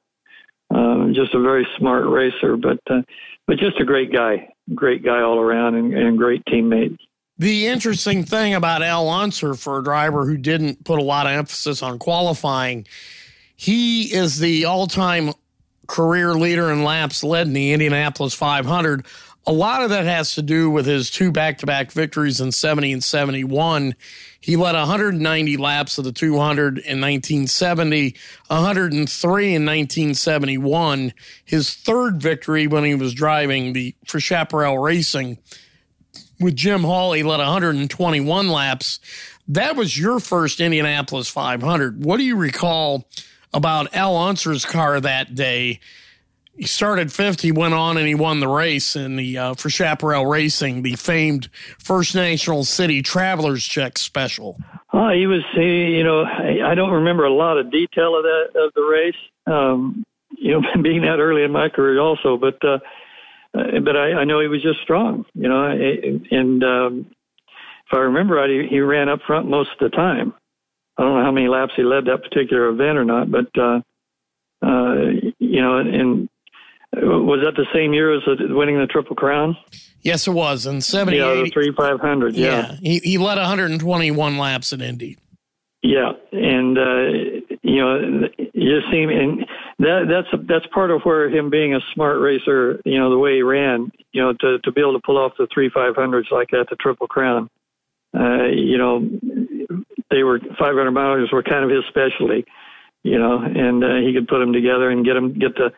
Um, 0.69 1.13
just 1.15 1.33
a 1.33 1.41
very 1.41 1.67
smart 1.77 2.05
racer, 2.07 2.57
but 2.57 2.79
uh, 2.89 3.01
but 3.47 3.57
just 3.57 3.79
a 3.79 3.85
great 3.85 4.11
guy, 4.11 4.49
great 4.75 5.03
guy 5.03 5.21
all 5.21 5.39
around, 5.39 5.75
and, 5.75 5.93
and 5.93 6.17
great 6.17 6.43
teammate. 6.45 6.97
The 7.37 7.67
interesting 7.67 8.25
thing 8.25 8.53
about 8.53 8.83
Al 8.83 9.07
Unser 9.07 9.53
for 9.53 9.79
a 9.79 9.83
driver 9.83 10.25
who 10.25 10.37
didn't 10.37 10.83
put 10.83 10.99
a 10.99 11.03
lot 11.03 11.25
of 11.25 11.31
emphasis 11.31 11.81
on 11.81 11.99
qualifying, 11.99 12.85
he 13.55 14.13
is 14.13 14.39
the 14.39 14.65
all-time 14.65 15.31
career 15.87 16.33
leader 16.33 16.69
in 16.69 16.83
laps 16.83 17.23
led 17.23 17.47
in 17.47 17.53
the 17.53 17.71
Indianapolis 17.71 18.33
500 18.33 19.05
a 19.47 19.53
lot 19.53 19.81
of 19.81 19.89
that 19.91 20.05
has 20.05 20.35
to 20.35 20.41
do 20.41 20.69
with 20.69 20.85
his 20.85 21.09
two 21.09 21.31
back 21.31 21.59
to 21.59 21.65
back 21.65 21.89
victories 21.91 22.41
in 22.41 22.51
70 22.51 22.91
and 22.91 23.03
71. 23.03 23.95
He 24.47 24.55
led 24.55 24.75
190 24.75 25.57
laps 25.57 25.97
of 25.97 26.05
the 26.05 26.13
200 26.13 26.77
in 26.77 27.01
1970, 27.01 28.15
103 28.47 29.43
in 29.43 29.65
1971. 29.65 31.13
His 31.43 31.73
third 31.73 32.21
victory 32.21 32.65
when 32.65 32.85
he 32.85 32.95
was 32.95 33.13
driving 33.13 33.73
the 33.73 33.93
for 34.05 34.21
Chaparral 34.21 34.77
Racing 34.77 35.37
with 36.39 36.55
Jim 36.55 36.83
Hall, 36.83 37.11
he 37.11 37.23
led 37.23 37.39
121 37.39 38.47
laps. 38.47 39.01
That 39.49 39.75
was 39.75 39.99
your 39.99 40.21
first 40.21 40.61
Indianapolis 40.61 41.27
500. 41.27 42.05
What 42.05 42.15
do 42.15 42.23
you 42.23 42.37
recall 42.37 43.09
about 43.53 43.93
Al 43.93 44.15
Unser's 44.15 44.63
car 44.63 45.01
that 45.01 45.35
day? 45.35 45.81
He 46.57 46.65
started 46.65 47.13
fifth. 47.13 47.41
He 47.41 47.51
went 47.51 47.75
on 47.75 47.97
and 47.97 48.07
he 48.07 48.15
won 48.15 48.39
the 48.39 48.47
race 48.47 48.95
in 48.95 49.15
the 49.15 49.37
uh, 49.37 49.53
for 49.53 49.69
Chaparral 49.69 50.25
Racing, 50.25 50.81
the 50.81 50.95
famed 50.95 51.49
First 51.79 52.15
National 52.15 52.63
City 52.63 53.01
Travelers 53.01 53.63
Check 53.63 53.97
Special. 53.97 54.59
Oh, 54.91 55.09
he 55.09 55.27
was. 55.27 55.43
He, 55.53 55.95
you 55.95 56.03
know, 56.03 56.23
I, 56.23 56.73
don't 56.73 56.91
remember 56.91 57.25
a 57.25 57.33
lot 57.33 57.57
of 57.57 57.71
detail 57.71 58.17
of 58.17 58.23
that 58.23 58.47
of 58.55 58.73
the 58.73 58.81
race. 58.81 59.15
Um, 59.45 60.03
you 60.31 60.59
know, 60.59 60.67
being 60.81 61.01
that 61.01 61.19
early 61.19 61.43
in 61.43 61.51
my 61.51 61.69
career, 61.69 61.99
also, 61.99 62.37
but 62.37 62.57
uh, 62.63 62.79
uh, 63.53 63.79
but 63.79 63.95
I, 63.95 64.13
I 64.13 64.23
know 64.23 64.39
he 64.39 64.47
was 64.47 64.63
just 64.63 64.81
strong. 64.81 65.25
You 65.35 65.49
know, 65.49 65.63
and 66.31 66.63
um, 66.63 67.05
if 67.85 67.93
I 67.93 67.97
remember 67.97 68.35
right, 68.35 68.49
he, 68.49 68.67
he 68.67 68.79
ran 68.79 69.09
up 69.09 69.19
front 69.27 69.47
most 69.47 69.69
of 69.79 69.91
the 69.91 69.95
time. 69.95 70.33
I 70.97 71.03
don't 71.03 71.15
know 71.15 71.23
how 71.23 71.31
many 71.31 71.47
laps 71.47 71.73
he 71.75 71.83
led 71.83 72.05
that 72.05 72.23
particular 72.23 72.67
event 72.69 72.97
or 72.97 73.05
not, 73.05 73.29
but 73.29 73.47
uh, 73.55 73.81
uh, 74.63 74.95
you 75.37 75.61
know, 75.61 75.77
and 75.77 76.27
was 76.93 77.41
that 77.43 77.55
the 77.55 77.67
same 77.73 77.93
year 77.93 78.15
as 78.15 78.21
winning 78.27 78.79
the 78.79 78.87
Triple 78.87 79.15
Crown? 79.15 79.57
Yes, 80.01 80.27
it 80.27 80.31
was 80.31 80.65
in 80.65 80.81
seventy. 80.81 81.17
Yeah, 81.17 81.33
the 81.33 81.49
three 81.51 81.73
five 81.77 81.99
hundred. 81.99 82.35
Yeah. 82.35 82.71
yeah, 82.71 82.75
he 82.81 82.99
he 82.99 83.17
led 83.17 83.37
121 83.37 84.37
laps 84.37 84.73
at 84.73 84.81
Indy. 84.81 85.17
Yeah, 85.83 86.11
and 86.31 86.77
uh, 86.77 87.07
you 87.61 87.81
know, 87.81 88.27
you 88.53 88.79
see, 88.91 89.03
and 89.03 89.45
that 89.79 90.05
that's 90.09 90.43
that's 90.47 90.65
part 90.73 90.91
of 90.91 91.01
where 91.03 91.29
him 91.29 91.49
being 91.49 91.75
a 91.75 91.79
smart 91.93 92.19
racer, 92.19 92.81
you 92.85 92.97
know, 92.97 93.09
the 93.09 93.17
way 93.17 93.35
he 93.35 93.41
ran, 93.41 93.91
you 94.11 94.21
know, 94.21 94.33
to 94.33 94.59
to 94.59 94.71
be 94.71 94.81
able 94.81 94.93
to 94.93 95.01
pull 95.05 95.17
off 95.17 95.33
the 95.37 95.47
three 95.53 95.69
five 95.69 95.95
hundreds 95.95 96.29
like 96.31 96.49
that, 96.51 96.67
the 96.69 96.75
Triple 96.77 97.07
Crown. 97.07 97.49
Uh, 98.17 98.45
you 98.45 98.77
know, 98.77 99.07
they 100.09 100.23
were 100.23 100.39
500 100.39 100.91
milers 100.91 101.31
were 101.31 101.43
kind 101.43 101.63
of 101.63 101.69
his 101.69 101.83
specialty 101.89 102.45
you 103.07 103.17
know, 103.17 103.39
and 103.41 103.83
uh, 103.83 103.95
he 104.05 104.13
could 104.13 104.27
put 104.27 104.39
them 104.39 104.51
together 104.51 104.89
and 104.89 105.05
get 105.05 105.13
them 105.13 105.33
get 105.33 105.55
the 105.55 105.71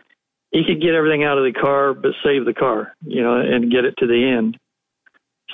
he 0.51 0.63
could 0.63 0.81
get 0.81 0.95
everything 0.95 1.23
out 1.23 1.37
of 1.37 1.43
the 1.43 1.59
car 1.59 1.93
but 1.93 2.11
save 2.23 2.45
the 2.45 2.53
car, 2.53 2.95
you 3.01 3.21
know, 3.21 3.35
and 3.39 3.71
get 3.71 3.85
it 3.85 3.95
to 3.97 4.07
the 4.07 4.35
end. 4.37 4.57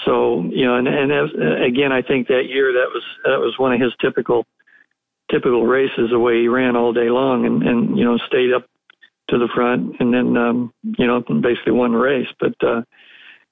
So 0.03 0.43
you 0.43 0.65
know, 0.65 0.75
and 0.75 0.87
and 0.87 1.11
as, 1.11 1.29
again, 1.65 1.91
I 1.91 2.01
think 2.01 2.27
that 2.27 2.47
year 2.49 2.73
that 2.73 2.89
was 2.93 3.03
that 3.23 3.39
was 3.39 3.55
one 3.57 3.73
of 3.73 3.79
his 3.79 3.93
typical 4.01 4.45
typical 5.31 5.65
races, 5.65 6.09
the 6.11 6.19
way 6.19 6.41
he 6.41 6.47
ran 6.47 6.75
all 6.75 6.91
day 6.91 7.09
long, 7.09 7.45
and 7.45 7.63
and 7.63 7.97
you 7.97 8.03
know 8.03 8.17
stayed 8.17 8.53
up 8.53 8.67
to 9.29 9.37
the 9.37 9.47
front, 9.55 9.95
and 9.99 10.13
then 10.13 10.35
um, 10.37 10.73
you 10.97 11.07
know 11.07 11.21
basically 11.21 11.71
won 11.71 11.93
the 11.93 11.97
race. 11.97 12.27
But 12.39 12.55
uh, 12.61 12.81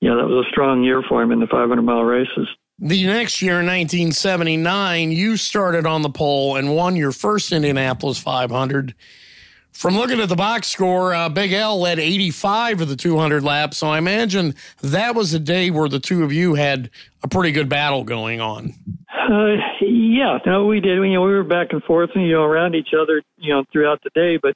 you 0.02 0.10
know 0.10 0.18
that 0.18 0.28
was 0.28 0.46
a 0.46 0.50
strong 0.50 0.84
year 0.84 1.02
for 1.08 1.22
him 1.22 1.32
in 1.32 1.40
the 1.40 1.48
500 1.48 1.82
mile 1.82 2.04
races. 2.04 2.48
The 2.80 3.06
next 3.06 3.42
year, 3.42 3.56
1979, 3.56 5.12
you 5.12 5.38
started 5.38 5.86
on 5.86 6.02
the 6.02 6.10
pole 6.10 6.56
and 6.56 6.76
won 6.76 6.96
your 6.96 7.12
first 7.12 7.52
Indianapolis 7.52 8.20
500. 8.20 8.96
From 9.74 9.96
looking 9.96 10.20
at 10.22 10.30
the 10.30 10.36
box 10.36 10.70
score, 10.70 11.14
uh, 11.14 11.30
Big 11.30 11.52
Al 11.52 11.80
led 11.80 12.00
85 12.00 12.82
of 12.82 12.90
the 12.90 12.96
200 12.96 13.44
laps. 13.44 13.78
So 13.78 13.88
I 13.88 13.98
imagine 13.98 14.56
that 14.82 15.16
was 15.16 15.34
a 15.34 15.40
day 15.40 15.72
where 15.72 15.90
the 15.90 16.00
two 16.00 16.24
of 16.24 16.32
you 16.32 16.54
had 16.54 16.90
a 17.24 17.28
pretty 17.28 17.52
good 17.52 17.70
battle 17.70 18.04
going 18.04 18.40
on. 18.40 18.74
Uh, 19.12 19.56
yeah, 19.82 20.38
no, 20.46 20.66
we 20.66 20.80
did. 20.80 20.98
You 20.98 21.14
know, 21.14 21.22
we 21.22 21.34
were 21.34 21.44
back 21.44 21.68
and 21.72 21.84
forth, 21.84 22.12
you 22.16 22.32
know, 22.32 22.44
around 22.44 22.76
each 22.76 22.94
other, 22.94 23.22
you 23.38 23.54
know, 23.54 23.64
throughout 23.72 24.02
the 24.04 24.10
day. 24.14 24.38
But 24.38 24.56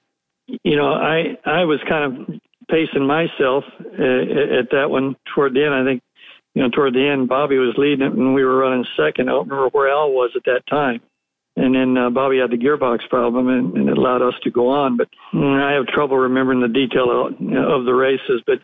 you 0.64 0.76
know, 0.76 0.94
I 0.94 1.38
I 1.46 1.66
was 1.66 1.80
kind 1.88 2.04
of 2.04 2.40
pacing 2.70 3.06
myself 3.06 3.64
uh, 3.80 4.60
at 4.60 4.70
that 4.72 4.88
one 4.90 5.16
toward 5.34 5.54
the 5.54 5.66
end. 5.66 5.74
I 5.74 5.84
think, 5.84 6.04
you 6.54 6.62
know, 6.62 6.70
toward 6.70 6.94
the 6.94 7.08
end, 7.08 7.30
Bobby 7.30 7.58
was 7.58 7.76
leading 7.78 8.06
it, 8.06 8.14
and 8.14 8.34
we 8.34 8.44
were 8.44 8.58
running 8.58 8.86
second. 8.98 9.30
I 9.30 9.34
don't 9.34 9.48
remember 9.48 9.70
where 9.70 9.90
Al 9.90 10.12
was 10.12 10.32
at 10.36 10.44
that 10.46 10.68
time. 10.70 11.02
And 11.58 11.74
then 11.76 11.98
uh, 11.98 12.10
Bobby 12.12 12.38
had 12.38 12.52
the 12.52 12.58
gearbox 12.58 13.10
problem, 13.10 13.48
and, 13.48 13.76
and 13.76 13.90
it 13.90 13.98
allowed 13.98 14.22
us 14.22 14.36
to 14.44 14.52
go 14.52 14.70
on. 14.70 14.96
But 14.96 15.10
I 15.34 15.74
have 15.74 15.88
trouble 15.88 16.18
remembering 16.18 16.62
the 16.62 16.68
detail 16.68 17.10
of, 17.10 17.34
of 17.34 17.86
the 17.86 17.94
races. 17.94 18.42
But 18.46 18.60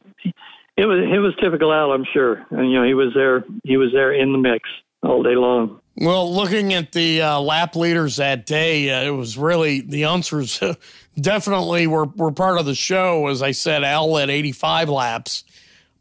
it 0.78 0.86
was 0.86 1.00
it 1.00 1.20
was 1.20 1.34
typical 1.42 1.74
Al, 1.74 1.92
I'm 1.92 2.06
sure. 2.14 2.46
And 2.52 2.72
you 2.72 2.80
know, 2.80 2.86
he 2.86 2.94
was 2.94 3.12
there. 3.16 3.44
He 3.64 3.78
was 3.78 3.92
there 3.92 4.14
in 4.14 4.32
the 4.32 4.38
mix 4.38 4.70
all 5.02 5.24
day 5.24 5.36
long. 5.36 5.82
Well, 5.96 6.34
looking 6.34 6.74
at 6.74 6.92
the 6.92 7.22
uh, 7.22 7.40
lap 7.40 7.76
leaders 7.76 8.16
that 8.16 8.46
day, 8.46 8.90
uh, 8.90 9.04
it 9.04 9.12
was 9.12 9.38
really 9.38 9.82
the 9.82 10.04
Unsers 10.04 10.78
definitely 11.20 11.86
were, 11.86 12.06
were 12.06 12.32
part 12.32 12.58
of 12.60 12.66
the 12.66 12.74
show. 12.74 13.28
As 13.28 13.44
I 13.44 13.52
said, 13.52 13.84
Al 13.84 14.12
led 14.12 14.30
85 14.30 14.90
laps, 14.90 15.44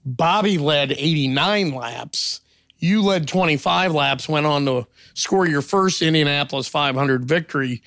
Bobby 0.06 0.56
led 0.56 0.92
89 0.92 1.74
laps, 1.74 2.40
you 2.82 3.00
led 3.00 3.28
25 3.28 3.92
laps, 3.92 4.28
went 4.28 4.44
on 4.44 4.66
to 4.66 4.86
score 5.14 5.46
your 5.46 5.62
first 5.62 6.02
Indianapolis 6.02 6.66
500 6.66 7.24
victory. 7.24 7.80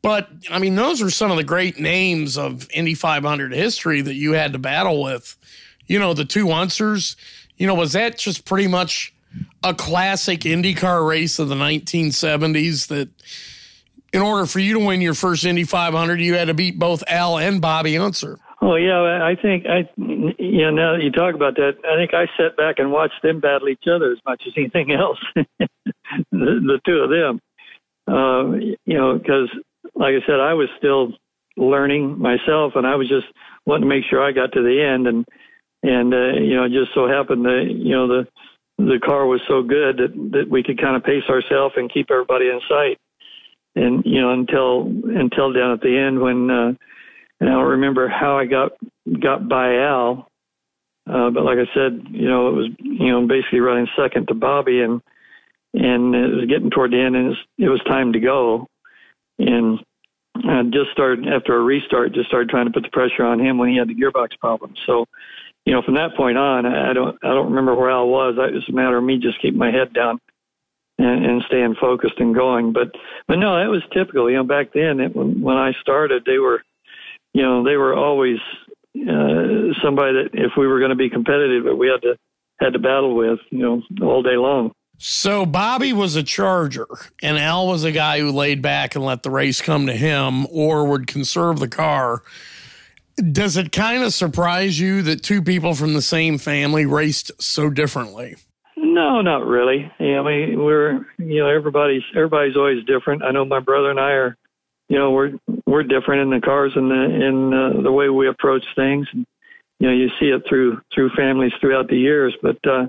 But 0.00 0.30
I 0.50 0.58
mean, 0.58 0.74
those 0.74 1.02
are 1.02 1.10
some 1.10 1.30
of 1.30 1.36
the 1.36 1.44
great 1.44 1.78
names 1.78 2.38
of 2.38 2.66
Indy 2.72 2.94
500 2.94 3.52
history 3.52 4.00
that 4.00 4.14
you 4.14 4.32
had 4.32 4.54
to 4.54 4.58
battle 4.58 5.02
with. 5.02 5.36
You 5.86 5.98
know, 5.98 6.14
the 6.14 6.24
two 6.24 6.46
Unsers, 6.46 7.14
you 7.58 7.66
know, 7.66 7.74
was 7.74 7.92
that 7.92 8.16
just 8.16 8.46
pretty 8.46 8.68
much 8.68 9.12
a 9.62 9.74
classic 9.74 10.40
IndyCar 10.40 11.06
race 11.06 11.38
of 11.38 11.50
the 11.50 11.54
1970s 11.54 12.88
that 12.88 13.10
in 14.14 14.22
order 14.22 14.46
for 14.46 14.60
you 14.60 14.78
to 14.78 14.86
win 14.86 15.02
your 15.02 15.14
first 15.14 15.44
Indy 15.44 15.64
500, 15.64 16.20
you 16.20 16.34
had 16.34 16.48
to 16.48 16.54
beat 16.54 16.78
both 16.78 17.04
Al 17.06 17.36
and 17.36 17.60
Bobby 17.60 17.98
Unser. 17.98 18.38
Oh 18.62 18.76
yeah, 18.76 19.22
I 19.22 19.36
think 19.40 19.66
I, 19.66 19.88
you 19.98 20.62
know, 20.62 20.70
now 20.70 20.92
that 20.96 21.02
you 21.02 21.10
talk 21.12 21.34
about 21.34 21.56
that, 21.56 21.72
I 21.84 21.96
think 21.96 22.14
I 22.14 22.26
sat 22.38 22.56
back 22.56 22.78
and 22.78 22.90
watched 22.90 23.20
them 23.22 23.38
battle 23.38 23.68
each 23.68 23.84
other 23.86 24.12
as 24.12 24.18
much 24.24 24.42
as 24.46 24.54
anything 24.56 24.92
else. 24.92 25.18
the, 25.34 25.66
the 26.32 26.80
two 26.86 26.96
of 26.96 27.10
them, 27.10 27.40
uh, 28.08 28.56
you 28.86 28.96
know, 28.96 29.18
because 29.18 29.50
like 29.94 30.14
I 30.14 30.26
said, 30.26 30.40
I 30.40 30.54
was 30.54 30.68
still 30.78 31.12
learning 31.58 32.18
myself, 32.18 32.72
and 32.76 32.86
I 32.86 32.96
was 32.96 33.08
just 33.08 33.26
wanting 33.66 33.88
to 33.88 33.94
make 33.94 34.04
sure 34.08 34.22
I 34.22 34.32
got 34.32 34.52
to 34.52 34.62
the 34.62 34.82
end, 34.82 35.06
and 35.06 35.26
and 35.82 36.14
uh, 36.14 36.40
you 36.40 36.56
know, 36.56 36.64
it 36.64 36.72
just 36.72 36.94
so 36.94 37.06
happened 37.06 37.44
that 37.44 37.68
you 37.68 37.94
know 37.94 38.08
the 38.08 38.26
the 38.78 39.00
car 39.04 39.26
was 39.26 39.40
so 39.48 39.62
good 39.62 39.98
that, 39.98 40.30
that 40.32 40.50
we 40.50 40.62
could 40.62 40.80
kind 40.80 40.96
of 40.96 41.04
pace 41.04 41.24
ourselves 41.28 41.74
and 41.76 41.92
keep 41.92 42.10
everybody 42.10 42.46
in 42.48 42.60
sight. 42.68 42.98
And 43.74 44.02
you 44.06 44.20
know, 44.20 44.32
until 44.32 44.86
until 45.14 45.52
down 45.52 45.72
at 45.72 45.80
the 45.80 45.96
end 45.96 46.20
when 46.20 46.50
uh, 46.50 46.72
and 47.40 47.48
I 47.48 47.52
don't 47.52 47.70
remember 47.70 48.08
how 48.08 48.38
I 48.38 48.46
got 48.46 48.72
got 49.20 49.48
by 49.48 49.76
Al, 49.76 50.28
uh, 51.08 51.30
but 51.30 51.44
like 51.44 51.58
I 51.58 51.72
said, 51.74 52.06
you 52.10 52.28
know, 52.28 52.48
it 52.48 52.52
was 52.52 52.68
you 52.78 53.10
know 53.10 53.26
basically 53.26 53.60
running 53.60 53.88
second 53.96 54.28
to 54.28 54.34
Bobby, 54.34 54.80
and 54.80 55.00
and 55.74 56.14
it 56.14 56.34
was 56.34 56.46
getting 56.48 56.70
toward 56.70 56.92
the 56.92 57.00
end, 57.00 57.16
and 57.16 57.26
it 57.26 57.28
was, 57.28 57.38
it 57.58 57.68
was 57.68 57.80
time 57.86 58.12
to 58.12 58.20
go, 58.20 58.66
and 59.38 59.78
I 60.44 60.62
just 60.64 60.90
started 60.92 61.26
after 61.28 61.56
a 61.56 61.62
restart, 61.62 62.12
just 62.12 62.28
started 62.28 62.48
trying 62.48 62.66
to 62.66 62.72
put 62.72 62.82
the 62.82 62.90
pressure 62.90 63.24
on 63.24 63.40
him 63.40 63.58
when 63.58 63.68
he 63.70 63.76
had 63.76 63.88
the 63.88 63.94
gearbox 63.94 64.38
problem. 64.38 64.74
So 64.86 65.06
you 65.66 65.72
know, 65.72 65.82
from 65.82 65.94
that 65.94 66.16
point 66.16 66.38
on, 66.38 66.64
I 66.64 66.92
don't 66.92 67.18
I 67.22 67.28
don't 67.28 67.48
remember 67.48 67.74
where 67.74 67.90
Al 67.90 68.08
was. 68.08 68.36
It 68.38 68.54
was 68.54 68.68
a 68.68 68.72
matter 68.72 68.98
of 68.98 69.04
me 69.04 69.18
just 69.18 69.42
keeping 69.42 69.58
my 69.58 69.70
head 69.70 69.92
down 69.92 70.20
and, 70.98 71.26
and 71.26 71.42
staying 71.48 71.74
focused 71.80 72.18
and 72.18 72.34
going. 72.34 72.72
But 72.72 72.92
but 73.26 73.36
no, 73.36 73.56
that 73.56 73.68
was 73.68 73.82
typical. 73.92 74.30
You 74.30 74.36
know, 74.36 74.44
back 74.44 74.72
then 74.72 75.00
it, 75.00 75.14
when 75.14 75.40
when 75.42 75.56
I 75.56 75.72
started, 75.80 76.24
they 76.24 76.38
were, 76.38 76.62
you 77.36 77.42
know, 77.42 77.62
they 77.62 77.76
were 77.76 77.94
always 77.94 78.38
uh, 78.96 79.76
somebody 79.84 80.14
that 80.14 80.30
if 80.32 80.52
we 80.56 80.66
were 80.66 80.78
going 80.78 80.88
to 80.88 80.96
be 80.96 81.10
competitive, 81.10 81.64
that 81.64 81.76
we 81.76 81.88
had 81.88 82.00
to 82.00 82.16
had 82.58 82.72
to 82.72 82.78
battle 82.78 83.14
with, 83.14 83.38
you 83.50 83.58
know, 83.58 83.82
all 84.02 84.22
day 84.22 84.38
long. 84.38 84.72
So 84.96 85.44
Bobby 85.44 85.92
was 85.92 86.16
a 86.16 86.22
charger, 86.22 86.86
and 87.22 87.36
Al 87.36 87.66
was 87.66 87.84
a 87.84 87.92
guy 87.92 88.20
who 88.20 88.32
laid 88.32 88.62
back 88.62 88.94
and 88.94 89.04
let 89.04 89.22
the 89.22 89.30
race 89.30 89.60
come 89.60 89.86
to 89.86 89.92
him, 89.92 90.46
or 90.46 90.86
would 90.86 91.06
conserve 91.06 91.58
the 91.58 91.68
car. 91.68 92.22
Does 93.16 93.58
it 93.58 93.70
kind 93.70 94.02
of 94.02 94.14
surprise 94.14 94.80
you 94.80 95.02
that 95.02 95.22
two 95.22 95.42
people 95.42 95.74
from 95.74 95.92
the 95.92 96.00
same 96.00 96.38
family 96.38 96.86
raced 96.86 97.30
so 97.38 97.68
differently? 97.68 98.36
No, 98.78 99.20
not 99.20 99.44
really. 99.44 99.92
Yeah, 100.00 100.20
I 100.20 100.22
mean, 100.22 100.64
we're 100.64 101.06
you 101.18 101.40
know 101.40 101.48
everybody's 101.48 102.04
everybody's 102.14 102.56
always 102.56 102.82
different. 102.86 103.22
I 103.22 103.30
know 103.30 103.44
my 103.44 103.60
brother 103.60 103.90
and 103.90 104.00
I 104.00 104.12
are, 104.12 104.36
you 104.88 104.98
know, 104.98 105.10
we're 105.10 105.32
we're 105.66 105.82
different 105.82 106.22
in 106.22 106.30
the 106.30 106.44
cars 106.44 106.72
and 106.76 106.90
the 106.90 107.26
in 107.26 107.52
uh, 107.52 107.82
the 107.82 107.92
way 107.92 108.08
we 108.08 108.28
approach 108.28 108.64
things. 108.74 109.06
And, 109.12 109.26
you 109.80 109.88
know, 109.88 109.94
you 109.94 110.08
see 110.20 110.26
it 110.26 110.42
through 110.48 110.80
through 110.94 111.10
families 111.10 111.52
throughout 111.60 111.88
the 111.88 111.98
years, 111.98 112.34
but 112.40 112.58
uh, 112.66 112.86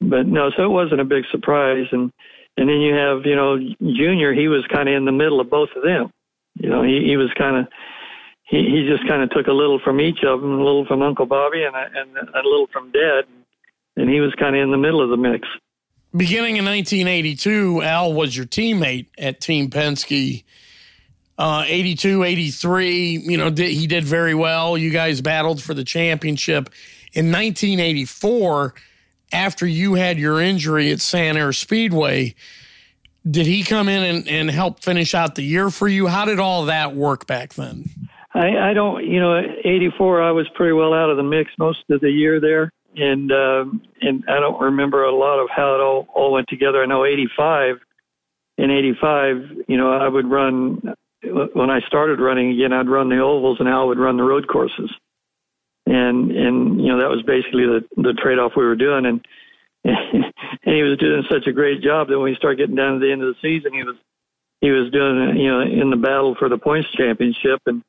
but 0.00 0.26
no, 0.26 0.50
so 0.56 0.64
it 0.64 0.68
wasn't 0.70 1.00
a 1.00 1.04
big 1.04 1.24
surprise. 1.30 1.86
And 1.90 2.12
and 2.56 2.68
then 2.68 2.80
you 2.80 2.94
have 2.94 3.26
you 3.26 3.36
know 3.36 3.58
Junior, 3.80 4.32
he 4.32 4.48
was 4.48 4.64
kind 4.72 4.88
of 4.88 4.94
in 4.94 5.04
the 5.04 5.12
middle 5.12 5.40
of 5.40 5.50
both 5.50 5.70
of 5.76 5.82
them. 5.82 6.10
You 6.54 6.70
know, 6.70 6.82
he 6.82 7.04
he 7.04 7.16
was 7.16 7.30
kind 7.36 7.56
of 7.56 7.66
he, 8.44 8.58
he 8.58 8.88
just 8.88 9.06
kind 9.08 9.22
of 9.22 9.30
took 9.30 9.48
a 9.48 9.52
little 9.52 9.80
from 9.80 10.00
each 10.00 10.22
of 10.22 10.40
them, 10.40 10.52
a 10.52 10.64
little 10.64 10.86
from 10.86 11.02
Uncle 11.02 11.26
Bobby 11.26 11.64
and 11.64 11.74
a, 11.74 11.86
and 12.00 12.16
a 12.16 12.42
little 12.48 12.68
from 12.72 12.92
Dad, 12.92 13.24
and 13.96 14.08
he 14.08 14.20
was 14.20 14.32
kind 14.38 14.54
of 14.54 14.62
in 14.62 14.70
the 14.70 14.78
middle 14.78 15.02
of 15.02 15.10
the 15.10 15.16
mix. 15.16 15.48
Beginning 16.16 16.56
in 16.56 16.64
1982, 16.64 17.82
Al 17.82 18.12
was 18.12 18.34
your 18.36 18.46
teammate 18.46 19.06
at 19.18 19.40
Team 19.40 19.68
Penske. 19.68 20.44
Uh, 21.38 21.64
82, 21.66 22.24
83, 22.24 23.18
you 23.18 23.36
know, 23.36 23.50
did, 23.50 23.70
he 23.70 23.86
did 23.86 24.04
very 24.04 24.34
well. 24.34 24.78
You 24.78 24.90
guys 24.90 25.20
battled 25.20 25.62
for 25.62 25.74
the 25.74 25.84
championship. 25.84 26.70
In 27.12 27.26
1984, 27.26 28.74
after 29.32 29.66
you 29.66 29.94
had 29.94 30.18
your 30.18 30.40
injury 30.40 30.90
at 30.92 30.98
Sanair 30.98 31.54
Speedway, 31.54 32.34
did 33.28 33.46
he 33.46 33.64
come 33.64 33.88
in 33.88 34.02
and, 34.02 34.28
and 34.28 34.50
help 34.50 34.82
finish 34.82 35.14
out 35.14 35.34
the 35.34 35.42
year 35.42 35.70
for 35.70 35.88
you? 35.88 36.06
How 36.06 36.24
did 36.24 36.38
all 36.38 36.66
that 36.66 36.94
work 36.94 37.26
back 37.26 37.54
then? 37.54 37.90
I, 38.34 38.70
I 38.70 38.74
don't, 38.74 39.04
you 39.04 39.18
know, 39.18 39.40
'84. 39.64 40.22
I 40.22 40.30
was 40.30 40.46
pretty 40.54 40.72
well 40.72 40.92
out 40.92 41.10
of 41.10 41.16
the 41.16 41.22
mix 41.22 41.50
most 41.58 41.84
of 41.90 42.00
the 42.00 42.10
year 42.10 42.38
there, 42.38 42.70
and 42.94 43.32
um, 43.32 43.82
and 44.02 44.24
I 44.28 44.40
don't 44.40 44.60
remember 44.60 45.04
a 45.04 45.14
lot 45.14 45.38
of 45.38 45.48
how 45.48 45.74
it 45.74 45.80
all 45.80 46.06
all 46.14 46.32
went 46.32 46.48
together. 46.48 46.82
I 46.82 46.86
know 46.86 47.04
'85. 47.04 47.76
In 48.58 48.70
'85, 48.70 49.64
you 49.68 49.76
know, 49.76 49.92
I 49.92 50.08
would 50.08 50.30
run 50.30 50.94
when 51.22 51.70
I 51.70 51.80
started 51.86 52.20
running 52.20 52.52
again. 52.52 52.72
I'd 52.72 52.88
run 52.88 53.08
the 53.08 53.18
ovals, 53.18 53.58
and 53.60 53.68
Al 53.68 53.88
would 53.88 53.98
run 53.98 54.16
the 54.16 54.22
road 54.22 54.48
courses, 54.48 54.90
and 55.86 56.30
and 56.30 56.80
you 56.80 56.88
know 56.88 56.98
that 56.98 57.10
was 57.10 57.22
basically 57.22 57.64
the 57.64 57.84
the 57.96 58.12
trade 58.14 58.38
off 58.38 58.52
we 58.56 58.64
were 58.64 58.76
doing, 58.76 59.06
and 59.06 59.26
and 59.84 60.24
he 60.62 60.82
was 60.82 60.98
doing 60.98 61.24
such 61.30 61.46
a 61.46 61.52
great 61.52 61.82
job 61.82 62.08
that 62.08 62.18
when 62.18 62.30
we 62.30 62.36
started 62.36 62.58
getting 62.58 62.76
down 62.76 62.94
to 62.94 62.98
the 62.98 63.12
end 63.12 63.22
of 63.22 63.34
the 63.34 63.40
season, 63.40 63.72
he 63.72 63.84
was 63.84 63.96
he 64.60 64.70
was 64.70 64.90
doing 64.90 65.36
you 65.36 65.50
know 65.50 65.60
in 65.60 65.90
the 65.90 65.96
battle 65.96 66.34
for 66.38 66.48
the 66.48 66.58
points 66.58 66.90
championship. 66.92 67.60
And 67.66 67.82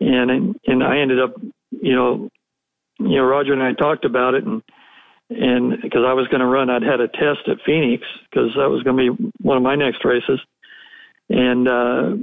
and 0.00 0.56
and 0.66 0.82
I 0.82 0.98
ended 0.98 1.20
up, 1.20 1.34
you 1.70 1.94
know, 1.94 2.28
you 2.98 3.16
know, 3.16 3.24
Roger 3.24 3.52
and 3.52 3.62
I 3.62 3.72
talked 3.72 4.04
about 4.04 4.34
it, 4.34 4.44
and 4.44 4.62
and 5.30 5.82
because 5.82 6.04
I 6.06 6.12
was 6.12 6.28
going 6.28 6.40
to 6.40 6.46
run, 6.46 6.70
I'd 6.70 6.82
had 6.82 7.00
a 7.00 7.08
test 7.08 7.48
at 7.48 7.58
Phoenix 7.64 8.04
because 8.30 8.50
that 8.56 8.70
was 8.70 8.82
going 8.82 8.96
to 8.96 9.16
be 9.16 9.32
one 9.40 9.56
of 9.56 9.62
my 9.62 9.74
next 9.74 10.04
races, 10.04 10.40
and 11.28 11.68
uh, 11.68 12.16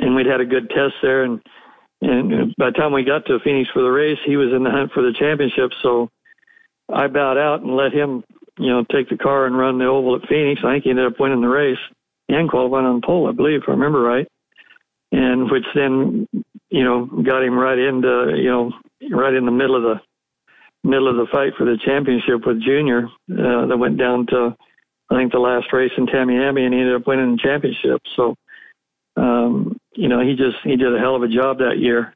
and 0.00 0.14
we'd 0.14 0.26
had 0.26 0.40
a 0.40 0.46
good 0.46 0.70
test 0.70 0.94
there, 1.02 1.24
and 1.24 1.40
and 2.00 2.54
by 2.56 2.66
the 2.66 2.76
time 2.76 2.92
we 2.92 3.04
got 3.04 3.24
to 3.26 3.38
Phoenix 3.42 3.70
for 3.72 3.82
the 3.82 3.90
race, 3.90 4.18
he 4.26 4.36
was 4.36 4.52
in 4.52 4.62
the 4.62 4.70
hunt 4.70 4.92
for 4.92 5.02
the 5.02 5.14
championship, 5.18 5.70
so 5.82 6.10
I 6.92 7.06
bowed 7.06 7.38
out 7.38 7.62
and 7.62 7.76
let 7.76 7.92
him, 7.92 8.22
you 8.58 8.68
know, 8.68 8.84
take 8.92 9.08
the 9.08 9.16
car 9.16 9.46
and 9.46 9.56
run 9.56 9.78
the 9.78 9.86
oval 9.86 10.16
at 10.16 10.28
Phoenix. 10.28 10.60
I 10.62 10.74
think 10.74 10.84
he 10.84 10.90
ended 10.90 11.06
up 11.06 11.18
winning 11.18 11.40
the 11.40 11.48
race 11.48 11.78
and 12.28 12.50
qualifying 12.50 12.84
on 12.84 13.00
the 13.00 13.06
pole, 13.06 13.28
I 13.28 13.32
believe, 13.32 13.62
if 13.62 13.68
I 13.68 13.72
remember 13.72 14.00
right 14.00 14.28
and 15.14 15.50
which 15.50 15.64
then 15.74 16.26
you 16.70 16.84
know 16.84 17.06
got 17.22 17.42
him 17.42 17.56
right 17.56 17.78
into 17.78 18.34
you 18.36 18.50
know 18.50 18.72
right 19.10 19.34
in 19.34 19.44
the 19.44 19.52
middle 19.52 19.76
of 19.76 19.82
the 19.82 20.00
middle 20.88 21.08
of 21.08 21.16
the 21.16 21.30
fight 21.32 21.52
for 21.56 21.64
the 21.64 21.78
championship 21.84 22.46
with 22.46 22.62
Junior 22.62 23.06
uh, 23.30 23.66
that 23.66 23.78
went 23.78 23.98
down 23.98 24.26
to 24.26 24.56
I 25.10 25.16
think 25.16 25.32
the 25.32 25.38
last 25.38 25.72
race 25.72 25.92
in 25.96 26.06
Tamiami, 26.06 26.64
and 26.64 26.74
he 26.74 26.80
ended 26.80 26.94
up 26.94 27.06
winning 27.06 27.32
the 27.32 27.42
championship. 27.42 28.00
So, 28.16 28.34
um, 29.16 29.78
you 29.94 30.08
know, 30.08 30.20
he 30.20 30.34
just 30.34 30.56
he 30.64 30.76
did 30.76 30.94
a 30.94 30.98
hell 30.98 31.16
of 31.16 31.22
a 31.22 31.28
job 31.28 31.58
that 31.58 31.78
year. 31.78 32.14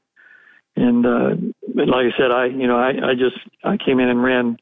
And 0.76 1.04
uh, 1.04 1.30
like 1.74 2.06
I 2.06 2.16
said, 2.16 2.30
I 2.30 2.46
you 2.46 2.66
know 2.66 2.76
I, 2.76 3.10
I 3.10 3.14
just 3.14 3.36
I 3.64 3.76
came 3.76 4.00
in 4.00 4.08
and 4.08 4.22
ran 4.22 4.58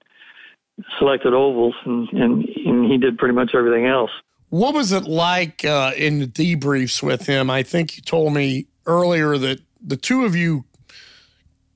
selected 0.98 1.32
ovals, 1.32 1.74
and, 1.84 2.08
and 2.12 2.44
and 2.64 2.90
he 2.90 2.98
did 2.98 3.18
pretty 3.18 3.34
much 3.34 3.50
everything 3.54 3.86
else. 3.86 4.10
What 4.48 4.74
was 4.74 4.92
it 4.92 5.04
like 5.04 5.64
uh, 5.64 5.92
in 5.96 6.20
the 6.20 6.26
debriefs 6.26 7.02
with 7.02 7.26
him? 7.26 7.50
I 7.50 7.62
think 7.62 7.96
you 7.96 8.02
told 8.02 8.32
me 8.32 8.66
earlier 8.86 9.36
that 9.38 9.60
the 9.84 9.96
two 9.96 10.24
of 10.24 10.36
you 10.36 10.64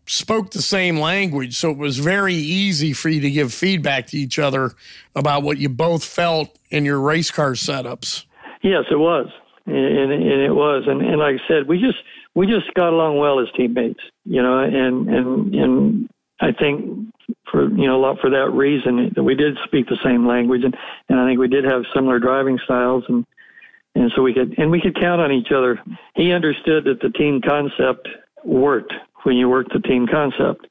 spoke 0.06 0.50
the 0.50 0.62
same 0.62 0.98
language, 0.98 1.56
so 1.56 1.70
it 1.70 1.78
was 1.78 1.98
very 1.98 2.34
easy 2.34 2.92
for 2.92 3.08
you 3.08 3.20
to 3.20 3.30
give 3.30 3.52
feedback 3.52 4.06
to 4.08 4.16
each 4.16 4.38
other 4.38 4.72
about 5.14 5.42
what 5.42 5.58
you 5.58 5.68
both 5.68 6.04
felt 6.04 6.58
in 6.70 6.84
your 6.84 7.00
race 7.00 7.30
car 7.30 7.52
setups. 7.52 8.24
Yes, 8.62 8.84
it 8.90 8.98
was, 8.98 9.28
and, 9.74 10.12
and 10.12 10.42
it 10.42 10.54
was, 10.54 10.84
and, 10.86 11.02
and 11.02 11.18
like 11.18 11.36
I 11.36 11.48
said, 11.48 11.68
we 11.68 11.80
just 11.80 11.98
we 12.34 12.46
just 12.46 12.72
got 12.74 12.92
along 12.92 13.18
well 13.18 13.40
as 13.40 13.48
teammates, 13.56 14.00
you 14.24 14.42
know, 14.42 14.58
and 14.58 15.08
and 15.08 15.54
and 15.54 16.08
I 16.40 16.52
think 16.52 17.08
for 17.50 17.68
you 17.70 17.86
know 17.86 17.96
a 17.96 18.02
lot 18.02 18.18
for 18.20 18.30
that 18.30 18.50
reason 18.52 19.12
that 19.14 19.22
we 19.22 19.34
did 19.34 19.56
speak 19.64 19.86
the 19.88 19.98
same 20.04 20.26
language, 20.26 20.62
and 20.64 20.76
and 21.08 21.20
I 21.20 21.26
think 21.26 21.38
we 21.38 21.48
did 21.48 21.64
have 21.64 21.82
similar 21.94 22.18
driving 22.18 22.58
styles, 22.64 23.04
and 23.08 23.24
and 23.94 24.10
so 24.14 24.22
we 24.22 24.34
could 24.34 24.58
and 24.58 24.70
we 24.70 24.80
could 24.80 24.98
count 24.98 25.20
on 25.20 25.32
each 25.32 25.52
other. 25.52 25.80
He 26.14 26.32
understood 26.32 26.84
that 26.84 27.00
the 27.00 27.10
team 27.10 27.40
concept 27.40 28.08
worked 28.44 28.92
when 29.24 29.36
you 29.36 29.48
work 29.48 29.66
the 29.72 29.80
team 29.80 30.06
concept. 30.06 30.66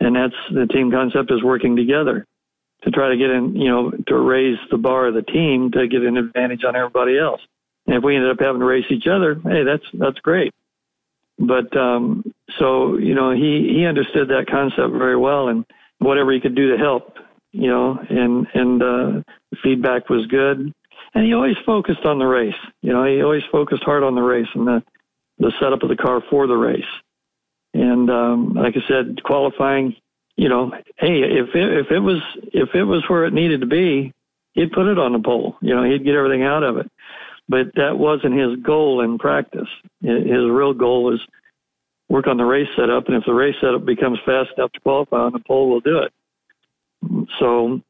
And 0.00 0.16
that's 0.16 0.34
the 0.52 0.66
team 0.66 0.90
concept 0.90 1.30
is 1.30 1.42
working 1.42 1.76
together 1.76 2.26
to 2.82 2.90
try 2.90 3.08
to 3.08 3.16
get 3.16 3.30
in, 3.30 3.54
you 3.56 3.68
know, 3.68 3.92
to 4.08 4.18
raise 4.18 4.58
the 4.70 4.76
bar 4.76 5.06
of 5.06 5.14
the 5.14 5.22
team 5.22 5.70
to 5.72 5.86
get 5.88 6.02
an 6.02 6.16
advantage 6.16 6.64
on 6.64 6.76
everybody 6.76 7.18
else. 7.18 7.40
And 7.86 7.96
if 7.96 8.02
we 8.02 8.16
ended 8.16 8.30
up 8.30 8.40
having 8.40 8.60
to 8.60 8.66
race 8.66 8.86
each 8.90 9.06
other, 9.06 9.34
hey, 9.34 9.64
that's 9.64 9.84
that's 9.92 10.18
great. 10.20 10.52
But 11.38 11.76
um, 11.76 12.32
so 12.58 12.96
you 12.96 13.14
know, 13.14 13.32
he 13.32 13.72
he 13.74 13.86
understood 13.86 14.28
that 14.28 14.46
concept 14.48 14.92
very 14.92 15.16
well, 15.16 15.48
and 15.48 15.64
whatever 15.98 16.32
he 16.32 16.40
could 16.40 16.54
do 16.54 16.70
to 16.70 16.78
help, 16.78 17.16
you 17.52 17.68
know, 17.68 17.98
and 18.08 18.46
and 18.54 18.82
uh, 18.82 19.22
feedback 19.62 20.08
was 20.08 20.26
good. 20.26 20.72
And 21.16 21.24
he 21.24 21.32
always 21.32 21.56
focused 21.64 22.04
on 22.04 22.18
the 22.18 22.26
race. 22.26 22.54
You 22.82 22.92
know, 22.92 23.04
he 23.04 23.22
always 23.22 23.44
focused 23.52 23.84
hard 23.84 24.02
on 24.02 24.14
the 24.14 24.22
race 24.22 24.48
and 24.54 24.66
the 24.66 24.82
the 25.38 25.52
setup 25.60 25.82
of 25.82 25.88
the 25.88 25.96
car 25.96 26.22
for 26.30 26.46
the 26.46 26.56
race. 26.56 26.84
And 27.72 28.08
um, 28.10 28.54
like 28.54 28.76
I 28.76 28.88
said, 28.88 29.22
qualifying, 29.24 29.96
you 30.36 30.48
know, 30.48 30.70
hey, 30.96 31.22
if 31.22 31.54
it, 31.54 31.78
if 31.78 31.90
it 31.90 31.98
was 31.98 32.20
if 32.52 32.74
it 32.74 32.84
was 32.84 33.02
where 33.08 33.24
it 33.24 33.32
needed 33.32 33.60
to 33.60 33.66
be, 33.66 34.12
he'd 34.52 34.72
put 34.72 34.86
it 34.86 34.98
on 34.98 35.12
the 35.12 35.18
pole. 35.18 35.56
You 35.60 35.74
know, 35.74 35.84
he'd 35.84 36.04
get 36.04 36.14
everything 36.14 36.44
out 36.44 36.62
of 36.62 36.78
it. 36.78 36.90
But 37.48 37.74
that 37.74 37.98
wasn't 37.98 38.38
his 38.38 38.56
goal 38.62 39.02
in 39.02 39.18
practice. 39.18 39.68
His 40.00 40.48
real 40.50 40.72
goal 40.72 41.04
was 41.04 41.20
work 42.08 42.26
on 42.26 42.36
the 42.36 42.44
race 42.44 42.68
setup, 42.76 43.06
and 43.08 43.16
if 43.16 43.24
the 43.24 43.34
race 43.34 43.56
setup 43.60 43.84
becomes 43.84 44.18
fast 44.24 44.50
enough 44.56 44.72
to 44.72 44.80
qualify 44.80 45.18
on 45.18 45.32
the 45.32 45.40
pole, 45.40 45.70
we'll 45.70 45.80
do 45.80 45.98
it. 45.98 46.12
So 47.38 47.80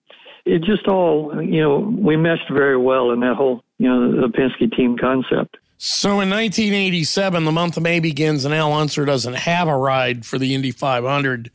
it 0.44 0.62
just 0.62 0.88
all, 0.88 1.40
you 1.42 1.60
know, 1.60 1.78
we 1.78 2.16
meshed 2.16 2.50
very 2.50 2.76
well 2.76 3.10
in 3.12 3.20
that 3.20 3.34
whole, 3.36 3.62
you 3.78 3.88
know, 3.88 4.20
the 4.20 4.28
Penske 4.28 4.74
team 4.76 4.98
concept. 4.98 5.56
So 5.78 6.20
in 6.20 6.30
1987, 6.30 7.44
the 7.44 7.52
month 7.52 7.76
of 7.76 7.82
May 7.82 8.00
begins, 8.00 8.44
and 8.44 8.54
Al 8.54 8.72
Unser 8.72 9.04
doesn't 9.04 9.34
have 9.34 9.68
a 9.68 9.76
ride 9.76 10.24
for 10.24 10.38
the 10.38 10.54
Indy 10.54 10.70
500. 10.70 11.50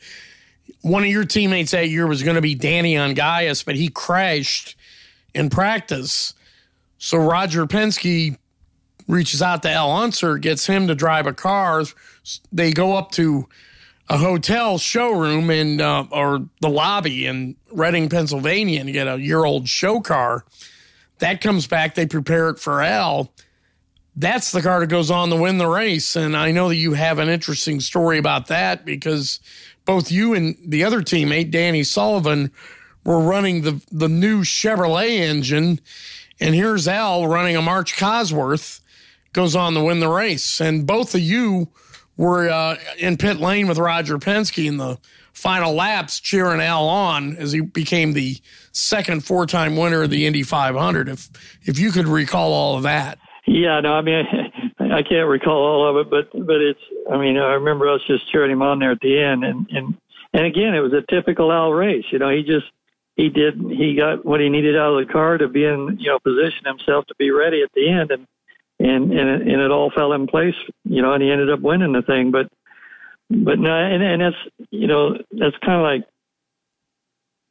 One 0.81 1.03
of 1.03 1.09
your 1.09 1.25
teammates 1.25 1.71
that 1.71 1.89
year 1.89 2.07
was 2.07 2.23
going 2.23 2.35
to 2.35 2.41
be 2.41 2.55
Danny 2.55 2.95
Ongais, 2.95 3.65
but 3.65 3.75
he 3.75 3.89
crashed 3.89 4.75
in 5.33 5.49
practice. 5.49 6.33
So 6.99 7.17
Roger 7.17 7.65
Penske 7.65 8.37
reaches 9.07 9.41
out 9.41 9.63
to 9.63 9.71
Al 9.71 9.91
Unser, 9.91 10.37
gets 10.37 10.67
him 10.67 10.87
to 10.87 10.95
drive 10.95 11.25
a 11.25 11.33
car. 11.33 11.83
They 12.51 12.71
go 12.71 12.95
up 12.95 13.11
to 13.13 13.49
a 14.07 14.17
hotel 14.17 14.77
showroom 14.77 15.49
in 15.49 15.81
uh, 15.81 16.05
or 16.11 16.47
the 16.61 16.69
lobby 16.69 17.25
in 17.25 17.55
Reading, 17.71 18.09
Pennsylvania, 18.09 18.81
and 18.81 18.93
get 18.93 19.07
a 19.07 19.19
year 19.19 19.45
old 19.45 19.67
show 19.67 19.99
car. 19.99 20.45
That 21.17 21.41
comes 21.41 21.65
back. 21.65 21.95
They 21.95 22.05
prepare 22.05 22.49
it 22.49 22.59
for 22.59 22.81
Al 22.81 23.31
that's 24.19 24.51
the 24.51 24.61
car 24.61 24.81
that 24.81 24.87
goes 24.87 25.09
on 25.09 25.29
to 25.29 25.35
win 25.37 25.57
the 25.57 25.67
race. 25.67 26.15
And 26.15 26.35
I 26.35 26.51
know 26.51 26.67
that 26.67 26.75
you 26.75 26.93
have 26.93 27.19
an 27.19 27.29
interesting 27.29 27.79
story 27.79 28.17
about 28.17 28.47
that 28.47 28.83
because 28.83 29.39
both 29.85 30.11
you 30.11 30.33
and 30.33 30.57
the 30.63 30.83
other 30.83 31.01
teammate, 31.01 31.51
Danny 31.51 31.83
Sullivan, 31.83 32.51
were 33.05 33.21
running 33.21 33.61
the, 33.61 33.81
the 33.91 34.09
new 34.09 34.41
Chevrolet 34.41 35.19
engine. 35.19 35.79
And 36.39 36.55
here's 36.55 36.87
Al 36.87 37.27
running 37.27 37.55
a 37.55 37.61
March 37.61 37.95
Cosworth, 37.97 38.81
goes 39.33 39.55
on 39.55 39.73
to 39.73 39.83
win 39.83 39.99
the 39.99 40.07
race. 40.07 40.61
And 40.61 40.87
both 40.87 41.13
of 41.13 41.21
you 41.21 41.69
were 42.17 42.49
uh, 42.49 42.77
in 42.97 43.17
pit 43.17 43.37
lane 43.37 43.67
with 43.67 43.77
Roger 43.77 44.17
Penske 44.17 44.65
in 44.65 44.77
the 44.77 44.97
final 45.33 45.73
laps, 45.73 46.19
cheering 46.19 46.61
Al 46.61 46.87
on 46.87 47.37
as 47.37 47.51
he 47.51 47.61
became 47.61 48.13
the 48.13 48.37
second 48.71 49.23
four 49.23 49.45
time 49.45 49.77
winner 49.77 50.03
of 50.03 50.09
the 50.09 50.25
Indy 50.25 50.43
500. 50.43 51.09
If, 51.09 51.29
if 51.63 51.79
you 51.79 51.91
could 51.91 52.07
recall 52.07 52.51
all 52.51 52.77
of 52.77 52.83
that. 52.83 53.19
Yeah, 53.47 53.79
no, 53.79 53.93
I 53.93 54.01
mean, 54.01 54.25
I 54.79 55.01
can't 55.01 55.27
recall 55.27 55.63
all 55.63 55.89
of 55.89 56.05
it, 56.05 56.09
but 56.09 56.31
but 56.45 56.61
it's. 56.61 56.79
I 57.11 57.17
mean, 57.17 57.37
I 57.37 57.53
remember 57.53 57.89
us 57.89 58.01
just 58.07 58.31
cheering 58.31 58.51
him 58.51 58.61
on 58.61 58.79
there 58.79 58.91
at 58.91 58.99
the 59.01 59.19
end, 59.19 59.43
and 59.43 59.67
and 59.71 59.97
and 60.33 60.45
again, 60.45 60.75
it 60.75 60.81
was 60.81 60.93
a 60.93 61.03
typical 61.09 61.51
Al 61.51 61.71
race. 61.71 62.05
You 62.11 62.19
know, 62.19 62.29
he 62.29 62.43
just 62.43 62.67
he 63.19 63.27
did 63.27 63.55
he 63.55 63.95
got 63.95 64.25
what 64.25 64.39
he 64.39 64.47
needed 64.47 64.77
out 64.77 64.97
of 64.97 65.05
the 65.05 65.11
car 65.11 65.37
to 65.37 65.49
be 65.49 65.65
in 65.65 65.97
you 65.99 66.07
know 66.07 66.19
position 66.19 66.65
himself 66.65 67.05
to 67.07 67.15
be 67.19 67.31
ready 67.31 67.61
at 67.61 67.71
the 67.73 67.89
end, 67.89 68.11
and 68.11 68.25
and 68.79 69.11
and 69.11 69.29
it, 69.29 69.41
and 69.41 69.61
it 69.61 69.71
all 69.71 69.91
fell 69.91 70.13
in 70.13 70.25
place. 70.25 70.55
You 70.85 71.01
know, 71.01 71.13
and 71.13 71.21
he 71.21 71.29
ended 71.29 71.49
up 71.49 71.59
winning 71.59 71.91
the 71.91 72.01
thing, 72.01 72.31
but 72.31 72.47
but 73.29 73.59
no, 73.59 73.75
and 73.75 74.01
and 74.01 74.21
that's 74.21 74.69
you 74.71 74.87
know 74.87 75.17
that's 75.31 75.57
kind 75.65 75.75
of 75.75 75.81
like 75.81 76.03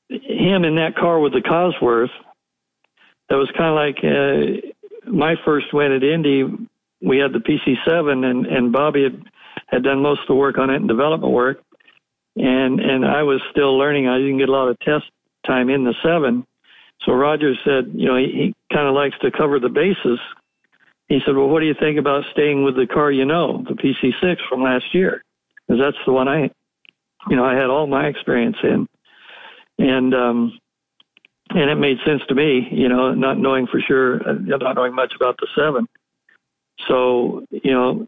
him 0.09 0.65
in 0.65 0.77
that 0.77 0.97
car 0.97 1.21
with 1.21 1.35
the 1.35 1.43
Cosworth. 1.43 2.11
That 3.29 3.37
was 3.37 3.51
kind 3.57 3.69
of 3.69 3.77
like. 3.77 3.99
Uh, 4.03 4.69
my 5.11 5.37
first 5.43 5.73
win 5.73 5.93
at 5.93 6.03
Indy, 6.03 6.45
we 7.01 7.19
had 7.19 7.33
the 7.33 7.39
PC7, 7.39 8.25
and 8.25 8.47
and 8.47 8.73
Bobby 8.73 9.05
had 9.05 9.23
had 9.67 9.83
done 9.83 10.03
most 10.03 10.21
of 10.23 10.29
the 10.29 10.35
work 10.35 10.59
on 10.59 10.71
it 10.71 10.77
and 10.77 10.89
development 10.89 11.33
work, 11.33 11.63
and 12.37 12.81
and 12.81 13.07
I 13.07 13.23
was 13.23 13.41
still 13.51 13.79
learning. 13.79 14.09
I 14.09 14.19
didn't 14.19 14.39
get 14.39 14.49
a 14.49 14.53
lot 14.53 14.69
of 14.69 14.79
test 14.81 15.05
time 15.49 15.69
in 15.71 15.85
the 15.85 15.95
seven, 16.03 16.47
so 17.05 17.13
Roger 17.13 17.55
said, 17.65 17.91
you 17.95 18.07
know, 18.07 18.17
he, 18.17 18.27
he 18.27 18.55
kind 18.73 18.87
of 18.87 18.95
likes 18.95 19.17
to 19.21 19.31
cover 19.31 19.59
the 19.59 19.69
bases. 19.69 20.19
He 21.09 21.21
said, 21.25 21.37
well, 21.37 21.49
what 21.49 21.61
do 21.61 21.67
you 21.67 21.75
think 21.79 21.99
about 21.99 22.25
staying 22.33 22.65
with 22.65 22.77
the 22.77 22.87
car 22.87 23.11
you 23.11 23.25
know, 23.25 23.65
the 23.67 23.75
PC6 23.75 24.37
from 24.49 24.63
last 24.63 24.95
year? 24.95 25.25
Because 25.67 25.81
that's 25.81 26.05
the 26.07 26.13
one 26.13 26.29
I, 26.29 26.51
you 27.29 27.37
know, 27.37 27.45
I 27.45 27.55
had 27.55 27.71
all 27.71 27.87
my 27.87 28.07
experience 28.07 28.57
in, 28.63 28.87
and 29.79 30.15
um, 30.15 30.59
and 31.51 31.71
it 31.71 31.77
made 31.77 31.97
sense 32.05 32.23
to 32.29 32.35
me, 32.35 32.69
you 32.71 32.89
know, 32.89 33.15
not 33.15 33.39
knowing 33.39 33.67
for 33.67 33.81
sure, 33.81 34.17
uh, 34.29 34.35
not 34.35 34.75
knowing 34.75 34.95
much 34.95 35.15
about 35.17 35.37
the 35.39 35.47
seven. 35.57 35.87
So, 36.87 37.45
you 37.51 37.73
know, 37.73 38.07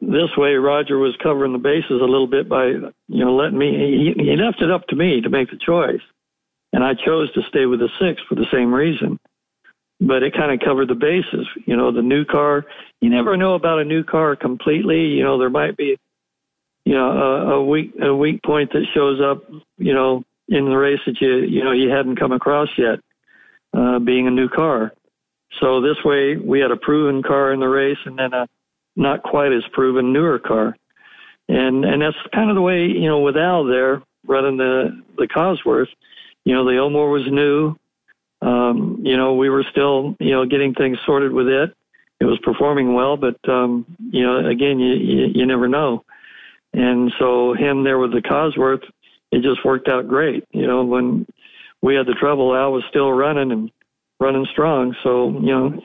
this 0.00 0.34
way 0.36 0.54
Roger 0.54 0.98
was 0.98 1.14
covering 1.22 1.52
the 1.52 1.58
bases 1.58 2.00
a 2.00 2.04
little 2.04 2.26
bit 2.26 2.48
by, 2.48 2.66
you 2.66 2.92
know, 3.08 3.34
letting 3.34 3.58
me, 3.58 4.14
he, 4.16 4.22
he 4.22 4.36
left 4.36 4.62
it 4.62 4.70
up 4.70 4.86
to 4.88 4.96
me 4.96 5.20
to 5.20 5.28
make 5.28 5.50
the 5.50 5.58
choice. 5.58 6.00
And 6.74 6.82
I 6.82 6.92
chose 6.92 7.32
to 7.32 7.42
stay 7.48 7.66
with 7.66 7.78
the 7.78 7.88
six 8.00 8.20
for 8.28 8.34
the 8.34 8.46
same 8.52 8.74
reason. 8.74 9.18
But 10.00 10.24
it 10.24 10.34
kind 10.34 10.52
of 10.52 10.58
covered 10.58 10.88
the 10.88 10.96
bases. 10.96 11.46
You 11.66 11.76
know, 11.76 11.92
the 11.92 12.02
new 12.02 12.24
car, 12.24 12.66
you 13.00 13.08
never 13.08 13.36
know 13.36 13.54
about 13.54 13.78
a 13.78 13.84
new 13.84 14.02
car 14.02 14.34
completely. 14.34 15.06
You 15.06 15.22
know, 15.22 15.38
there 15.38 15.50
might 15.50 15.76
be, 15.76 15.96
you 16.84 16.94
know, 16.94 17.10
a, 17.10 17.50
a 17.52 17.64
weak, 17.64 17.94
a 18.02 18.14
weak 18.14 18.42
point 18.42 18.72
that 18.72 18.84
shows 18.92 19.20
up, 19.22 19.48
you 19.78 19.94
know, 19.94 20.24
in 20.48 20.64
the 20.66 20.76
race 20.76 21.00
that 21.06 21.20
you 21.20 21.36
you 21.36 21.64
know 21.64 21.72
you 21.72 21.90
hadn't 21.90 22.18
come 22.18 22.32
across 22.32 22.68
yet, 22.76 22.98
uh, 23.72 23.98
being 23.98 24.26
a 24.26 24.30
new 24.30 24.48
car. 24.48 24.92
So 25.60 25.80
this 25.80 25.96
way, 26.04 26.36
we 26.36 26.60
had 26.60 26.70
a 26.70 26.76
proven 26.76 27.22
car 27.22 27.52
in 27.52 27.60
the 27.60 27.68
race, 27.68 27.98
and 28.04 28.18
then 28.18 28.34
a 28.34 28.48
not 28.96 29.22
quite 29.22 29.52
as 29.52 29.62
proven 29.72 30.12
newer 30.12 30.38
car, 30.38 30.76
and 31.48 31.84
and 31.84 32.02
that's 32.02 32.16
kind 32.34 32.50
of 32.50 32.56
the 32.56 32.62
way 32.62 32.86
you 32.86 33.08
know 33.08 33.20
with 33.20 33.36
Al 33.36 33.64
there 33.64 34.02
running 34.26 34.56
the 34.56 35.02
the 35.16 35.28
Cosworth. 35.28 35.88
You 36.44 36.54
know, 36.54 36.64
the 36.64 36.72
Ilmor 36.72 37.10
was 37.10 37.30
new. 37.30 37.76
Um, 38.42 39.00
you 39.02 39.16
know, 39.16 39.34
we 39.34 39.48
were 39.48 39.64
still 39.70 40.16
you 40.20 40.32
know 40.32 40.44
getting 40.46 40.74
things 40.74 40.98
sorted 41.06 41.32
with 41.32 41.48
it. 41.48 41.74
It 42.20 42.24
was 42.24 42.38
performing 42.42 42.94
well, 42.94 43.16
but 43.16 43.36
um, 43.48 43.86
you 44.10 44.22
know, 44.22 44.46
again, 44.46 44.78
you, 44.78 44.94
you 44.94 45.26
you 45.34 45.46
never 45.46 45.68
know. 45.68 46.04
And 46.72 47.12
so 47.18 47.54
him 47.54 47.84
there 47.84 47.98
with 47.98 48.12
the 48.12 48.20
Cosworth 48.20 48.82
it 49.34 49.42
just 49.42 49.64
worked 49.64 49.88
out 49.88 50.08
great. 50.08 50.44
You 50.52 50.66
know, 50.66 50.84
when 50.84 51.26
we 51.82 51.94
had 51.94 52.06
the 52.06 52.14
trouble, 52.14 52.54
Al 52.54 52.72
was 52.72 52.84
still 52.88 53.12
running 53.12 53.50
and 53.50 53.70
running 54.20 54.46
strong. 54.52 54.94
So, 55.02 55.30
you 55.30 55.52
know, 55.52 55.82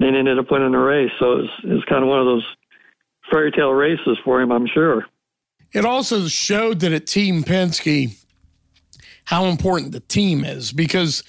they 0.00 0.06
ended 0.06 0.38
up 0.38 0.50
winning 0.50 0.72
the 0.72 0.78
race. 0.78 1.10
So 1.18 1.40
it's 1.40 1.52
it's 1.64 1.84
kind 1.84 2.02
of 2.02 2.08
one 2.08 2.20
of 2.20 2.26
those 2.26 2.46
fairy 3.30 3.52
tale 3.52 3.72
races 3.72 4.18
for 4.24 4.40
him, 4.40 4.50
I'm 4.50 4.66
sure. 4.66 5.06
It 5.72 5.84
also 5.84 6.28
showed 6.28 6.80
that 6.80 6.92
at 6.92 7.06
Team 7.06 7.44
Penske, 7.44 8.16
how 9.28 9.44
important 9.44 9.92
the 9.92 10.00
team 10.00 10.42
is 10.42 10.72
because 10.72 11.22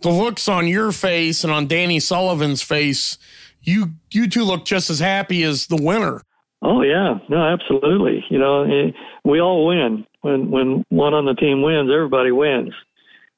the 0.00 0.08
looks 0.08 0.48
on 0.48 0.66
your 0.66 0.90
face 0.90 1.44
and 1.44 1.52
on 1.52 1.66
Danny 1.66 2.00
Sullivan's 2.00 2.62
face, 2.62 3.18
you 3.60 3.90
you 4.10 4.26
two 4.26 4.42
look 4.42 4.64
just 4.64 4.88
as 4.88 5.00
happy 5.00 5.42
as 5.42 5.66
the 5.66 5.76
winner. 5.76 6.22
Oh 6.62 6.80
yeah, 6.80 7.18
no, 7.28 7.36
absolutely. 7.44 8.24
You 8.30 8.38
know, 8.38 8.62
eh, 8.62 8.92
we 9.26 9.38
all 9.38 9.66
win 9.66 10.06
when 10.22 10.50
when 10.50 10.86
one 10.88 11.12
on 11.12 11.26
the 11.26 11.34
team 11.34 11.60
wins. 11.60 11.90
Everybody 11.92 12.32
wins, 12.32 12.72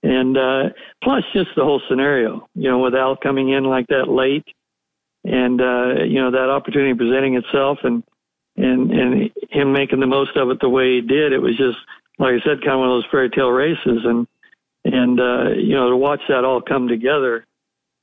and 0.05 0.39
uh, 0.39 0.63
plus 1.03 1.25
just 1.33 1.51
the 1.57 1.65
whole 1.65 1.83
scenario. 1.89 2.49
You 2.55 2.71
know, 2.71 2.79
with 2.79 2.95
Al 2.95 3.17
coming 3.17 3.49
in 3.49 3.65
like 3.65 3.89
that 3.89 4.09
late, 4.09 4.47
and 5.25 5.61
uh, 5.61 6.05
you 6.05 6.23
know 6.23 6.31
that 6.31 6.51
opportunity 6.51 6.95
presenting 6.95 7.35
itself, 7.35 7.79
and 7.83 8.05
and 8.57 8.93
and 8.93 9.31
him 9.51 9.73
making 9.73 9.99
the 9.99 10.07
most 10.07 10.37
of 10.37 10.51
it 10.51 10.61
the 10.61 10.69
way 10.69 10.95
he 10.95 11.01
did. 11.01 11.33
It 11.33 11.41
was 11.41 11.57
just 11.57 11.79
like 12.19 12.35
I 12.35 12.45
said, 12.45 12.61
kind 12.61 12.73
of 12.73 12.81
one 12.81 12.89
of 12.89 12.97
those 12.97 13.07
fairy 13.11 13.31
tale 13.31 13.51
races, 13.51 14.05
and 14.05 14.27
and 14.85 15.21
uh, 15.21 15.51
you 15.57 15.75
know 15.75 15.91
to 15.91 15.97
watch 15.97 16.21
that 16.29 16.45
all 16.45 16.61
come 16.61 16.89
together, 16.89 17.47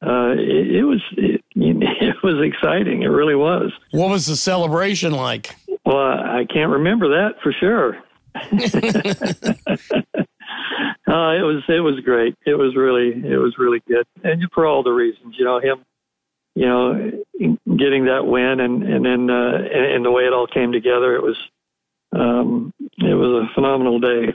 uh, 0.05 0.31
it, 0.31 0.75
it 0.77 0.83
was 0.83 1.01
it, 1.17 1.43
it 1.55 2.15
was 2.23 2.45
exciting. 2.45 3.03
It 3.03 3.07
really 3.07 3.35
was. 3.35 3.71
What 3.91 4.09
was 4.09 4.25
the 4.25 4.35
celebration 4.35 5.13
like? 5.13 5.55
Well, 5.85 5.97
I 5.97 6.45
can't 6.51 6.71
remember 6.71 7.09
that 7.09 7.41
for 7.41 7.53
sure. 7.53 7.97
uh, 8.35 8.41
it 11.35 11.43
was 11.43 11.63
it 11.67 11.81
was 11.81 11.99
great. 12.03 12.35
It 12.45 12.55
was 12.55 12.75
really 12.75 13.09
it 13.09 13.37
was 13.37 13.55
really 13.57 13.81
good, 13.87 14.05
and 14.23 14.43
for 14.53 14.65
all 14.65 14.83
the 14.83 14.91
reasons, 14.91 15.35
you 15.37 15.45
know 15.45 15.59
him, 15.59 15.85
you 16.55 16.65
know, 16.65 17.11
getting 17.77 18.05
that 18.05 18.25
win, 18.25 18.59
and 18.59 18.83
and 18.83 19.05
then 19.05 19.29
uh, 19.29 19.55
and, 19.55 19.93
and 19.93 20.05
the 20.05 20.11
way 20.11 20.23
it 20.23 20.33
all 20.33 20.47
came 20.47 20.71
together, 20.71 21.15
it 21.15 21.23
was 21.23 21.37
um, 22.13 22.73
it 22.97 23.13
was 23.13 23.47
a 23.49 23.53
phenomenal 23.53 23.99
day. 23.99 24.33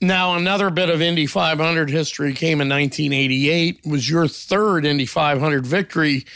Now, 0.00 0.34
another 0.34 0.68
bit 0.70 0.90
of 0.90 1.00
Indy 1.00 1.26
500 1.26 1.88
history 1.88 2.34
came 2.34 2.60
in 2.60 2.68
1988. 2.68 3.80
It 3.84 3.90
was 3.90 4.10
your 4.10 4.28
third 4.28 4.84
Indy 4.84 5.06
500 5.06 5.66
victory, 5.66 6.26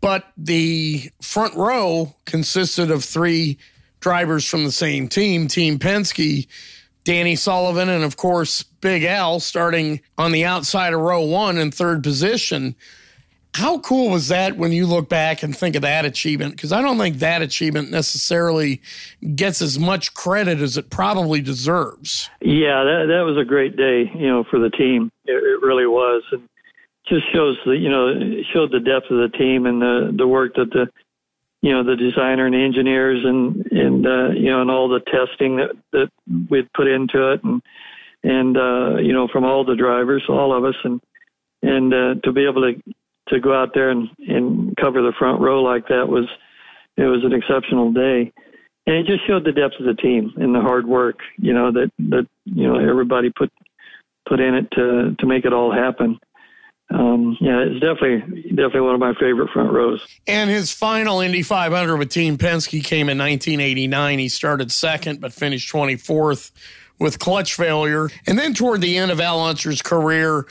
but 0.00 0.30
the 0.36 1.10
front 1.20 1.54
row 1.56 2.14
consisted 2.24 2.90
of 2.90 3.04
three 3.04 3.58
drivers 3.98 4.46
from 4.46 4.64
the 4.64 4.70
same 4.70 5.08
team, 5.08 5.48
Team 5.48 5.78
Penske, 5.80 6.46
Danny 7.02 7.34
Sullivan, 7.34 7.88
and 7.88 8.04
of 8.04 8.16
course, 8.16 8.62
Big 8.62 9.02
Al 9.02 9.40
starting 9.40 10.00
on 10.16 10.30
the 10.30 10.44
outside 10.44 10.92
of 10.92 11.00
row 11.00 11.22
one 11.22 11.58
in 11.58 11.72
third 11.72 12.02
position. 12.04 12.76
How 13.56 13.78
cool 13.78 14.10
was 14.10 14.28
that 14.28 14.58
when 14.58 14.70
you 14.70 14.86
look 14.86 15.08
back 15.08 15.42
and 15.42 15.56
think 15.56 15.76
of 15.76 15.82
that 15.82 16.04
achievement? 16.04 16.56
Because 16.56 16.72
I 16.72 16.82
don't 16.82 16.98
think 16.98 17.20
that 17.20 17.40
achievement 17.40 17.90
necessarily 17.90 18.82
gets 19.34 19.62
as 19.62 19.78
much 19.78 20.12
credit 20.12 20.60
as 20.60 20.76
it 20.76 20.90
probably 20.90 21.40
deserves. 21.40 22.28
Yeah, 22.42 22.84
that 22.84 23.06
that 23.08 23.24
was 23.24 23.38
a 23.40 23.46
great 23.46 23.74
day, 23.74 24.10
you 24.14 24.28
know, 24.28 24.44
for 24.50 24.58
the 24.58 24.68
team. 24.68 25.10
It, 25.24 25.42
it 25.42 25.66
really 25.66 25.86
was, 25.86 26.22
and 26.32 26.46
just 27.08 27.32
shows 27.32 27.56
the 27.64 27.70
you 27.70 27.88
know 27.88 28.42
showed 28.52 28.72
the 28.72 28.80
depth 28.80 29.10
of 29.10 29.30
the 29.30 29.34
team 29.38 29.64
and 29.64 29.80
the 29.80 30.14
the 30.14 30.26
work 30.28 30.54
that 30.56 30.68
the 30.72 30.86
you 31.62 31.72
know 31.72 31.82
the 31.82 31.96
designer 31.96 32.44
and 32.44 32.54
the 32.54 32.62
engineers 32.62 33.24
and 33.24 33.64
and 33.72 34.06
uh, 34.06 34.28
you 34.38 34.50
know 34.50 34.60
and 34.60 34.70
all 34.70 34.90
the 34.90 35.00
testing 35.00 35.56
that 35.56 35.70
that 35.92 36.10
we'd 36.50 36.70
put 36.74 36.88
into 36.88 37.32
it 37.32 37.42
and 37.42 37.62
and 38.22 38.58
uh, 38.58 38.96
you 38.96 39.14
know 39.14 39.28
from 39.32 39.44
all 39.44 39.64
the 39.64 39.76
drivers, 39.76 40.24
all 40.28 40.52
of 40.54 40.62
us, 40.62 40.76
and 40.84 41.00
and 41.62 41.94
uh, 41.94 42.14
to 42.22 42.32
be 42.32 42.44
able 42.44 42.60
to 42.60 42.82
to 43.28 43.40
go 43.40 43.54
out 43.54 43.70
there 43.74 43.90
and, 43.90 44.08
and 44.28 44.76
cover 44.76 45.02
the 45.02 45.12
front 45.18 45.40
row 45.40 45.62
like 45.62 45.88
that 45.88 46.08
was 46.08 46.26
it 46.96 47.04
was 47.04 47.24
an 47.24 47.32
exceptional 47.32 47.92
day. 47.92 48.32
And 48.86 48.96
it 48.96 49.06
just 49.06 49.26
showed 49.26 49.44
the 49.44 49.52
depth 49.52 49.74
of 49.80 49.86
the 49.86 50.00
team 50.00 50.32
and 50.36 50.54
the 50.54 50.60
hard 50.60 50.86
work, 50.86 51.18
you 51.38 51.52
know, 51.52 51.72
that, 51.72 51.90
that 51.98 52.26
you 52.44 52.66
know, 52.68 52.78
everybody 52.78 53.30
put 53.36 53.52
put 54.28 54.40
in 54.40 54.54
it 54.54 54.70
to 54.72 55.14
to 55.18 55.26
make 55.26 55.44
it 55.44 55.52
all 55.52 55.72
happen. 55.72 56.18
Um, 56.88 57.36
yeah, 57.40 57.64
it's 57.66 57.80
definitely 57.80 58.42
definitely 58.50 58.82
one 58.82 58.94
of 58.94 59.00
my 59.00 59.12
favorite 59.14 59.50
front 59.52 59.72
rows. 59.72 60.06
And 60.28 60.48
his 60.48 60.72
final 60.72 61.20
Indy 61.20 61.42
500 61.42 61.96
with 61.96 62.10
Team 62.10 62.38
Penske 62.38 62.84
came 62.84 63.08
in 63.08 63.18
1989. 63.18 64.18
He 64.20 64.28
started 64.28 64.70
second 64.70 65.20
but 65.20 65.32
finished 65.32 65.72
24th 65.72 66.52
with 66.98 67.18
clutch 67.18 67.54
failure. 67.54 68.08
And 68.26 68.38
then 68.38 68.54
toward 68.54 68.80
the 68.80 68.96
end 68.96 69.10
of 69.10 69.20
Al 69.20 69.40
Unser's 69.40 69.82
career, 69.82 70.46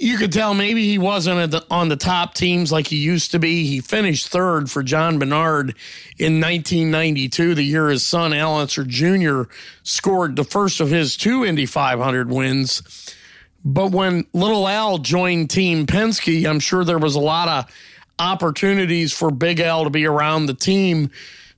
you 0.00 0.16
could 0.16 0.32
tell 0.32 0.54
maybe 0.54 0.88
he 0.88 0.96
wasn't 0.96 1.50
the, 1.50 1.62
on 1.70 1.90
the 1.90 1.96
top 1.96 2.32
teams 2.32 2.72
like 2.72 2.86
he 2.86 2.96
used 2.96 3.32
to 3.32 3.38
be. 3.38 3.66
He 3.66 3.80
finished 3.80 4.28
third 4.28 4.70
for 4.70 4.82
John 4.82 5.18
Menard 5.18 5.76
in 6.16 6.40
1992, 6.40 7.54
the 7.54 7.62
year 7.62 7.90
his 7.90 8.04
son 8.04 8.32
Al 8.32 8.56
Unser 8.56 8.84
Jr. 8.84 9.42
scored 9.82 10.36
the 10.36 10.44
first 10.44 10.80
of 10.80 10.88
his 10.88 11.18
two 11.18 11.44
Indy 11.44 11.66
500 11.66 12.30
wins. 12.30 13.14
But 13.62 13.92
when 13.92 14.24
little 14.32 14.66
Al 14.66 14.96
joined 14.96 15.50
Team 15.50 15.86
Penske, 15.86 16.48
I'm 16.48 16.60
sure 16.60 16.82
there 16.82 16.98
was 16.98 17.14
a 17.14 17.20
lot 17.20 17.48
of 17.48 17.70
opportunities 18.18 19.12
for 19.12 19.30
Big 19.30 19.60
Al 19.60 19.84
to 19.84 19.90
be 19.90 20.06
around 20.06 20.46
the 20.46 20.54
team 20.54 21.10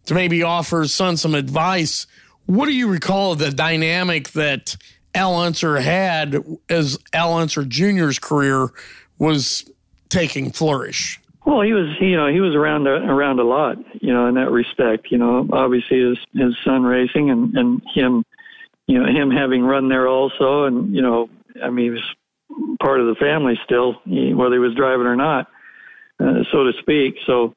to 0.07 0.15
maybe 0.15 0.43
offer 0.43 0.81
his 0.81 0.93
son 0.93 1.17
some 1.17 1.37
advice. 1.37 2.09
What 2.47 2.67
do 2.67 2.73
you 2.73 2.89
recall 2.89 3.33
of 3.33 3.39
the 3.39 3.53
dynamic 3.53 4.31
that 4.31 4.77
Al 5.15 5.35
Unser 5.35 5.79
had 5.79 6.45
as 6.69 6.99
Al 7.13 7.35
Unser 7.35 7.65
Jr.'s 7.65 8.19
career 8.19 8.69
was 9.19 9.65
taking 10.09 10.51
flourish? 10.51 11.21
Well, 11.45 11.63
he 11.63 11.73
was, 11.73 11.89
you 12.01 12.17
know, 12.17 12.29
he 12.29 12.41
was 12.41 12.55
around 12.55 12.87
around 12.87 13.41
a 13.41 13.45
lot, 13.45 13.77
you 14.01 14.13
know, 14.13 14.27
in 14.27 14.35
that 14.37 14.51
respect. 14.51 15.11
You 15.11 15.19
know, 15.19 15.49
obviously 15.53 16.01
his 16.01 16.19
his 16.33 16.57
son 16.65 16.85
racing 16.85 17.31
and 17.31 17.57
and 17.57 17.83
him, 17.93 18.25
you 18.87 18.99
know, 18.99 19.07
him 19.07 19.31
having 19.31 19.65
run 19.65 19.89
there 19.89 20.07
also, 20.07 20.65
and 20.65 20.95
you 20.95 21.03
know, 21.03 21.29
I 21.63 21.71
mean, 21.71 21.87
he 21.87 21.91
was 21.91 22.15
part 22.81 23.01
of 23.01 23.07
the 23.07 23.17
family 23.17 23.59
still, 23.65 23.95
whether 24.05 24.55
he 24.55 24.61
was 24.61 24.75
driving 24.75 25.07
or 25.07 25.17
not, 25.17 25.49
uh, 26.21 26.45
so 26.53 26.65
to 26.65 26.73
speak. 26.79 27.17
So, 27.27 27.55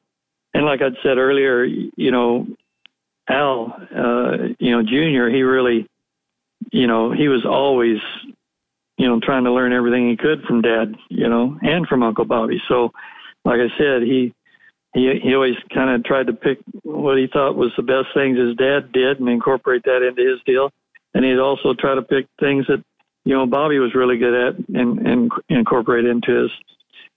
and 0.52 0.64
like 0.64 0.82
I'd 0.82 0.96
said 1.02 1.18
earlier, 1.18 1.64
you 1.64 2.10
know, 2.10 2.46
Al, 3.28 3.80
uh, 3.94 4.36
you 4.58 4.72
know, 4.72 4.82
Junior, 4.82 5.30
he 5.30 5.42
really 5.42 5.88
you 6.72 6.86
know, 6.86 7.12
he 7.12 7.28
was 7.28 7.44
always, 7.44 7.98
you 8.96 9.08
know, 9.08 9.20
trying 9.20 9.44
to 9.44 9.52
learn 9.52 9.72
everything 9.72 10.08
he 10.08 10.16
could 10.16 10.42
from 10.42 10.62
dad, 10.62 10.94
you 11.08 11.28
know, 11.28 11.58
and 11.62 11.86
from 11.86 12.02
Uncle 12.02 12.24
Bobby. 12.24 12.60
So, 12.68 12.92
like 13.44 13.60
I 13.60 13.76
said, 13.78 14.02
he 14.02 14.34
he 14.94 15.20
he 15.22 15.34
always 15.34 15.56
kind 15.72 15.90
of 15.90 16.04
tried 16.04 16.26
to 16.28 16.32
pick 16.32 16.58
what 16.82 17.18
he 17.18 17.26
thought 17.26 17.56
was 17.56 17.72
the 17.76 17.82
best 17.82 18.08
things 18.14 18.38
his 18.38 18.56
dad 18.56 18.92
did 18.92 19.20
and 19.20 19.28
incorporate 19.28 19.84
that 19.84 20.02
into 20.02 20.28
his 20.28 20.40
deal. 20.46 20.72
And 21.14 21.24
he'd 21.24 21.38
also 21.38 21.74
try 21.74 21.94
to 21.94 22.02
pick 22.02 22.26
things 22.40 22.66
that 22.68 22.82
you 23.24 23.34
know 23.34 23.46
Bobby 23.46 23.78
was 23.78 23.94
really 23.94 24.18
good 24.18 24.34
at 24.34 24.54
and 24.74 25.06
and 25.06 25.32
incorporate 25.48 26.06
into 26.06 26.42
his 26.42 26.50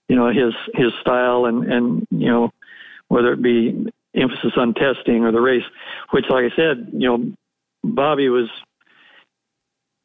you 0.08 0.16
know 0.16 0.28
his 0.28 0.54
his 0.74 0.92
style 1.00 1.46
and 1.46 1.64
and 1.72 2.06
you 2.10 2.30
know 2.30 2.50
whether 3.08 3.32
it 3.32 3.42
be 3.42 3.86
emphasis 4.14 4.52
on 4.56 4.74
testing 4.74 5.24
or 5.24 5.32
the 5.32 5.40
race, 5.40 5.64
which 6.10 6.26
like 6.28 6.52
I 6.52 6.56
said, 6.56 6.90
you 6.92 7.08
know 7.08 7.32
Bobby 7.82 8.28
was 8.28 8.48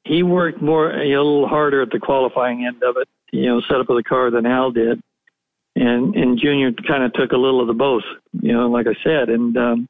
he 0.06 0.24
worked 0.24 0.62
more 0.62 0.92
a 0.92 1.06
little 1.06 1.48
harder 1.48 1.82
at 1.82 1.90
the 1.90 2.00
qualifying 2.00 2.66
end 2.66 2.82
of 2.84 2.96
it, 2.98 3.10
you 3.32 3.48
know, 3.48 3.62
setup 3.62 3.90
of 3.90 3.98
the 3.98 4.04
car 4.04 4.32
than 4.32 4.46
Al 4.46 4.72
did, 4.72 5.02
and 5.76 6.16
and 6.16 6.40
Junior 6.40 6.72
kind 6.88 7.04
of 7.04 7.14
took 7.14 7.32
a 7.32 7.38
little 7.38 7.62
of 7.62 7.68
the 7.68 7.74
both, 7.74 8.04
you 8.40 8.54
know, 8.54 8.70
like 8.70 8.88
I 8.88 8.96
said, 9.04 9.30
and 9.30 9.58
um, 9.58 9.90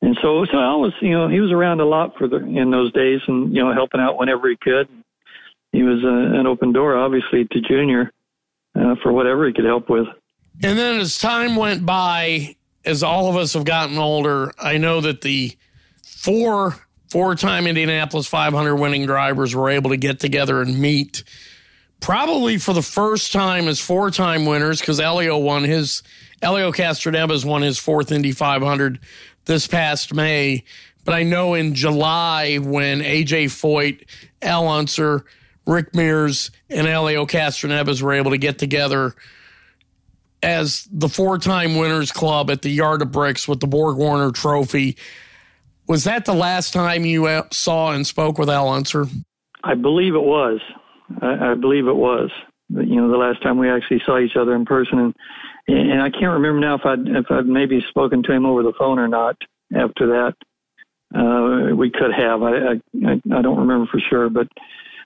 and 0.00 0.16
so 0.22 0.46
so 0.46 0.58
Al 0.58 0.80
was, 0.80 0.92
you 1.00 1.10
know, 1.10 1.28
he 1.28 1.40
was 1.40 1.50
around 1.50 1.80
a 1.80 1.84
lot 1.84 2.16
for 2.16 2.28
the 2.28 2.36
in 2.36 2.70
those 2.70 2.92
days, 2.92 3.20
and 3.26 3.54
you 3.54 3.62
know, 3.62 3.74
helping 3.74 4.00
out 4.00 4.16
whenever 4.16 4.48
he 4.48 4.56
could. 4.56 4.88
He 5.72 5.82
was 5.82 6.02
a, 6.04 6.08
uh, 6.08 6.40
an 6.40 6.46
open 6.46 6.72
door, 6.72 6.96
obviously, 6.96 7.44
to 7.44 7.60
Junior 7.60 8.12
uh, 8.74 8.94
for 9.02 9.12
whatever 9.12 9.46
he 9.46 9.52
could 9.52 9.64
help 9.64 9.90
with. 9.90 10.06
And 10.62 10.78
then 10.78 11.00
as 11.00 11.18
time 11.18 11.56
went 11.56 11.84
by, 11.84 12.56
as 12.84 13.02
all 13.02 13.28
of 13.28 13.36
us 13.36 13.52
have 13.52 13.64
gotten 13.64 13.98
older, 13.98 14.52
I 14.58 14.78
know 14.78 15.02
that 15.02 15.20
the 15.20 15.54
four 16.02 16.85
four 17.08 17.34
time 17.34 17.66
Indianapolis 17.66 18.26
500 18.26 18.76
winning 18.76 19.06
drivers 19.06 19.54
were 19.54 19.70
able 19.70 19.90
to 19.90 19.96
get 19.96 20.20
together 20.20 20.60
and 20.60 20.78
meet 20.78 21.24
probably 22.00 22.58
for 22.58 22.72
the 22.72 22.82
first 22.82 23.32
time 23.32 23.68
as 23.68 23.80
four 23.80 24.10
time 24.10 24.46
winners 24.46 24.80
because 24.80 25.00
Elio 25.00 25.38
won 25.38 25.64
his, 25.64 26.02
Helio 26.42 26.72
Castroneves 26.72 27.44
won 27.44 27.62
his 27.62 27.78
fourth 27.78 28.12
Indy 28.12 28.32
500 28.32 29.00
this 29.44 29.66
past 29.66 30.14
May. 30.14 30.64
But 31.04 31.14
I 31.14 31.22
know 31.22 31.54
in 31.54 31.74
July 31.74 32.56
when 32.56 33.00
AJ 33.00 33.46
Foyt, 33.46 34.08
Al 34.42 34.66
Unser, 34.68 35.24
Rick 35.66 35.94
Mears, 35.94 36.50
and 36.68 36.86
Helio 36.86 37.26
Castroneves 37.26 38.02
were 38.02 38.12
able 38.12 38.32
to 38.32 38.38
get 38.38 38.58
together 38.58 39.14
as 40.42 40.86
the 40.92 41.08
four 41.08 41.38
time 41.38 41.76
winners 41.76 42.12
club 42.12 42.50
at 42.50 42.62
the 42.62 42.70
Yard 42.70 43.02
of 43.02 43.12
Bricks 43.12 43.48
with 43.48 43.60
the 43.60 43.66
Borg 43.66 43.96
Warner 43.96 44.30
Trophy. 44.32 44.96
Was 45.88 46.04
that 46.04 46.24
the 46.24 46.34
last 46.34 46.72
time 46.72 47.04
you 47.04 47.42
saw 47.52 47.92
and 47.92 48.06
spoke 48.06 48.38
with 48.38 48.50
Al 48.50 48.68
Unser? 48.68 49.06
I 49.62 49.74
believe 49.74 50.14
it 50.14 50.22
was. 50.22 50.60
I, 51.22 51.52
I 51.52 51.54
believe 51.54 51.86
it 51.86 51.96
was. 51.96 52.30
you 52.68 53.00
know, 53.00 53.08
the 53.10 53.16
last 53.16 53.42
time 53.42 53.58
we 53.58 53.70
actually 53.70 54.02
saw 54.04 54.18
each 54.18 54.36
other 54.36 54.54
in 54.54 54.64
person, 54.64 54.98
and 54.98 55.14
and 55.68 56.00
I 56.00 56.10
can't 56.10 56.32
remember 56.32 56.60
now 56.60 56.74
if 56.76 56.86
I'd 56.86 57.06
if 57.08 57.26
I'd 57.30 57.46
maybe 57.46 57.84
spoken 57.88 58.22
to 58.24 58.32
him 58.32 58.46
over 58.46 58.62
the 58.62 58.72
phone 58.78 58.98
or 58.98 59.08
not. 59.08 59.36
After 59.74 60.06
that, 60.06 60.34
uh, 61.14 61.74
we 61.74 61.90
could 61.90 62.12
have. 62.12 62.42
I, 62.42 62.74
I 62.74 63.20
I 63.32 63.42
don't 63.42 63.58
remember 63.58 63.86
for 63.90 63.98
sure, 63.98 64.28
but 64.28 64.46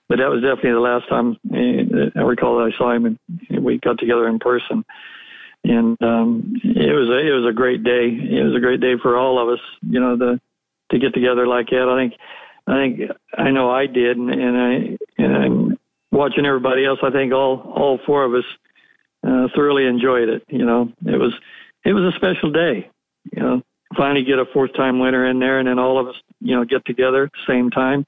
but 0.07 0.17
that 0.17 0.29
was 0.29 0.41
definitely 0.41 0.71
the 0.71 0.79
last 0.79 1.09
time 1.09 1.37
uh, 1.51 2.19
I 2.19 2.23
recall 2.23 2.57
that 2.57 2.71
I 2.73 2.77
saw 2.77 2.91
him, 2.91 3.05
and 3.05 3.63
we 3.63 3.79
got 3.79 3.97
together 3.97 4.27
in 4.27 4.39
person. 4.39 4.83
And 5.63 5.97
um, 6.01 6.53
it 6.63 6.93
was 6.93 7.09
a 7.09 7.27
it 7.27 7.31
was 7.31 7.47
a 7.47 7.53
great 7.53 7.83
day. 7.83 8.09
It 8.09 8.43
was 8.43 8.55
a 8.55 8.59
great 8.59 8.81
day 8.81 8.95
for 9.01 9.17
all 9.17 9.39
of 9.39 9.49
us. 9.49 9.63
You 9.81 9.99
know, 9.99 10.15
the 10.17 10.39
to 10.91 10.99
get 10.99 11.13
together 11.13 11.47
like 11.47 11.67
that. 11.69 11.89
I 11.89 11.99
think 11.99 12.13
I 12.67 12.73
think 12.73 13.11
I 13.37 13.51
know 13.51 13.69
I 13.69 13.87
did, 13.87 14.17
and, 14.17 14.29
and 14.29 14.57
I 14.57 14.97
and 15.17 15.35
I'm 15.35 15.77
watching 16.11 16.45
everybody 16.45 16.85
else. 16.85 16.99
I 17.03 17.11
think 17.11 17.33
all 17.33 17.73
all 17.75 17.99
four 18.05 18.23
of 18.23 18.33
us 18.33 18.45
uh, 19.27 19.47
thoroughly 19.55 19.85
enjoyed 19.85 20.29
it. 20.29 20.43
You 20.47 20.65
know, 20.65 20.91
it 21.05 21.17
was 21.17 21.33
it 21.83 21.93
was 21.93 22.13
a 22.13 22.17
special 22.17 22.51
day. 22.51 22.89
You 23.31 23.41
know, 23.41 23.61
finally 23.95 24.23
get 24.23 24.39
a 24.39 24.45
fourth 24.53 24.73
time 24.75 24.99
winner 24.99 25.27
in 25.27 25.39
there, 25.39 25.59
and 25.59 25.67
then 25.67 25.79
all 25.79 25.99
of 25.99 26.07
us, 26.07 26.15
you 26.39 26.55
know, 26.55 26.65
get 26.65 26.85
together 26.85 27.23
at 27.23 27.31
the 27.31 27.53
same 27.53 27.69
time. 27.69 28.05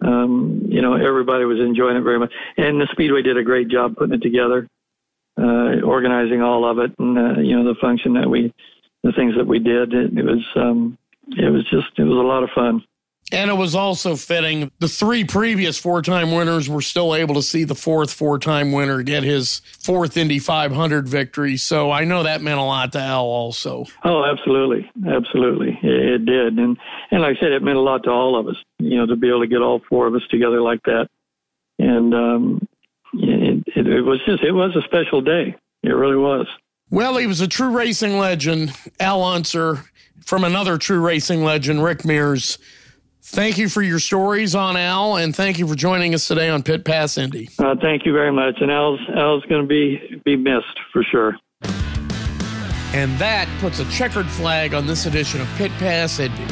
Um, 0.00 0.62
you 0.68 0.82
know, 0.82 0.94
everybody 0.94 1.44
was 1.44 1.60
enjoying 1.60 1.96
it 1.96 2.02
very 2.02 2.18
much, 2.18 2.32
and 2.56 2.80
the 2.80 2.88
Speedway 2.92 3.22
did 3.22 3.36
a 3.36 3.44
great 3.44 3.68
job 3.68 3.96
putting 3.96 4.14
it 4.14 4.22
together, 4.22 4.68
uh, 5.38 5.80
organizing 5.84 6.42
all 6.42 6.68
of 6.68 6.78
it, 6.78 6.92
and 6.98 7.18
uh, 7.18 7.40
you 7.40 7.56
know, 7.56 7.64
the 7.64 7.78
function 7.80 8.14
that 8.14 8.28
we, 8.28 8.52
the 9.04 9.12
things 9.12 9.36
that 9.36 9.46
we 9.46 9.58
did. 9.60 9.94
It, 9.94 10.18
it 10.18 10.24
was, 10.24 10.44
um, 10.56 10.98
it 11.28 11.50
was 11.50 11.64
just, 11.70 11.98
it 11.98 12.04
was 12.04 12.16
a 12.16 12.26
lot 12.26 12.42
of 12.42 12.50
fun. 12.54 12.82
And 13.32 13.50
it 13.50 13.54
was 13.54 13.74
also 13.74 14.14
fitting. 14.14 14.70
The 14.78 14.88
three 14.88 15.24
previous 15.24 15.78
four 15.78 16.02
time 16.02 16.32
winners 16.32 16.68
were 16.68 16.82
still 16.82 17.14
able 17.14 17.34
to 17.36 17.42
see 17.42 17.64
the 17.64 17.74
fourth 17.74 18.12
four 18.12 18.38
time 18.38 18.72
winner 18.72 19.02
get 19.02 19.22
his 19.22 19.62
fourth 19.80 20.18
Indy 20.18 20.38
500 20.38 21.08
victory. 21.08 21.56
So 21.56 21.90
I 21.90 22.04
know 22.04 22.24
that 22.24 22.42
meant 22.42 22.58
a 22.58 22.62
lot 22.62 22.92
to 22.92 23.00
Al 23.00 23.24
also. 23.24 23.86
Oh, 24.04 24.24
absolutely. 24.24 24.90
Absolutely. 25.08 25.78
It, 25.82 26.26
did. 26.26 26.58
And, 26.58 26.76
and 27.10 27.22
like 27.22 27.38
I 27.38 27.40
said, 27.40 27.52
it 27.52 27.62
meant 27.62 27.78
a 27.78 27.80
lot 27.80 28.04
to 28.04 28.10
all 28.10 28.38
of 28.38 28.48
us, 28.48 28.56
you 28.78 28.98
know, 28.98 29.06
to 29.06 29.16
be 29.16 29.28
able 29.28 29.40
to 29.40 29.46
get 29.46 29.62
all 29.62 29.80
four 29.88 30.06
of 30.06 30.14
us 30.14 30.22
together 30.30 30.60
like 30.60 30.82
that. 30.84 31.08
And 31.78 32.14
um, 32.14 32.68
it, 33.14 33.64
it, 33.74 33.86
it 33.86 34.02
was 34.02 34.20
just, 34.26 34.42
it 34.42 34.52
was 34.52 34.76
a 34.76 34.82
special 34.82 35.22
day. 35.22 35.56
It 35.82 35.92
really 35.92 36.16
was. 36.16 36.46
Well, 36.90 37.16
he 37.16 37.26
was 37.26 37.40
a 37.40 37.48
true 37.48 37.70
racing 37.70 38.18
legend, 38.18 38.74
Al 39.00 39.24
Unser, 39.24 39.84
from 40.24 40.44
another 40.44 40.78
true 40.78 41.00
racing 41.00 41.44
legend, 41.44 41.82
Rick 41.82 42.04
Mears. 42.04 42.58
Thank 43.24 43.56
you 43.56 43.68
for 43.68 43.82
your 43.82 44.00
stories 44.00 44.54
on 44.54 44.76
Al, 44.76 45.16
and 45.16 45.34
thank 45.34 45.58
you 45.58 45.66
for 45.68 45.76
joining 45.76 46.12
us 46.12 46.26
today 46.26 46.48
on 46.48 46.62
Pit 46.62 46.84
Pass 46.84 47.16
Indy. 47.16 47.48
Uh, 47.58 47.76
thank 47.80 48.04
you 48.04 48.12
very 48.12 48.32
much. 48.32 48.56
And 48.60 48.70
Al's 48.70 49.00
Al's 49.14 49.44
going 49.44 49.62
to 49.62 49.68
be 49.68 50.20
be 50.24 50.36
missed 50.36 50.78
for 50.92 51.04
sure. 51.04 51.36
And 52.94 53.16
that 53.18 53.48
puts 53.60 53.78
a 53.78 53.88
checkered 53.90 54.26
flag 54.26 54.74
on 54.74 54.86
this 54.86 55.06
edition 55.06 55.40
of 55.40 55.48
Pit 55.56 55.70
Pass 55.78 56.18
Indy. 56.18 56.44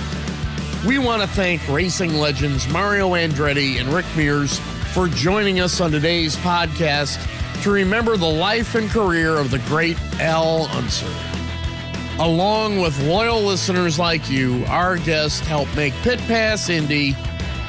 We 0.87 0.99
want 0.99 1.21
to 1.21 1.29
thank 1.29 1.66
racing 1.68 2.14
legends 2.14 2.66
Mario 2.68 3.11
Andretti 3.11 3.79
and 3.79 3.93
Rick 3.93 4.07
Mears 4.16 4.59
for 4.95 5.09
joining 5.09 5.61
us 5.61 5.81
on 5.81 5.91
today's 5.91 6.37
podcast 6.37 7.21
to 7.62 7.71
remember 7.71 8.16
the 8.16 8.25
life 8.25 8.75
and 8.75 8.89
career 8.89 9.37
of 9.37 9.51
the 9.51 9.59
great 9.61 10.01
Al 10.21 10.66
Unser. 10.68 11.39
Along 12.21 12.79
with 12.79 13.03
loyal 13.05 13.41
listeners 13.41 13.99
like 13.99 14.29
you, 14.29 14.62
our 14.66 14.99
guests 14.99 15.41
help 15.41 15.75
make 15.75 15.95
Pit 16.03 16.18
Pass 16.29 16.68
Indy 16.68 17.16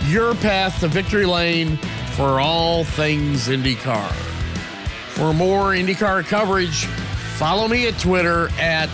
your 0.08 0.36
path 0.36 0.82
to 0.82 0.90
victory 0.90 1.26
lane 1.26 1.78
for 2.18 2.42
all 2.42 2.84
things 2.84 3.48
IndyCar. 3.48 4.12
For 5.08 5.34
more 5.34 5.72
IndyCar 5.72 6.26
coverage, 6.26 6.84
follow 7.38 7.70
me 7.70 7.88
at 7.88 7.98
Twitter 7.98 8.50
at 8.60 8.90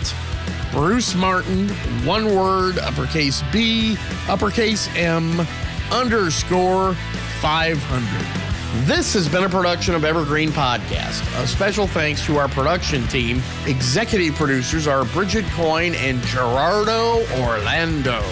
Bruce 0.70 1.16
Martin, 1.16 1.68
one 2.06 2.36
word, 2.36 2.78
uppercase 2.78 3.42
B, 3.52 3.96
uppercase 4.28 4.88
M, 4.94 5.44
underscore 5.90 6.94
500. 7.40 8.47
This 8.84 9.14
has 9.14 9.28
been 9.30 9.44
a 9.44 9.48
production 9.48 9.94
of 9.94 10.04
Evergreen 10.04 10.50
Podcast. 10.50 11.22
A 11.42 11.46
special 11.46 11.86
thanks 11.86 12.22
to 12.26 12.36
our 12.36 12.48
production 12.48 13.06
team. 13.08 13.40
Executive 13.66 14.34
producers 14.34 14.86
are 14.86 15.06
Bridget 15.06 15.46
Coyne 15.52 15.94
and 15.94 16.20
Gerardo 16.24 17.24
Orlando. 17.40 18.22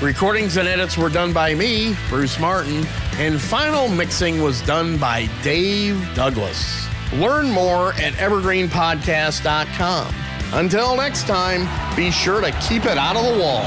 Recordings 0.00 0.56
and 0.56 0.68
edits 0.68 0.96
were 0.96 1.08
done 1.08 1.32
by 1.32 1.52
me, 1.54 1.96
Bruce 2.08 2.38
Martin, 2.38 2.86
and 3.14 3.40
final 3.40 3.88
mixing 3.88 4.40
was 4.40 4.62
done 4.62 4.98
by 4.98 5.28
Dave 5.42 5.98
Douglas. 6.14 6.86
Learn 7.14 7.50
more 7.50 7.88
at 7.94 8.12
evergreenpodcast.com. 8.14 10.14
Until 10.52 10.96
next 10.96 11.26
time, 11.26 11.96
be 11.96 12.12
sure 12.12 12.40
to 12.40 12.52
keep 12.60 12.84
it 12.84 12.98
out 12.98 13.16
of 13.16 13.24
the 13.24 13.36
wall. 13.40 13.64